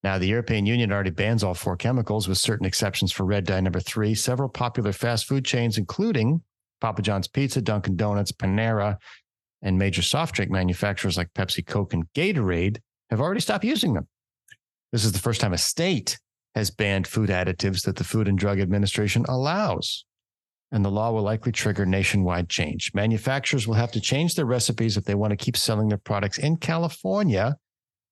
Now, 0.03 0.19
the 0.19 0.27
European 0.27 0.67
Union 0.67 0.91
already 0.91 1.09
bans 1.09 1.43
all 1.43 1.55
four 1.55 1.75
chemicals 1.75 2.27
with 2.27 2.37
certain 2.37 2.67
exceptions 2.67 3.11
for 3.11 3.25
red 3.25 3.45
dye 3.45 3.61
number 3.61 3.79
three. 3.79 4.13
Several 4.13 4.47
popular 4.47 4.91
fast 4.91 5.25
food 5.25 5.43
chains, 5.43 5.79
including 5.79 6.43
Papa 6.81 7.01
John's 7.01 7.27
Pizza, 7.27 7.63
Dunkin' 7.63 7.95
Donuts, 7.95 8.31
Panera, 8.31 8.97
and 9.63 9.79
major 9.79 10.03
soft 10.03 10.35
drink 10.35 10.51
manufacturers 10.51 11.17
like 11.17 11.33
Pepsi, 11.33 11.65
Coke, 11.65 11.93
and 11.93 12.05
Gatorade, 12.13 12.77
have 13.09 13.21
already 13.21 13.41
stopped 13.41 13.65
using 13.65 13.93
them. 13.93 14.07
This 14.91 15.03
is 15.03 15.13
the 15.13 15.19
first 15.19 15.41
time 15.41 15.53
a 15.53 15.57
state 15.57 16.19
has 16.57 16.71
banned 16.71 17.05
food 17.05 17.29
additives 17.29 17.83
that 17.83 17.97
the 17.97 18.03
Food 18.03 18.27
and 18.27 18.35
Drug 18.35 18.59
Administration 18.59 19.23
allows. 19.29 20.05
And 20.71 20.83
the 20.83 20.89
law 20.89 21.11
will 21.11 21.21
likely 21.21 21.51
trigger 21.51 21.85
nationwide 21.85 22.49
change. 22.49 22.91
Manufacturers 22.95 23.67
will 23.67 23.75
have 23.75 23.91
to 23.91 24.01
change 24.01 24.33
their 24.33 24.45
recipes 24.45 24.97
if 24.97 25.05
they 25.05 25.13
want 25.13 25.29
to 25.29 25.37
keep 25.37 25.55
selling 25.55 25.87
their 25.87 25.99
products 25.99 26.39
in 26.39 26.57
California, 26.57 27.57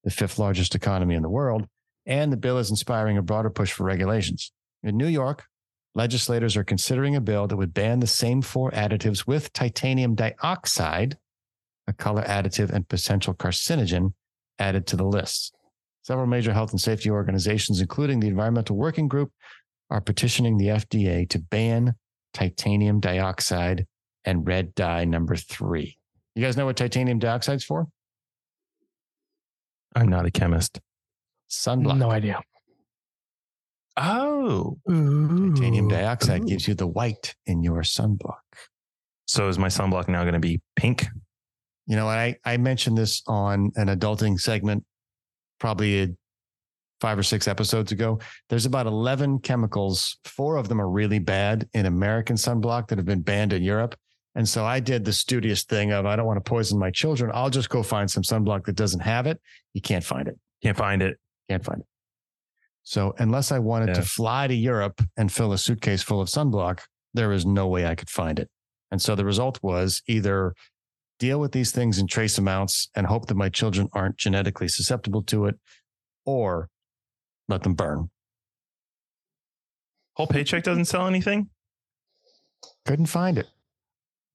the 0.04 0.12
fifth 0.12 0.38
largest 0.38 0.76
economy 0.76 1.16
in 1.16 1.24
the 1.24 1.30
world. 1.30 1.68
And 2.06 2.32
the 2.32 2.38
bill 2.38 2.60
is 2.60 2.70
inspiring 2.70 3.18
a 3.18 3.24
broader 3.24 3.50
push 3.50 3.72
for 3.72 3.84
regulations. 3.84 4.52
In 4.84 4.96
New 4.96 5.08
York, 5.08 5.46
legislators 5.96 6.56
are 6.56 6.64
considering 6.64 7.16
a 7.16 7.22
bill 7.22 7.48
that 7.48 7.58
would 7.58 7.74
ban 7.74 8.00
the 8.00 8.08
same 8.08 8.44
four 8.44 8.70
additives 8.72 9.26
with 9.26 9.54
titanium 9.54 10.14
dioxide, 10.14 11.18
a 11.88 11.94
color 11.94 12.22
additive 12.22 12.70
and 12.70 12.88
potential 12.88 13.34
carcinogen, 13.34 14.14
added 14.60 14.86
to 14.86 14.96
the 14.96 15.04
list. 15.04 15.56
Several 16.06 16.28
major 16.28 16.54
health 16.54 16.70
and 16.70 16.80
safety 16.80 17.10
organizations, 17.10 17.82
including 17.82 18.20
the 18.20 18.28
Environmental 18.28 18.76
Working 18.76 19.08
Group, 19.08 19.32
are 19.90 20.00
petitioning 20.00 20.56
the 20.56 20.68
FDA 20.68 21.28
to 21.30 21.40
ban 21.40 21.96
titanium 22.32 23.00
dioxide 23.00 23.88
and 24.24 24.46
red 24.46 24.76
dye 24.76 25.06
number 25.06 25.36
three. 25.36 25.98
You 26.36 26.44
guys 26.44 26.58
know 26.58 26.68
what 26.68 26.78
titanium 26.78 27.18
dioxide's 27.18 27.64
for? 27.64 27.88
I'm 29.96 30.08
not 30.08 30.28
a 30.28 30.30
chemist. 30.30 30.80
Sunblock. 31.50 31.98
No 31.98 32.12
idea. 32.12 32.40
Oh. 33.98 34.78
Titanium 34.88 35.88
dioxide 35.88 36.46
gives 36.46 36.68
you 36.68 36.76
the 36.76 36.86
white 36.86 37.34
in 37.48 37.64
your 37.64 37.82
sunblock. 37.82 38.44
So 39.26 39.50
is 39.50 39.58
my 39.58 39.70
sunblock 39.70 40.08
now 40.08 40.22
going 40.22 40.34
to 40.36 40.40
be 40.40 40.62
pink? 40.76 41.08
You 41.88 41.96
know, 41.96 42.08
I, 42.08 42.36
I 42.46 42.58
mentioned 42.58 42.96
this 42.96 43.24
on 43.26 43.72
an 43.76 43.88
adulting 43.88 44.40
segment 44.40 44.86
probably 45.60 46.16
five 47.02 47.18
or 47.18 47.24
six 47.24 47.48
episodes 47.48 47.92
ago. 47.92 48.20
There's 48.50 48.66
about 48.66 48.88
11 48.88 49.40
chemicals. 49.40 50.18
Four 50.26 50.58
of 50.58 50.70
them 50.70 50.82
are 50.82 50.90
really 50.90 51.20
bad 51.20 51.68
in 51.74 51.86
American 51.86 52.36
sunblock 52.36 52.88
that 52.88 52.98
have 52.98 53.06
been 53.06 53.22
banned 53.22 53.54
in 53.54 53.64
Europe. 53.64 53.96
And 54.36 54.48
so 54.48 54.66
I 54.66 54.80
did 54.80 55.06
the 55.06 55.14
studious 55.14 55.64
thing 55.64 55.92
of 55.92 56.06
I 56.06 56.16
don't 56.16 56.26
want 56.26 56.44
to 56.44 56.50
poison 56.50 56.78
my 56.78 56.92
children. 56.92 57.32
I'll 57.34 57.50
just 57.50 57.70
go 57.70 57.84
find 57.84 58.10
some 58.10 58.24
sunblock 58.24 58.66
that 58.66 58.76
doesn't 58.76 59.00
have 59.00 59.28
it. 59.28 59.40
You 59.74 59.82
can't 59.82 60.04
find 60.04 60.28
it. 60.28 60.38
Can't 60.62 60.78
find 60.78 61.02
it. 61.02 61.18
Can't 61.50 61.64
find 61.64 61.82
it. 61.82 61.88
So 62.84 63.16
unless 63.18 63.52
I 63.52 63.60
wanted 63.60 63.96
to 63.96 64.04
fly 64.04 64.48
to 64.48 64.54
Europe 64.54 65.02
and 65.18 65.32
fill 65.32 65.54
a 65.54 65.58
suitcase 65.58 66.04
full 66.04 66.22
of 66.22 66.28
sunblock, 66.28 66.82
there 67.14 67.32
is 67.32 67.46
no 67.46 67.68
way 67.68 67.88
I 67.88 67.96
could 67.96 68.10
find 68.10 68.38
it. 68.38 68.50
And 68.92 69.02
so 69.02 69.16
the 69.16 69.26
result 69.26 69.60
was 69.64 70.04
either 70.08 70.54
deal 71.20 71.40
with 71.40 71.52
these 71.52 71.72
things 71.72 72.00
in 72.00 72.08
trace 72.08 72.38
amounts 72.38 72.90
and 72.96 73.08
hope 73.08 73.28
that 73.28 73.36
my 73.36 73.50
children 73.50 73.90
aren't 73.94 74.18
genetically 74.18 74.68
susceptible 74.68 75.24
to 75.24 75.46
it, 75.46 75.56
or 76.26 76.70
let 77.48 77.64
them 77.64 77.74
burn. 77.74 78.10
Whole 80.14 80.28
paycheck 80.28 80.64
doesn't 80.64 80.86
sell 80.86 81.08
anything. 81.08 81.50
Couldn't 82.86 83.08
find 83.08 83.38
it. 83.38 83.48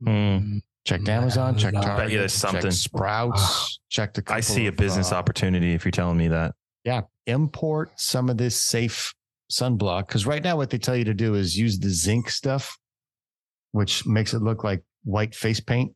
Hmm. 0.04 0.58
Checked 0.86 1.08
Amazon, 1.08 1.56
checked 1.56 1.74
Bet 1.74 1.82
you 1.82 1.88
Target, 1.88 2.18
there's 2.18 2.32
something. 2.32 2.62
checked 2.62 2.74
Sprouts, 2.74 3.80
checked 3.90 4.18
a 4.18 4.22
couple 4.22 4.38
I 4.38 4.40
see 4.40 4.66
a 4.66 4.70
of, 4.70 4.76
business 4.76 5.12
uh, 5.12 5.16
opportunity 5.16 5.74
if 5.74 5.84
you're 5.84 5.92
telling 5.92 6.16
me 6.16 6.28
that. 6.28 6.54
Yeah, 6.84 7.02
import 7.26 7.92
some 7.96 8.30
of 8.30 8.38
this 8.38 8.60
safe 8.60 9.14
sunblock 9.50 10.06
because 10.06 10.26
right 10.26 10.42
now 10.42 10.56
what 10.56 10.70
they 10.70 10.78
tell 10.78 10.96
you 10.96 11.04
to 11.04 11.14
do 11.14 11.34
is 11.34 11.56
use 11.56 11.78
the 11.78 11.90
zinc 11.90 12.30
stuff, 12.30 12.78
which 13.72 14.06
makes 14.06 14.32
it 14.32 14.40
look 14.40 14.64
like 14.64 14.82
white 15.04 15.34
face 15.34 15.60
paint. 15.60 15.92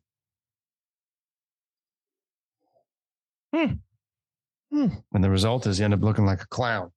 Hmm. 4.71 4.87
And 5.13 5.23
the 5.23 5.29
result 5.29 5.67
is 5.67 5.79
you 5.79 5.85
end 5.85 5.93
up 5.93 6.01
looking 6.01 6.25
like 6.25 6.41
a 6.41 6.47
clown. 6.47 6.91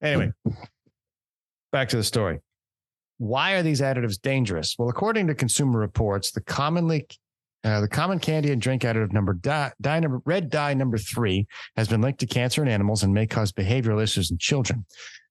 Anyway, 0.00 0.32
back 1.72 1.88
to 1.90 1.96
the 1.96 2.04
story. 2.04 2.38
Why 3.18 3.54
are 3.54 3.62
these 3.62 3.80
additives 3.80 4.20
dangerous? 4.20 4.76
Well, 4.78 4.88
according 4.88 5.26
to 5.26 5.34
Consumer 5.34 5.78
Reports, 5.80 6.30
the 6.30 6.40
commonly 6.40 7.06
uh, 7.64 7.80
the 7.80 7.88
common 7.88 8.20
candy 8.20 8.52
and 8.52 8.62
drink 8.62 8.82
additive 8.82 9.12
number 9.12 9.34
dye, 9.34 9.72
dye 9.80 9.98
number 9.98 10.22
red 10.24 10.48
dye 10.48 10.74
number 10.74 10.96
three 10.96 11.46
has 11.76 11.88
been 11.88 12.00
linked 12.00 12.20
to 12.20 12.26
cancer 12.26 12.62
in 12.62 12.68
animals 12.68 13.02
and 13.02 13.12
may 13.12 13.26
cause 13.26 13.50
behavioral 13.52 14.00
issues 14.00 14.30
in 14.30 14.38
children. 14.38 14.86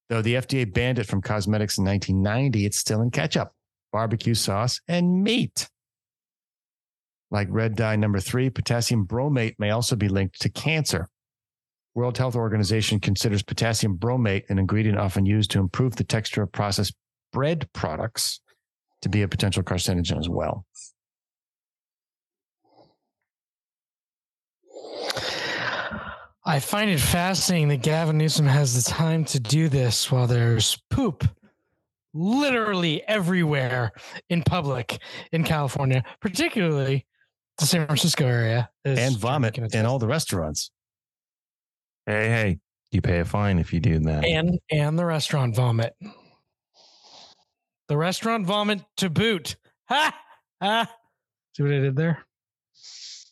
Though 0.10 0.22
the 0.22 0.36
FDA 0.36 0.72
banned 0.72 1.00
it 1.00 1.08
from 1.08 1.22
cosmetics 1.22 1.78
in 1.78 1.86
1990, 1.86 2.66
it's 2.66 2.78
still 2.78 3.02
in 3.02 3.12
ketchup, 3.12 3.52
barbecue 3.92 4.34
sauce, 4.34 4.82
and 4.88 5.24
meat. 5.24 5.70
Like 7.30 7.48
red 7.52 7.76
dye 7.76 7.96
number 7.98 8.20
three, 8.20 8.50
potassium 8.50 9.06
bromate 9.06 9.56
may 9.60 9.72
also 9.72 9.96
be 9.96 10.08
linked 10.08 10.42
to 10.42 10.50
cancer. 10.50 11.10
World 11.94 12.18
Health 12.18 12.36
Organization 12.36 13.00
considers 13.00 13.44
potassium 13.44 13.98
bromate 13.98 14.50
an 14.50 14.60
ingredient 14.60 14.98
often 15.00 15.26
used 15.26 15.52
to 15.52 15.60
improve 15.60 15.96
the 15.96 16.04
texture 16.04 16.44
of 16.44 16.52
processed 16.52 16.94
bread 17.34 17.68
products 17.74 18.40
to 19.02 19.10
be 19.10 19.24
a 19.24 19.28
potential 19.28 19.64
carcinogen 19.64 20.20
as 20.20 20.30
well. 20.30 20.66
I 26.46 26.62
find 26.62 26.90
it 26.90 27.00
fascinating 27.02 27.68
that 27.70 27.82
Gavin 27.82 28.18
Newsom 28.18 28.46
has 28.46 28.74
the 28.74 28.90
time 28.90 29.26
to 29.26 29.40
do 29.40 29.68
this 29.68 30.10
while 30.10 30.28
there's 30.28 30.82
poop 30.90 31.28
literally 32.14 33.04
everywhere 33.06 33.92
in 34.30 34.44
public 34.44 35.00
in 35.34 35.44
California, 35.44 36.04
particularly 36.22 37.06
the 37.58 37.66
San 37.66 37.86
Francisco 37.86 38.26
area. 38.26 38.70
And 38.86 39.18
vomit 39.18 39.58
in 39.58 39.86
all 39.86 40.00
the 40.00 40.08
restaurants. 40.08 40.72
Hey, 42.06 42.30
hey, 42.30 42.60
you 42.92 43.02
pay 43.02 43.20
a 43.20 43.26
fine 43.26 43.60
if 43.60 43.74
you 43.74 43.80
do 43.80 44.00
that. 44.00 44.24
And 44.24 44.60
and 44.72 44.98
the 44.98 45.06
restaurant 45.06 45.56
vomit. 45.56 45.96
The 47.88 47.98
restaurant 47.98 48.46
vomit 48.46 48.82
to 48.98 49.10
boot. 49.10 49.56
Ha! 49.90 50.14
Ha! 50.62 50.92
See 51.56 51.64
what 51.64 51.72
I 51.72 51.80
did 51.80 51.96
there? 51.96 52.27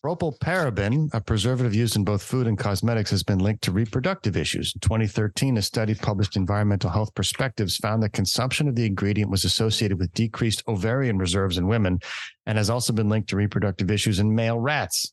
Propylparaben, 0.05 1.11
a 1.15 1.19
preservative 1.19 1.73
used 1.73 1.95
in 1.95 2.03
both 2.03 2.21
food 2.21 2.45
and 2.45 2.59
cosmetics, 2.59 3.09
has 3.09 3.23
been 3.23 3.39
linked 3.39 3.63
to 3.63 3.71
reproductive 3.71 4.37
issues. 4.37 4.71
In 4.75 4.79
2013, 4.81 5.57
a 5.57 5.63
study 5.63 5.95
published 5.95 6.35
in 6.35 6.43
Environmental 6.43 6.91
Health 6.91 7.15
Perspectives 7.15 7.77
found 7.77 8.03
that 8.03 8.13
consumption 8.13 8.67
of 8.67 8.75
the 8.75 8.85
ingredient 8.85 9.31
was 9.31 9.45
associated 9.45 9.97
with 9.97 10.13
decreased 10.13 10.61
ovarian 10.67 11.17
reserves 11.17 11.57
in 11.57 11.65
women 11.65 11.97
and 12.45 12.55
has 12.55 12.69
also 12.69 12.93
been 12.93 13.09
linked 13.09 13.29
to 13.29 13.35
reproductive 13.35 13.89
issues 13.89 14.19
in 14.19 14.35
male 14.35 14.59
rats. 14.59 15.11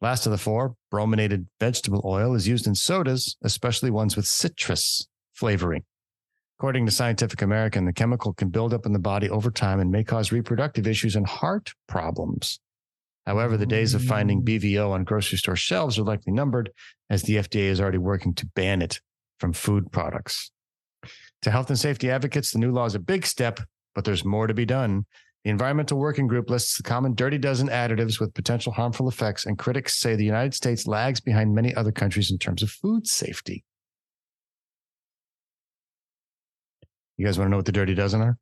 Last 0.00 0.24
of 0.24 0.32
the 0.32 0.38
four, 0.38 0.74
brominated 0.90 1.46
vegetable 1.60 2.00
oil 2.02 2.34
is 2.34 2.48
used 2.48 2.66
in 2.66 2.74
sodas, 2.74 3.36
especially 3.44 3.90
ones 3.90 4.16
with 4.16 4.26
citrus 4.26 5.06
flavoring. 5.34 5.84
According 6.58 6.86
to 6.86 6.92
Scientific 6.92 7.42
American, 7.42 7.84
the 7.84 7.92
chemical 7.92 8.32
can 8.32 8.48
build 8.48 8.72
up 8.72 8.86
in 8.86 8.94
the 8.94 8.98
body 8.98 9.28
over 9.28 9.50
time 9.50 9.80
and 9.80 9.90
may 9.90 10.02
cause 10.02 10.32
reproductive 10.32 10.86
issues 10.86 11.14
and 11.14 11.26
heart 11.26 11.74
problems. 11.88 12.58
However, 13.26 13.56
the 13.56 13.66
days 13.66 13.94
of 13.94 14.02
finding 14.02 14.44
BVO 14.44 14.90
on 14.90 15.04
grocery 15.04 15.38
store 15.38 15.56
shelves 15.56 15.98
are 15.98 16.02
likely 16.02 16.32
numbered 16.32 16.70
as 17.08 17.22
the 17.22 17.36
FDA 17.36 17.64
is 17.70 17.80
already 17.80 17.98
working 17.98 18.34
to 18.34 18.46
ban 18.54 18.82
it 18.82 19.00
from 19.40 19.52
food 19.52 19.90
products. 19.90 20.50
To 21.42 21.50
health 21.50 21.70
and 21.70 21.78
safety 21.78 22.10
advocates, 22.10 22.50
the 22.52 22.58
new 22.58 22.70
law 22.70 22.84
is 22.84 22.94
a 22.94 22.98
big 23.00 23.26
step, 23.26 23.60
but 23.94 24.04
there's 24.04 24.24
more 24.24 24.46
to 24.46 24.54
be 24.54 24.66
done. 24.66 25.06
The 25.44 25.50
Environmental 25.50 25.98
Working 25.98 26.26
Group 26.26 26.48
lists 26.48 26.78
the 26.78 26.82
common 26.82 27.14
dirty 27.14 27.36
dozen 27.36 27.68
additives 27.68 28.18
with 28.18 28.32
potential 28.32 28.72
harmful 28.72 29.08
effects, 29.08 29.44
and 29.44 29.58
critics 29.58 30.00
say 30.00 30.16
the 30.16 30.24
United 30.24 30.54
States 30.54 30.86
lags 30.86 31.20
behind 31.20 31.54
many 31.54 31.74
other 31.74 31.92
countries 31.92 32.30
in 32.30 32.38
terms 32.38 32.62
of 32.62 32.70
food 32.70 33.06
safety. 33.06 33.64
You 37.16 37.26
guys 37.26 37.38
want 37.38 37.48
to 37.48 37.50
know 37.50 37.58
what 37.58 37.66
the 37.66 37.72
dirty 37.72 37.94
dozen 37.94 38.22
are? 38.22 38.38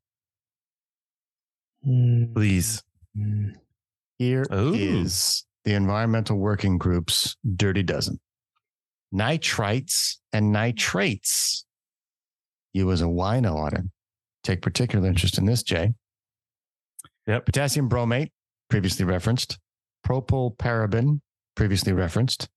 Hmm. 1.84 2.32
Please. 2.34 2.82
Hmm. 3.16 3.50
Here 4.18 4.46
Ooh. 4.52 4.74
is 4.74 5.44
the 5.64 5.74
Environmental 5.74 6.38
Working 6.38 6.78
Group's 6.78 7.36
dirty 7.56 7.82
dozen 7.82 8.20
nitrites 9.12 10.16
and 10.32 10.52
nitrates. 10.52 11.64
You, 12.72 12.90
as 12.90 13.02
a 13.02 13.06
wino, 13.06 13.70
to 13.70 13.84
take 14.42 14.62
particular 14.62 15.06
interest 15.06 15.38
in 15.38 15.44
this, 15.44 15.62
Jay. 15.62 15.92
Yep. 17.26 17.46
Potassium 17.46 17.88
bromate, 17.88 18.30
previously 18.70 19.04
referenced. 19.04 19.58
Propylparaben, 20.06 21.20
previously 21.54 21.92
referenced. 21.92 22.48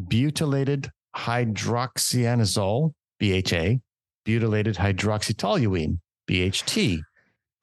Butylated 0.00 0.90
hydroxyanisole, 1.16 2.92
BHA. 3.18 3.80
Butylated 4.26 4.76
hydroxytoluene, 4.76 5.98
BHT. 6.28 7.00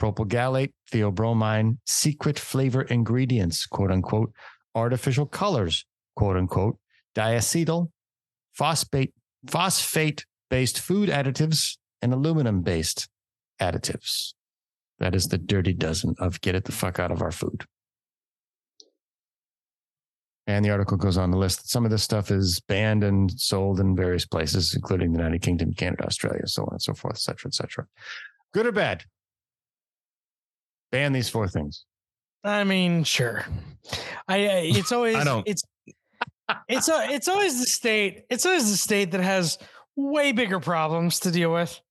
Propyl 0.04 0.28
gallate, 0.28 0.74
theobromine, 0.92 1.78
secret 1.86 2.38
flavor 2.38 2.82
ingredients, 2.82 3.66
quote 3.66 3.90
unquote, 3.90 4.34
artificial 4.76 5.26
colors, 5.26 5.86
quote 6.18 6.36
unquote, 6.36 6.78
diacetyl, 7.16 7.90
phosphate, 8.54 9.14
phosphate 9.48 10.26
based 10.50 10.78
food 10.78 11.08
additives, 11.08 11.78
and 12.02 12.12
aluminum 12.12 12.64
based 12.64 13.08
additives. 13.62 14.34
That 15.00 15.16
is 15.16 15.30
the 15.30 15.38
dirty 15.38 15.72
dozen 15.72 16.16
of 16.20 16.42
get 16.42 16.56
it 16.56 16.66
the 16.66 16.74
fuck 16.74 17.00
out 17.00 17.12
of 17.12 17.22
our 17.22 17.32
food. 17.32 17.64
And 20.48 20.66
the 20.66 20.72
article 20.72 20.98
goes 20.98 21.18
on 21.18 21.32
to 21.32 21.38
list 21.38 21.70
some 21.70 21.86
of 21.86 21.92
this 21.92 22.04
stuff 22.04 22.30
is 22.30 22.60
banned 22.68 23.06
and 23.06 23.32
sold 23.32 23.80
in 23.80 23.96
various 23.96 24.26
places, 24.26 24.76
including 24.76 25.14
the 25.14 25.20
United 25.20 25.42
Kingdom, 25.42 25.72
Canada, 25.72 26.06
Australia, 26.06 26.46
so 26.46 26.64
on 26.64 26.74
and 26.74 26.82
so 26.82 26.94
forth, 26.94 27.16
et 27.16 27.20
cetera, 27.20 27.48
et 27.48 27.54
cetera. 27.54 27.88
Good 28.54 28.66
or 28.66 28.74
bad? 28.74 29.06
Ban 30.94 31.12
these 31.12 31.28
four 31.28 31.48
things. 31.48 31.86
I 32.44 32.64
mean, 32.64 33.04
sure. 33.04 33.46
I, 34.28 34.38
it's 34.38 34.92
always 34.92 35.16
I 35.16 35.24
don't. 35.24 35.48
it's 35.48 35.64
it's 36.70 36.88
a, 36.88 37.12
it's 37.12 37.28
always 37.28 37.60
the 37.60 37.66
state. 37.66 38.26
It's 38.30 38.46
always 38.46 38.70
the 38.70 38.78
state 38.78 39.10
that 39.12 39.22
has 39.22 39.58
way 39.96 40.34
bigger 40.34 40.60
problems 40.60 41.22
to 41.22 41.32
deal 41.32 41.52
with. 41.52 41.82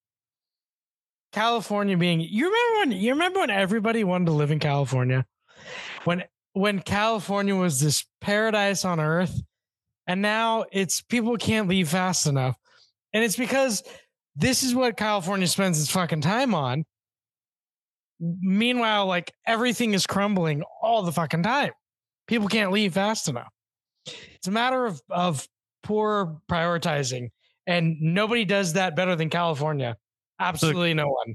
California 1.33 1.97
being 1.97 2.21
you 2.21 2.45
remember 2.45 2.79
when 2.79 2.93
you 2.93 3.13
remember 3.13 3.41
when 3.41 3.51
everybody 3.51 4.05
wanted 4.05 4.27
to 4.27 4.33
live 4.33 4.53
in 4.53 4.61
California? 4.61 5.27
When 6.05 6.23
when 6.53 6.79
California 6.79 7.57
was 7.57 7.81
this 7.81 8.05
paradise 8.21 8.85
on 8.85 9.01
earth 9.01 9.43
and 10.07 10.23
now 10.23 10.65
it's 10.71 11.03
people 11.03 11.37
can't 11.39 11.69
leave 11.69 11.89
fast 11.89 12.29
enough. 12.29 12.57
And 13.13 13.25
it's 13.25 13.37
because 13.37 13.83
this 14.37 14.63
is 14.63 14.77
what 14.77 14.97
California 14.97 15.49
spends 15.49 15.81
its 15.81 15.91
fucking 15.91 16.21
time 16.21 16.55
on. 16.55 16.85
Meanwhile, 18.23 19.07
like 19.07 19.33
everything 19.47 19.95
is 19.95 20.07
crumbling 20.07 20.63
all 20.81 21.03
the 21.03 21.13
fucking 21.13 21.43
time. 21.43 21.73
People 22.29 22.49
can't 22.49 22.71
leave 22.71 22.95
fast 22.95 23.29
enough. 23.29 23.53
It's 24.07 24.47
a 24.47 24.53
matter 24.53 24.87
of 24.87 25.01
of 25.11 25.47
poor 25.83 26.41
prioritizing, 26.49 27.31
and 27.67 28.01
nobody 28.01 28.45
does 28.45 28.75
that 28.75 28.95
better 28.95 29.17
than 29.17 29.29
California. 29.29 29.97
Absolutely 30.39 30.95
no 30.95 31.09
one. 31.09 31.35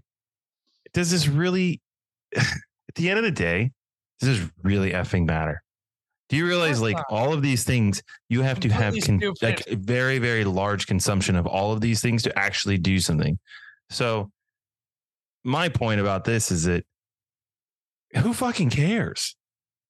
Does 0.94 1.12
this 1.12 1.28
really, 1.28 1.82
at 2.36 2.96
the 2.96 3.10
end 3.10 3.20
of 3.20 3.26
the 3.26 3.32
day, 3.32 3.72
does 4.20 4.40
this 4.40 4.50
really 4.64 4.92
effing 4.92 5.26
matter? 5.26 5.62
Do 6.30 6.36
you 6.36 6.46
realize, 6.46 6.82
like, 6.82 6.98
all 7.10 7.32
of 7.32 7.42
these 7.42 7.64
things, 7.64 8.04
you 8.28 8.42
have 8.42 8.60
to 8.60 8.70
have 8.70 8.96
con- 9.02 9.22
like 9.42 9.66
very, 9.68 10.20
very 10.20 10.44
large 10.44 10.86
consumption 10.86 11.38
of 11.38 11.48
all 11.48 11.72
of 11.72 11.80
these 11.80 12.02
things 12.02 12.22
to 12.24 12.38
actually 12.38 12.78
do 12.78 13.00
something. 13.00 13.40
So, 13.90 14.30
my 15.48 15.70
point 15.70 16.02
about 16.02 16.26
this 16.26 16.52
is 16.52 16.66
that 16.66 16.86
who 18.18 18.34
fucking 18.34 18.70
cares? 18.70 19.36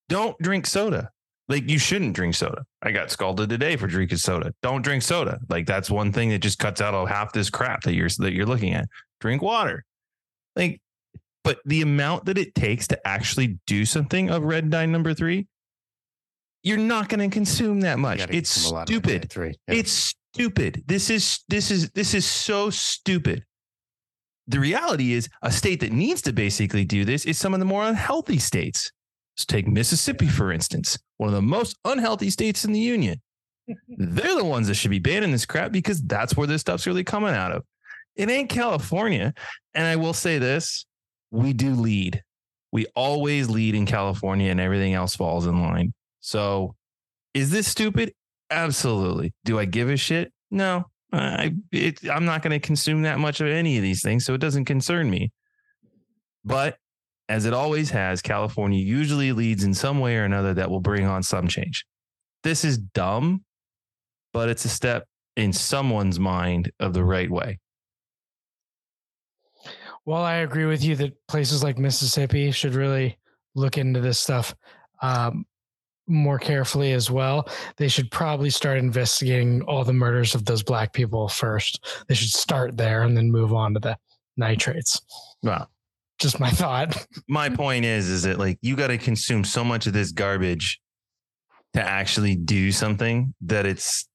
Don't 0.07 0.37
drink 0.39 0.65
soda. 0.67 1.09
Like, 1.49 1.69
you 1.69 1.79
shouldn't 1.79 2.13
drink 2.13 2.35
soda. 2.35 2.63
I 2.81 2.91
got 2.91 3.09
scalded 3.09 3.49
today 3.49 3.77
for 3.77 3.87
drinking 3.87 4.17
soda. 4.17 4.53
Don't 4.61 4.81
drink 4.81 5.01
soda. 5.01 5.39
Like, 5.49 5.65
that's 5.65 5.89
one 5.89 6.11
thing 6.11 6.29
that 6.29 6.39
just 6.39 6.59
cuts 6.59 6.81
out 6.81 6.93
all 6.93 7.05
half 7.05 7.33
this 7.33 7.49
crap 7.49 7.83
that 7.83 7.93
you're 7.93 8.09
that 8.19 8.33
you're 8.33 8.45
looking 8.45 8.73
at. 8.73 8.85
Drink 9.19 9.41
water. 9.41 9.83
Like, 10.55 10.81
but 11.43 11.59
the 11.65 11.81
amount 11.81 12.25
that 12.25 12.37
it 12.37 12.53
takes 12.53 12.87
to 12.89 13.07
actually 13.07 13.59
do 13.65 13.85
something 13.85 14.29
of 14.29 14.43
red 14.43 14.69
dye 14.69 14.85
number 14.85 15.13
three, 15.13 15.47
you're 16.63 16.77
not 16.77 17.07
going 17.07 17.27
to 17.27 17.33
consume 17.33 17.79
that 17.81 17.97
much. 17.97 18.19
It's 18.29 18.53
consume 18.53 18.71
a 18.71 18.75
lot 18.75 18.81
of 18.81 18.87
stupid. 18.89 19.29
Three. 19.31 19.55
Yeah. 19.67 19.75
It's 19.75 20.13
stupid. 20.33 20.83
This 20.85 21.09
is 21.09 21.39
this 21.47 21.71
is 21.71 21.89
this 21.91 22.13
is 22.13 22.25
so 22.25 22.69
stupid. 22.69 23.45
The 24.47 24.59
reality 24.59 25.13
is 25.13 25.29
a 25.41 25.51
state 25.51 25.81
that 25.81 25.91
needs 25.91 26.21
to 26.23 26.33
basically 26.33 26.85
do 26.85 27.03
this 27.03 27.25
is 27.25 27.37
some 27.37 27.53
of 27.53 27.59
the 27.59 27.65
more 27.65 27.83
unhealthy 27.83 28.39
states. 28.39 28.91
Let's 29.35 29.45
take 29.45 29.67
Mississippi, 29.67 30.27
for 30.27 30.51
instance, 30.51 30.97
one 31.17 31.29
of 31.29 31.35
the 31.35 31.41
most 31.41 31.77
unhealthy 31.85 32.29
states 32.29 32.65
in 32.65 32.71
the 32.71 32.79
union. 32.79 33.21
They're 33.87 34.35
the 34.35 34.45
ones 34.45 34.67
that 34.67 34.75
should 34.75 34.91
be 34.91 34.99
banning 34.99 35.31
this 35.31 35.45
crap 35.45 35.71
because 35.71 36.01
that's 36.01 36.35
where 36.35 36.47
this 36.47 36.61
stuff's 36.61 36.87
really 36.87 37.03
coming 37.03 37.33
out 37.33 37.51
of. 37.51 37.63
It 38.15 38.29
ain't 38.29 38.49
California. 38.49 39.33
And 39.73 39.85
I 39.85 39.95
will 39.95 40.13
say 40.13 40.39
this 40.39 40.85
we 41.29 41.53
do 41.53 41.75
lead. 41.75 42.23
We 42.71 42.85
always 42.95 43.49
lead 43.49 43.75
in 43.75 43.85
California 43.85 44.49
and 44.49 44.59
everything 44.59 44.93
else 44.93 45.15
falls 45.15 45.45
in 45.45 45.61
line. 45.61 45.93
So 46.19 46.75
is 47.33 47.51
this 47.51 47.67
stupid? 47.67 48.13
Absolutely. 48.49 49.33
Do 49.45 49.59
I 49.59 49.65
give 49.65 49.89
a 49.89 49.97
shit? 49.97 50.31
No. 50.49 50.85
I 51.11 51.55
it, 51.71 52.09
I'm 52.09 52.25
not 52.25 52.41
going 52.41 52.59
to 52.59 52.65
consume 52.65 53.03
that 53.03 53.19
much 53.19 53.39
of 53.39 53.47
any 53.47 53.77
of 53.77 53.83
these 53.83 54.01
things, 54.01 54.25
so 54.25 54.33
it 54.33 54.41
doesn't 54.41 54.65
concern 54.65 55.09
me. 55.09 55.31
But 56.43 56.77
as 57.29 57.45
it 57.45 57.53
always 57.53 57.89
has, 57.91 58.21
California 58.21 58.79
usually 58.79 59.31
leads 59.31 59.63
in 59.63 59.73
some 59.73 59.99
way 59.99 60.17
or 60.17 60.23
another 60.23 60.53
that 60.53 60.69
will 60.69 60.79
bring 60.79 61.05
on 61.05 61.23
some 61.23 61.47
change. 61.47 61.85
This 62.43 62.63
is 62.63 62.77
dumb, 62.77 63.43
but 64.33 64.49
it's 64.49 64.65
a 64.65 64.69
step 64.69 65.05
in 65.35 65.53
someone's 65.53 66.19
mind 66.19 66.71
of 66.79 66.93
the 66.93 67.03
right 67.03 67.29
way. 67.29 67.59
Well, 70.05 70.23
I 70.23 70.35
agree 70.35 70.65
with 70.65 70.83
you 70.83 70.95
that 70.97 71.27
places 71.27 71.63
like 71.63 71.77
Mississippi 71.77 72.51
should 72.51 72.75
really 72.75 73.17
look 73.55 73.77
into 73.77 73.99
this 73.99 74.19
stuff 74.19 74.55
um, 75.01 75.45
more 76.07 76.39
carefully 76.39 76.93
as 76.93 77.11
well. 77.11 77.47
They 77.77 77.87
should 77.87 78.09
probably 78.11 78.49
start 78.49 78.77
investigating 78.77 79.61
all 79.63 79.83
the 79.83 79.93
murders 79.93 80.35
of 80.35 80.45
those 80.45 80.63
black 80.63 80.93
people 80.93 81.27
first. 81.27 81.85
They 82.07 82.15
should 82.15 82.29
start 82.29 82.77
there 82.77 83.03
and 83.03 83.15
then 83.15 83.31
move 83.31 83.53
on 83.53 83.73
to 83.73 83.79
the 83.79 83.97
nitrates. 84.37 85.01
Well, 85.43 85.69
Just 86.19 86.39
my 86.39 86.49
thought. 86.49 87.05
my 87.27 87.49
point 87.49 87.85
is, 87.85 88.09
is 88.09 88.23
that 88.23 88.39
like 88.39 88.57
you 88.61 88.75
got 88.75 88.87
to 88.87 88.97
consume 88.97 89.43
so 89.43 89.63
much 89.63 89.87
of 89.87 89.93
this 89.93 90.11
garbage 90.11 90.79
to 91.73 91.81
actually 91.83 92.35
do 92.35 92.71
something 92.71 93.33
that 93.41 93.65
it's 93.65 94.07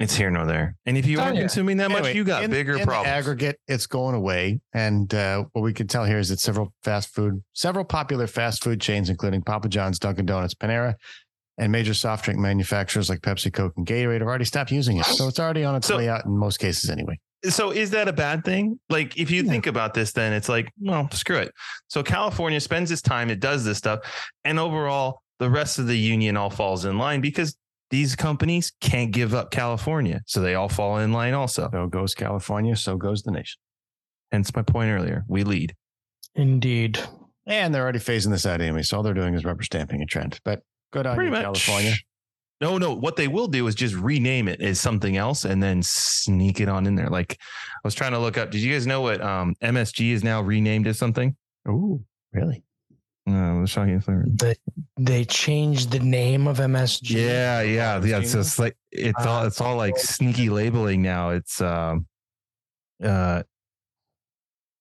It's 0.00 0.16
here 0.16 0.30
nor 0.30 0.46
there. 0.46 0.76
And 0.86 0.96
if 0.96 1.06
you 1.06 1.18
Oh, 1.20 1.24
are 1.24 1.34
yeah. 1.34 1.40
consuming 1.40 1.76
that 1.76 1.84
Anyway, 1.90 2.00
much, 2.00 2.14
you 2.14 2.24
got 2.24 2.42
in- 2.42 2.50
bigger 2.50 2.76
in 2.76 2.84
problems. 2.86 3.06
aggregate, 3.08 3.60
it's 3.68 3.86
going 3.86 4.14
away. 4.14 4.60
And 4.72 5.12
uh, 5.14 5.44
what 5.52 5.62
we 5.62 5.72
can 5.74 5.86
tell 5.86 6.04
here 6.06 6.18
is 6.18 6.30
that 6.30 6.40
several 6.40 6.72
fast 6.82 7.14
food, 7.14 7.42
several 7.52 7.84
popular 7.84 8.26
fast 8.26 8.64
food 8.64 8.80
chains, 8.80 9.10
including 9.10 9.42
Papa 9.42 9.68
John's, 9.68 9.98
Dunkin' 9.98 10.24
Donuts, 10.26 10.54
Panera, 10.54 10.94
and 11.58 11.70
major 11.70 11.92
soft 11.92 12.24
drink 12.24 12.40
manufacturers 12.40 13.10
like 13.10 13.20
Pepsi, 13.20 13.52
Coke, 13.52 13.74
and 13.76 13.86
Gatorade 13.86 14.20
have 14.20 14.28
already 14.28 14.46
stopped 14.46 14.72
using 14.72 14.96
it. 14.96 15.04
So 15.04 15.28
it's 15.28 15.38
already 15.38 15.64
on 15.64 15.74
its 15.74 15.86
So- 15.86 15.98
way 15.98 16.08
out 16.08 16.24
in 16.24 16.36
most 16.36 16.58
cases 16.58 16.88
anyway. 16.88 17.18
so 17.44 17.70
is 17.70 17.90
that 17.90 18.08
a 18.08 18.12
bad 18.12 18.42
thing? 18.44 18.80
Like 18.88 19.18
if 19.18 19.30
you 19.30 19.42
think 19.42 19.66
about 19.66 19.92
this, 19.92 20.12
then 20.12 20.32
it's 20.32 20.48
like, 20.48 20.72
well, 20.80 21.10
screw 21.10 21.36
it. 21.38 21.52
So 21.88 22.02
California 22.02 22.60
spends 22.60 22.90
its 22.90 23.02
time, 23.02 23.28
it 23.30 23.40
does 23.40 23.64
this 23.66 23.76
stuff, 23.78 24.00
and 24.44 24.58
overall, 24.58 25.20
the 25.38 25.48
rest 25.50 25.78
of 25.78 25.86
the 25.86 25.96
union 25.96 26.36
all 26.38 26.50
falls 26.50 26.84
in 26.86 26.96
line 26.98 27.20
because 27.22 27.54
these 27.90 28.16
companies 28.16 28.72
can't 28.80 29.10
give 29.10 29.34
up 29.34 29.50
California, 29.50 30.22
so 30.26 30.40
they 30.40 30.54
all 30.54 30.68
fall 30.68 30.98
in 30.98 31.12
line 31.12 31.34
also. 31.34 31.68
So 31.72 31.86
goes 31.88 32.14
California, 32.14 32.76
so 32.76 32.96
goes 32.96 33.22
the 33.22 33.32
nation. 33.32 33.60
Hence 34.32 34.54
my 34.54 34.62
point 34.62 34.90
earlier: 34.90 35.24
we 35.28 35.44
lead. 35.44 35.74
Indeed. 36.34 37.00
And 37.46 37.74
they're 37.74 37.82
already 37.82 37.98
phasing 37.98 38.30
this 38.30 38.46
out 38.46 38.60
anyway. 38.60 38.82
So 38.82 38.96
all 38.96 39.02
they're 39.02 39.14
doing 39.14 39.34
is 39.34 39.44
rubber 39.44 39.64
stamping 39.64 40.02
a 40.02 40.06
trend. 40.06 40.38
But 40.44 40.60
good 40.92 41.06
on 41.06 41.16
Pretty 41.16 41.28
you, 41.28 41.32
much. 41.32 41.42
California. 41.42 41.94
No, 42.60 42.76
no. 42.78 42.94
What 42.94 43.16
they 43.16 43.26
will 43.26 43.48
do 43.48 43.66
is 43.66 43.74
just 43.74 43.94
rename 43.94 44.46
it 44.46 44.60
as 44.60 44.78
something 44.78 45.16
else 45.16 45.44
and 45.44 45.62
then 45.62 45.82
sneak 45.82 46.60
it 46.60 46.68
on 46.68 46.86
in 46.86 46.94
there. 46.94 47.08
Like 47.08 47.38
I 47.40 47.80
was 47.82 47.94
trying 47.94 48.12
to 48.12 48.18
look 48.18 48.36
up. 48.36 48.50
Did 48.50 48.60
you 48.60 48.72
guys 48.72 48.86
know 48.86 49.00
what 49.00 49.20
um, 49.22 49.54
MSG 49.62 50.10
is 50.10 50.22
now 50.22 50.42
renamed 50.42 50.86
as 50.86 50.98
something? 50.98 51.34
Ooh, 51.66 52.04
really? 52.32 52.62
No, 53.30 53.64
shocking. 53.66 54.02
They, 54.26 54.56
they 54.96 55.24
changed 55.24 55.90
the 55.92 56.00
name 56.00 56.48
of 56.48 56.58
MSG. 56.58 57.10
Yeah, 57.10 57.62
yeah, 57.62 58.02
yeah. 58.02 58.18
It's 58.18 58.32
just 58.32 58.58
like 58.58 58.76
it's 58.90 59.24
all 59.24 59.46
it's 59.46 59.60
all 59.60 59.76
like 59.76 59.96
sneaky 59.98 60.50
labeling 60.50 61.00
now. 61.02 61.30
It's 61.30 61.60
um 61.60 62.06
uh 63.02 63.42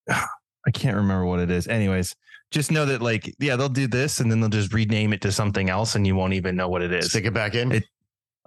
I 0.10 0.72
can't 0.74 0.98
remember 0.98 1.26
what 1.26 1.40
it 1.40 1.52
is. 1.52 1.68
Anyways, 1.68 2.16
just 2.52 2.72
know 2.72 2.86
that 2.86 3.02
like 3.02 3.34
yeah, 3.40 3.56
they'll 3.56 3.70
do 3.70 3.88
this 3.88 4.20
and 4.20 4.32
then 4.32 4.40
they'll 4.40 4.50
just 4.50 4.74
rename 4.74 5.14
it 5.14 5.22
to 5.22 5.32
something 5.32 5.70
else 5.70 5.96
and 5.96 6.08
you 6.08 6.16
won't 6.16 6.34
even 6.34 6.56
know 6.56 6.68
what 6.68 6.82
it 6.82 6.92
is. 6.92 7.10
Stick 7.12 7.26
it 7.26 7.34
back 7.34 7.54
in. 7.54 7.72
It 7.72 7.84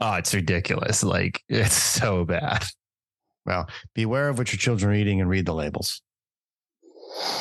oh, 0.01 0.15
it's 0.15 0.35
ridiculous. 0.35 1.05
Like 1.05 1.43
it's 1.49 1.75
so 1.75 2.25
bad. 2.25 2.65
Well, 3.47 3.69
beware 3.95 4.29
of 4.29 4.39
what 4.39 4.53
your 4.53 4.59
children 4.59 4.91
are 4.93 4.95
eating 4.95 5.21
and 5.21 5.31
read 5.31 5.47
the 5.47 5.55
labels. 5.55 6.03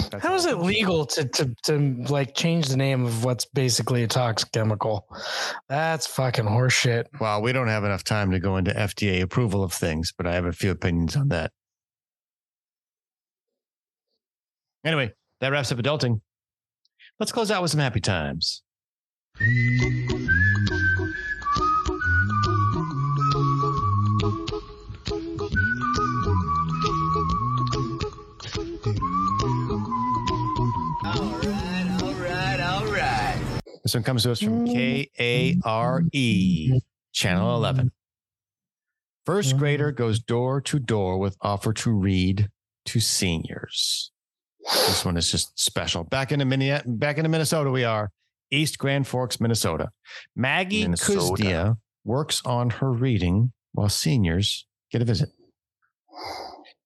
That's 0.10 0.24
How 0.24 0.36
is 0.36 0.46
it 0.46 0.58
legal 0.58 1.06
to, 1.06 1.26
to 1.26 1.56
to 1.64 1.78
like 2.10 2.36
change 2.36 2.68
the 2.68 2.78
name 2.78 3.06
of 3.06 3.24
what's 3.24 3.46
basically 3.46 4.04
a 4.04 4.08
toxic 4.08 4.52
chemical? 4.52 5.08
That's 5.70 6.08
fucking 6.08 6.46
horseshit. 6.46 7.06
Well, 7.20 7.42
we 7.42 7.54
don't 7.54 7.68
have 7.68 7.84
enough 7.84 8.04
time 8.04 8.32
to 8.32 8.40
go 8.40 8.58
into 8.58 8.72
FDA 8.72 9.22
approval 9.22 9.64
of 9.64 9.74
things, 9.74 10.14
but 10.16 10.28
I 10.28 10.34
have 10.34 10.46
a 10.46 10.52
few 10.52 10.72
opinions 10.72 11.16
on 11.16 11.30
that. 11.30 11.52
Anyway, 14.84 15.14
that 15.40 15.52
wraps 15.52 15.72
up 15.72 15.78
adulting. 15.78 16.22
Let's 17.20 17.32
close 17.32 17.52
out 17.52 17.62
with 17.62 17.72
some 17.72 17.80
happy 17.80 18.02
times. 18.02 18.64
This 33.84 33.94
one 33.94 34.04
comes 34.04 34.24
to 34.24 34.32
us 34.32 34.40
from 34.40 34.68
mm. 34.68 34.74
K 34.74 35.10
A 35.20 35.58
R 35.66 36.04
E, 36.12 36.80
Channel 37.14 37.56
11. 37.56 37.92
First 39.26 39.58
grader 39.58 39.92
mm. 39.92 39.96
goes 39.96 40.20
door 40.20 40.62
to 40.62 40.80
door 40.80 41.18
with 41.18 41.36
offer 41.42 41.74
to 41.74 41.92
read 41.92 42.50
to 42.86 43.00
seniors. 43.00 44.12
This 44.64 45.04
one 45.04 45.18
is 45.18 45.32
just 45.32 45.60
special. 45.60 46.04
Back 46.04 46.32
into 46.32 46.46
Minneapolis, 46.46 46.96
back 46.98 47.18
into 47.18 47.30
Minnesota, 47.30 47.72
we 47.72 47.84
are 47.84 48.12
East 48.52 48.78
Grand 48.78 49.08
Forks, 49.08 49.40
Minnesota. 49.40 49.90
Maggie 50.36 50.84
Minnesota. 50.84 51.20
Kuznia 51.20 51.78
works 52.04 52.42
on 52.46 52.70
her 52.70 52.92
reading 52.92 53.52
while 53.74 53.90
seniors 53.90 54.68
get 54.92 55.02
a 55.02 55.06
visit. 55.06 55.30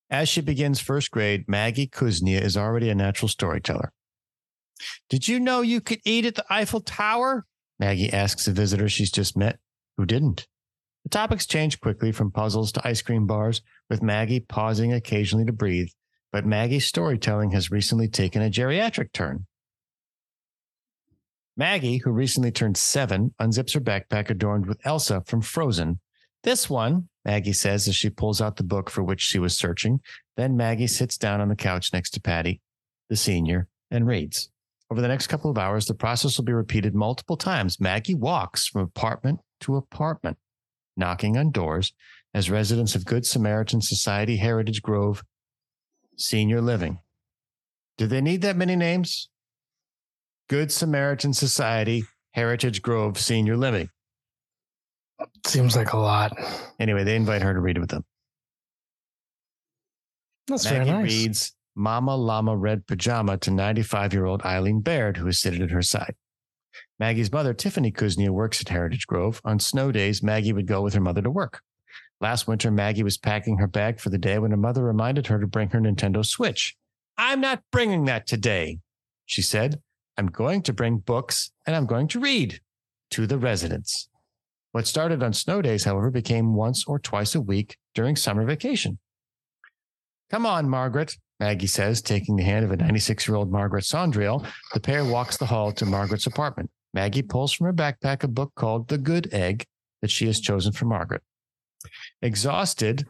As 0.09 0.29
she 0.29 0.41
begins 0.41 0.79
first 0.79 1.11
grade, 1.11 1.45
Maggie 1.47 1.87
Kuznia 1.87 2.39
is 2.39 2.55
already 2.55 2.89
a 2.89 2.95
natural 2.95 3.27
storyteller. 3.27 3.91
Did 5.09 5.27
you 5.27 5.39
know 5.39 5.61
you 5.61 5.81
could 5.81 5.99
eat 6.05 6.25
at 6.25 6.35
the 6.35 6.45
Eiffel 6.49 6.81
Tower? 6.81 7.45
Maggie 7.79 8.11
asks 8.11 8.47
a 8.47 8.51
visitor 8.51 8.87
she's 8.87 9.11
just 9.11 9.37
met 9.37 9.59
who 9.97 10.05
didn't. 10.05 10.47
The 11.03 11.09
topics 11.09 11.45
change 11.45 11.79
quickly 11.79 12.11
from 12.11 12.31
puzzles 12.31 12.71
to 12.73 12.87
ice 12.87 13.01
cream 13.01 13.27
bars, 13.27 13.61
with 13.89 14.01
Maggie 14.01 14.39
pausing 14.39 14.91
occasionally 14.91 15.45
to 15.45 15.53
breathe. 15.53 15.89
But 16.31 16.45
Maggie's 16.45 16.87
storytelling 16.87 17.51
has 17.51 17.71
recently 17.71 18.07
taken 18.07 18.41
a 18.41 18.49
geriatric 18.49 19.11
turn. 19.13 19.45
Maggie, 21.55 21.99
who 21.99 22.11
recently 22.11 22.51
turned 22.51 22.75
seven, 22.75 23.33
unzips 23.39 23.73
her 23.75 23.79
backpack 23.79 24.29
adorned 24.29 24.65
with 24.65 24.85
Elsa 24.85 25.23
from 25.25 25.41
Frozen. 25.41 25.99
This 26.43 26.69
one, 26.69 27.07
Maggie 27.23 27.53
says 27.53 27.87
as 27.87 27.95
she 27.95 28.09
pulls 28.09 28.41
out 28.41 28.57
the 28.57 28.63
book 28.63 28.89
for 28.89 29.03
which 29.03 29.21
she 29.21 29.39
was 29.39 29.57
searching. 29.57 30.01
Then 30.35 30.57
Maggie 30.57 30.87
sits 30.87 31.17
down 31.17 31.39
on 31.39 31.49
the 31.49 31.55
couch 31.55 31.93
next 31.93 32.11
to 32.11 32.21
Patty, 32.21 32.61
the 33.09 33.15
senior, 33.15 33.67
and 33.89 34.05
reads. 34.05 34.49
Over 34.91 35.01
the 35.01 35.07
next 35.07 35.27
couple 35.27 35.49
of 35.49 35.57
hours, 35.57 35.85
the 35.85 35.95
process 35.95 36.37
will 36.37 36.45
be 36.45 36.53
repeated 36.53 36.93
multiple 36.93 37.37
times. 37.37 37.79
Maggie 37.79 38.13
walks 38.13 38.67
from 38.67 38.81
apartment 38.81 39.39
to 39.61 39.75
apartment, 39.75 40.37
knocking 40.95 41.37
on 41.37 41.51
doors 41.51 41.93
as 42.33 42.51
residents 42.51 42.93
of 42.93 43.05
Good 43.05 43.25
Samaritan 43.25 43.81
Society 43.81 44.37
Heritage 44.37 44.81
Grove 44.81 45.23
Senior 46.17 46.61
Living. 46.61 46.99
Do 47.97 48.07
they 48.07 48.21
need 48.21 48.41
that 48.41 48.57
many 48.57 48.75
names? 48.75 49.29
Good 50.49 50.71
Samaritan 50.71 51.33
Society 51.33 52.03
Heritage 52.33 52.81
Grove 52.81 53.17
Senior 53.17 53.57
Living. 53.57 53.89
Seems 55.45 55.75
like 55.75 55.93
a 55.93 55.97
lot. 55.97 56.37
Anyway, 56.79 57.03
they 57.03 57.15
invite 57.15 57.41
her 57.41 57.53
to 57.53 57.59
read 57.59 57.77
with 57.77 57.89
them. 57.89 58.03
That's 60.47 60.65
Maggie 60.65 60.91
very 60.91 61.03
nice. 61.03 61.11
reads 61.11 61.54
Mama 61.75 62.15
Llama 62.15 62.55
Red 62.55 62.87
Pajama 62.87 63.37
to 63.39 63.51
95 63.51 64.13
year 64.13 64.25
old 64.25 64.41
Eileen 64.43 64.81
Baird, 64.81 65.17
who 65.17 65.27
is 65.27 65.39
seated 65.39 65.61
at 65.61 65.71
her 65.71 65.81
side. 65.81 66.15
Maggie's 66.99 67.31
mother, 67.31 67.53
Tiffany 67.53 67.91
Kuznia, 67.91 68.29
works 68.29 68.61
at 68.61 68.69
Heritage 68.69 69.05
Grove. 69.07 69.41
On 69.43 69.59
snow 69.59 69.91
days, 69.91 70.23
Maggie 70.23 70.53
would 70.53 70.67
go 70.67 70.81
with 70.81 70.93
her 70.93 71.01
mother 71.01 71.21
to 71.21 71.29
work. 71.29 71.61
Last 72.21 72.47
winter, 72.47 72.71
Maggie 72.71 73.03
was 73.03 73.17
packing 73.17 73.57
her 73.57 73.67
bag 73.67 73.99
for 73.99 74.09
the 74.09 74.17
day 74.17 74.39
when 74.39 74.51
her 74.51 74.57
mother 74.57 74.83
reminded 74.83 75.27
her 75.27 75.39
to 75.39 75.47
bring 75.47 75.69
her 75.69 75.81
Nintendo 75.81 76.25
Switch. 76.25 76.75
I'm 77.17 77.41
not 77.41 77.63
bringing 77.71 78.05
that 78.05 78.27
today, 78.27 78.79
she 79.25 79.41
said. 79.41 79.81
I'm 80.17 80.27
going 80.27 80.61
to 80.63 80.73
bring 80.73 80.99
books 80.99 81.51
and 81.65 81.75
I'm 81.75 81.85
going 81.85 82.07
to 82.09 82.19
read 82.19 82.61
to 83.11 83.27
the 83.27 83.37
residents. 83.37 84.07
What 84.71 84.87
started 84.87 85.21
on 85.23 85.33
snow 85.33 85.61
days, 85.61 85.83
however, 85.83 86.09
became 86.09 86.55
once 86.55 86.85
or 86.85 86.99
twice 86.99 87.35
a 87.35 87.41
week 87.41 87.77
during 87.93 88.15
summer 88.15 88.45
vacation. 88.45 88.99
Come 90.29 90.45
on, 90.45 90.69
Margaret, 90.69 91.17
Maggie 91.39 91.67
says, 91.67 92.01
taking 92.01 92.35
the 92.35 92.43
hand 92.43 92.63
of 92.63 92.71
a 92.71 92.77
96 92.77 93.27
year 93.27 93.35
old 93.35 93.51
Margaret 93.51 93.83
Sondriel. 93.83 94.47
The 94.73 94.79
pair 94.79 95.03
walks 95.03 95.37
the 95.37 95.45
hall 95.45 95.71
to 95.73 95.85
Margaret's 95.85 96.27
apartment. 96.27 96.71
Maggie 96.93 97.21
pulls 97.21 97.51
from 97.51 97.65
her 97.65 97.73
backpack 97.73 98.23
a 98.23 98.27
book 98.27 98.53
called 98.55 98.87
The 98.87 98.97
Good 98.97 99.33
Egg 99.33 99.65
that 100.01 100.11
she 100.11 100.27
has 100.27 100.39
chosen 100.39 100.71
for 100.71 100.85
Margaret. 100.85 101.23
Exhausted, 102.21 103.05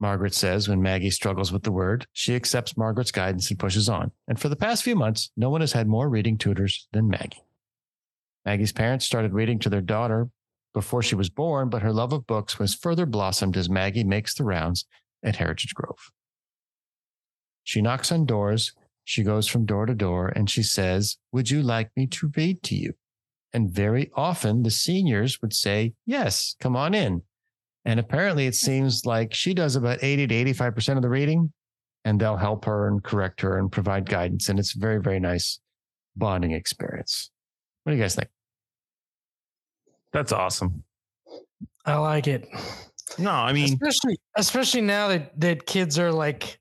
Margaret 0.00 0.34
says 0.34 0.68
when 0.68 0.82
Maggie 0.82 1.10
struggles 1.10 1.52
with 1.52 1.62
the 1.62 1.72
word, 1.72 2.06
she 2.12 2.34
accepts 2.34 2.76
Margaret's 2.76 3.12
guidance 3.12 3.50
and 3.50 3.58
pushes 3.58 3.88
on. 3.88 4.10
And 4.26 4.40
for 4.40 4.48
the 4.48 4.56
past 4.56 4.82
few 4.82 4.96
months, 4.96 5.30
no 5.36 5.50
one 5.50 5.60
has 5.60 5.72
had 5.72 5.86
more 5.86 6.08
reading 6.08 6.38
tutors 6.38 6.88
than 6.92 7.08
Maggie. 7.08 7.42
Maggie's 8.44 8.72
parents 8.72 9.04
started 9.04 9.32
reading 9.32 9.58
to 9.60 9.68
their 9.68 9.80
daughter 9.80 10.28
before 10.72 11.02
she 11.02 11.14
was 11.14 11.30
born, 11.30 11.68
but 11.68 11.82
her 11.82 11.92
love 11.92 12.12
of 12.12 12.26
books 12.26 12.58
was 12.58 12.74
further 12.74 13.06
blossomed 13.06 13.56
as 13.56 13.68
Maggie 13.68 14.04
makes 14.04 14.34
the 14.34 14.44
rounds 14.44 14.86
at 15.22 15.36
Heritage 15.36 15.74
Grove. 15.74 16.12
She 17.66 17.82
knocks 17.82 18.12
on 18.12 18.26
doors. 18.26 18.72
She 19.02 19.24
goes 19.24 19.48
from 19.48 19.66
door 19.66 19.86
to 19.86 19.94
door 19.94 20.28
and 20.28 20.48
she 20.48 20.62
says, 20.62 21.18
Would 21.32 21.50
you 21.50 21.62
like 21.62 21.90
me 21.96 22.06
to 22.06 22.30
read 22.36 22.62
to 22.62 22.76
you? 22.76 22.94
And 23.52 23.68
very 23.68 24.08
often 24.14 24.62
the 24.62 24.70
seniors 24.70 25.42
would 25.42 25.52
say, 25.52 25.94
Yes, 26.06 26.54
come 26.60 26.76
on 26.76 26.94
in. 26.94 27.22
And 27.84 27.98
apparently 27.98 28.46
it 28.46 28.54
seems 28.54 29.04
like 29.04 29.34
she 29.34 29.52
does 29.52 29.74
about 29.74 29.98
80 30.02 30.28
to 30.28 30.54
85% 30.54 30.96
of 30.96 31.02
the 31.02 31.08
reading 31.08 31.52
and 32.04 32.20
they'll 32.20 32.36
help 32.36 32.64
her 32.66 32.86
and 32.86 33.02
correct 33.02 33.40
her 33.40 33.58
and 33.58 33.70
provide 33.70 34.08
guidance. 34.08 34.48
And 34.48 34.60
it's 34.60 34.76
a 34.76 34.78
very, 34.78 35.00
very 35.00 35.18
nice 35.18 35.58
bonding 36.14 36.52
experience. 36.52 37.32
What 37.82 37.90
do 37.90 37.96
you 37.96 38.02
guys 38.02 38.14
think? 38.14 38.28
That's 40.12 40.30
awesome. 40.30 40.84
I 41.84 41.96
like 41.96 42.28
it. 42.28 42.48
No, 43.18 43.32
I 43.32 43.52
mean, 43.52 43.64
especially 43.64 44.18
especially 44.36 44.82
now 44.82 45.08
that 45.08 45.40
that 45.40 45.66
kids 45.66 45.98
are 45.98 46.12
like 46.12 46.58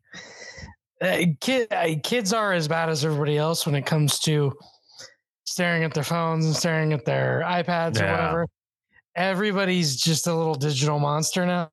uh, 1.02 1.18
kid 1.42 1.72
uh, 1.72 1.96
kids 2.04 2.34
are 2.34 2.54
as 2.54 2.68
bad 2.68 2.90
as 2.90 3.04
everybody 3.04 3.38
else 3.38 3.66
when 3.66 3.76
it 3.76 3.86
comes 3.86 4.20
to 4.20 4.54
staring 5.46 5.84
at 5.84 5.94
their 5.94 6.04
phones 6.04 6.46
and 6.46 6.56
staring 6.56 6.94
at 6.94 7.06
their 7.06 7.44
iPads 7.46 8.02
or 8.02 8.12
whatever. 8.12 8.48
Everybody's 9.16 9.96
just 9.96 10.28
a 10.28 10.34
little 10.34 10.56
digital 10.56 11.00
monster 11.00 11.46
now. 11.46 11.70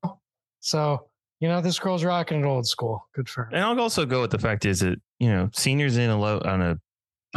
So 0.59 1.07
you 1.39 1.49
know, 1.49 1.59
this 1.59 1.77
girl's 1.77 2.05
rocking 2.05 2.39
it 2.39 2.45
old 2.45 2.65
school. 2.65 3.05
Good 3.13 3.27
for 3.27 3.43
her. 3.43 3.49
And 3.51 3.61
I'll 3.61 3.79
also 3.81 4.05
go 4.05 4.21
with 4.21 4.31
the 4.31 4.39
fact 4.39 4.65
is 4.65 4.79
that 4.79 5.01
you 5.19 5.29
know 5.29 5.49
seniors 5.53 5.97
in 5.97 6.09
a 6.09 6.17
low 6.17 6.41
on 6.45 6.61
a 6.61 6.77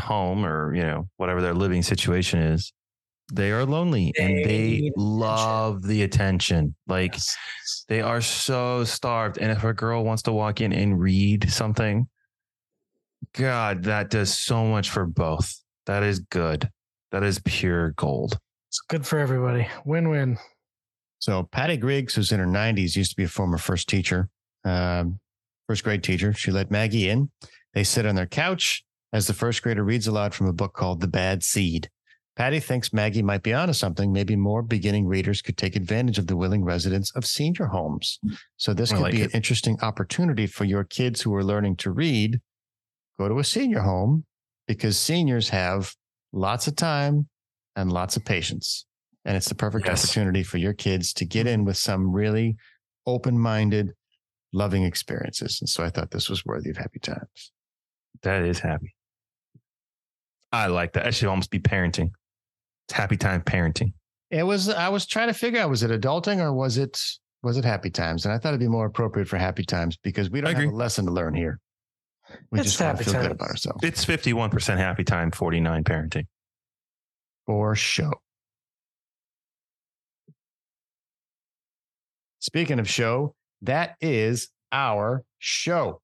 home 0.00 0.44
or 0.44 0.74
you 0.74 0.82
know 0.82 1.08
whatever 1.16 1.42
their 1.42 1.54
living 1.54 1.82
situation 1.82 2.40
is, 2.40 2.72
they 3.32 3.50
are 3.50 3.64
lonely 3.64 4.12
they 4.16 4.24
and 4.24 4.44
they 4.44 4.92
love 4.96 5.76
attention. 5.76 5.88
the 5.88 6.02
attention. 6.02 6.74
Like 6.86 7.14
yes. 7.14 7.84
they 7.88 8.00
are 8.00 8.20
so 8.20 8.84
starved. 8.84 9.38
And 9.38 9.50
if 9.50 9.64
a 9.64 9.72
girl 9.72 10.04
wants 10.04 10.22
to 10.22 10.32
walk 10.32 10.60
in 10.60 10.72
and 10.72 11.00
read 11.00 11.50
something, 11.50 12.08
God, 13.32 13.84
that 13.84 14.10
does 14.10 14.36
so 14.36 14.64
much 14.64 14.90
for 14.90 15.06
both. 15.06 15.54
That 15.86 16.02
is 16.02 16.20
good. 16.20 16.70
That 17.12 17.22
is 17.22 17.40
pure 17.44 17.90
gold. 17.92 18.38
It's 18.68 18.80
good 18.88 19.06
for 19.06 19.18
everybody. 19.18 19.66
Win 19.84 20.08
win. 20.08 20.38
So 21.18 21.44
Patty 21.44 21.76
Griggs, 21.76 22.14
who's 22.14 22.32
in 22.32 22.40
her 22.40 22.46
90s, 22.46 22.96
used 22.96 23.10
to 23.10 23.16
be 23.16 23.24
a 23.24 23.28
former 23.28 23.58
first 23.58 23.88
teacher, 23.88 24.28
um, 24.64 25.18
first 25.66 25.82
grade 25.82 26.02
teacher. 26.02 26.32
She 26.32 26.50
let 26.50 26.70
Maggie 26.70 27.08
in. 27.08 27.30
They 27.74 27.84
sit 27.84 28.06
on 28.06 28.14
their 28.14 28.26
couch 28.26 28.84
as 29.12 29.26
the 29.26 29.34
first 29.34 29.62
grader 29.62 29.82
reads 29.82 30.06
aloud 30.06 30.34
from 30.34 30.46
a 30.46 30.52
book 30.52 30.74
called 30.74 31.00
The 31.00 31.08
Bad 31.08 31.42
Seed. 31.42 31.90
Patty 32.36 32.60
thinks 32.60 32.92
Maggie 32.92 33.22
might 33.22 33.42
be 33.42 33.54
onto 33.54 33.72
something. 33.72 34.12
Maybe 34.12 34.36
more 34.36 34.62
beginning 34.62 35.06
readers 35.06 35.40
could 35.40 35.56
take 35.56 35.74
advantage 35.74 36.18
of 36.18 36.26
the 36.26 36.36
willing 36.36 36.64
residents 36.64 37.10
of 37.12 37.24
senior 37.24 37.66
homes. 37.66 38.20
So 38.58 38.74
this 38.74 38.92
could 38.92 39.00
like 39.00 39.12
be 39.12 39.22
it. 39.22 39.26
an 39.26 39.30
interesting 39.30 39.78
opportunity 39.80 40.46
for 40.46 40.64
your 40.64 40.84
kids 40.84 41.22
who 41.22 41.34
are 41.34 41.42
learning 41.42 41.76
to 41.76 41.90
read. 41.90 42.40
Go 43.18 43.28
to 43.28 43.38
a 43.38 43.44
senior 43.44 43.80
home 43.80 44.26
because 44.68 44.98
seniors 44.98 45.48
have 45.48 45.94
lots 46.32 46.66
of 46.66 46.76
time 46.76 47.26
and 47.74 47.90
lots 47.90 48.18
of 48.18 48.24
patience. 48.24 48.84
And 49.24 49.34
it's 49.34 49.48
the 49.48 49.54
perfect 49.54 49.86
yes. 49.86 50.04
opportunity 50.04 50.42
for 50.42 50.58
your 50.58 50.74
kids 50.74 51.14
to 51.14 51.24
get 51.24 51.46
in 51.46 51.60
mm-hmm. 51.60 51.68
with 51.68 51.78
some 51.78 52.12
really 52.12 52.56
open 53.06 53.38
minded, 53.38 53.92
loving 54.52 54.82
experiences. 54.82 55.58
And 55.62 55.68
so 55.68 55.82
I 55.82 55.88
thought 55.88 56.10
this 56.10 56.28
was 56.28 56.44
worthy 56.44 56.68
of 56.68 56.76
happy 56.76 56.98
times. 56.98 57.52
That 58.22 58.42
is 58.42 58.58
happy. 58.58 58.94
I 60.52 60.66
like 60.66 60.92
that. 60.92 61.04
That 61.04 61.14
should 61.14 61.28
almost 61.28 61.50
be 61.50 61.58
parenting. 61.58 62.10
It's 62.88 62.94
happy 62.94 63.16
time 63.16 63.42
parenting. 63.42 63.92
It 64.30 64.44
was. 64.44 64.68
I 64.68 64.88
was 64.88 65.06
trying 65.06 65.28
to 65.28 65.34
figure 65.34 65.60
out 65.60 65.70
was 65.70 65.82
it 65.82 65.90
adulting 65.90 66.40
or 66.40 66.52
was 66.52 66.78
it 66.78 67.00
was 67.42 67.56
it 67.56 67.64
happy 67.64 67.90
times? 67.90 68.24
And 68.24 68.32
I 68.32 68.38
thought 68.38 68.50
it'd 68.50 68.60
be 68.60 68.68
more 68.68 68.86
appropriate 68.86 69.28
for 69.28 69.38
happy 69.38 69.64
times 69.64 69.96
because 69.96 70.30
we 70.30 70.40
don't 70.40 70.54
have 70.54 70.64
a 70.64 70.74
lesson 70.74 71.06
to 71.06 71.12
learn 71.12 71.34
here. 71.34 71.60
We 72.50 72.60
it's 72.60 72.70
just 72.70 72.80
want 72.80 72.98
to 72.98 73.04
feel 73.04 73.14
good 73.14 73.30
about 73.32 73.50
ourselves. 73.50 73.84
It's 73.84 74.04
fifty 74.04 74.32
one 74.32 74.50
percent 74.50 74.80
happy 74.80 75.04
time, 75.04 75.30
forty 75.30 75.60
nine 75.60 75.84
parenting. 75.84 76.26
For 77.46 77.76
show. 77.76 78.12
Speaking 82.40 82.78
of 82.78 82.88
show, 82.88 83.34
that 83.62 83.96
is 84.00 84.48
our 84.72 85.24
show. 85.38 86.00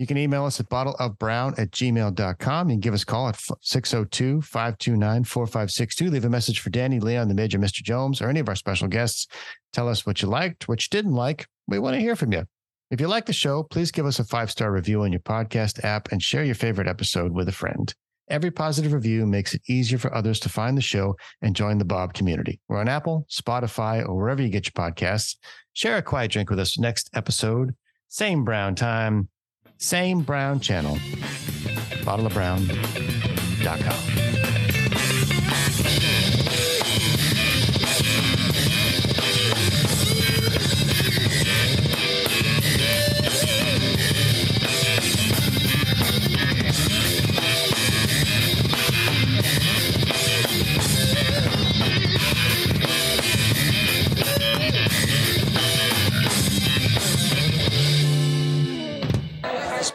You 0.00 0.06
can 0.06 0.16
email 0.16 0.46
us 0.46 0.58
at 0.58 0.70
bottleofbrown 0.70 1.58
at 1.58 1.72
gmail.com. 1.72 2.68
Can 2.68 2.80
give 2.80 2.94
us 2.94 3.02
a 3.02 3.06
call 3.06 3.28
at 3.28 3.38
602 3.60 4.40
529 4.40 5.24
4562. 5.24 6.10
Leave 6.10 6.24
a 6.24 6.30
message 6.30 6.60
for 6.60 6.70
Danny, 6.70 6.98
Leon, 6.98 7.28
the 7.28 7.34
Major, 7.34 7.58
Mr. 7.58 7.82
Jones, 7.82 8.22
or 8.22 8.30
any 8.30 8.40
of 8.40 8.48
our 8.48 8.54
special 8.56 8.88
guests. 8.88 9.26
Tell 9.74 9.90
us 9.90 10.06
what 10.06 10.22
you 10.22 10.28
liked, 10.28 10.68
what 10.68 10.80
you 10.82 10.88
didn't 10.90 11.12
like. 11.12 11.46
We 11.68 11.78
want 11.78 11.96
to 11.96 12.00
hear 12.00 12.16
from 12.16 12.32
you. 12.32 12.46
If 12.90 12.98
you 12.98 13.08
like 13.08 13.26
the 13.26 13.34
show, 13.34 13.62
please 13.62 13.90
give 13.90 14.06
us 14.06 14.18
a 14.18 14.24
five 14.24 14.50
star 14.50 14.72
review 14.72 15.02
on 15.02 15.12
your 15.12 15.20
podcast 15.20 15.84
app 15.84 16.10
and 16.12 16.22
share 16.22 16.44
your 16.44 16.54
favorite 16.54 16.88
episode 16.88 17.32
with 17.32 17.50
a 17.50 17.52
friend. 17.52 17.94
Every 18.30 18.50
positive 18.50 18.94
review 18.94 19.26
makes 19.26 19.52
it 19.52 19.60
easier 19.68 19.98
for 19.98 20.14
others 20.14 20.40
to 20.40 20.48
find 20.48 20.78
the 20.78 20.82
show 20.82 21.14
and 21.42 21.54
join 21.54 21.76
the 21.76 21.84
Bob 21.84 22.14
community. 22.14 22.58
We're 22.68 22.80
on 22.80 22.88
Apple, 22.88 23.26
Spotify, 23.30 24.08
or 24.08 24.16
wherever 24.16 24.40
you 24.40 24.48
get 24.48 24.64
your 24.64 24.72
podcasts. 24.72 25.36
Share 25.74 25.98
a 25.98 26.02
quiet 26.02 26.30
drink 26.30 26.48
with 26.48 26.58
us 26.58 26.78
next 26.78 27.10
episode. 27.12 27.74
Same 28.08 28.44
brown 28.44 28.74
time, 28.76 29.28
same 29.80 30.20
brown 30.20 30.60
channel. 30.60 30.96
Bottleofbrown.com. 32.04 34.29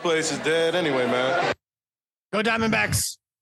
place 0.06 0.32
is 0.32 0.38
dead 0.40 0.76
anyway, 0.76 1.08
man. 1.08 1.52
Go 2.32 2.44
Diamondbacks. 2.44 3.18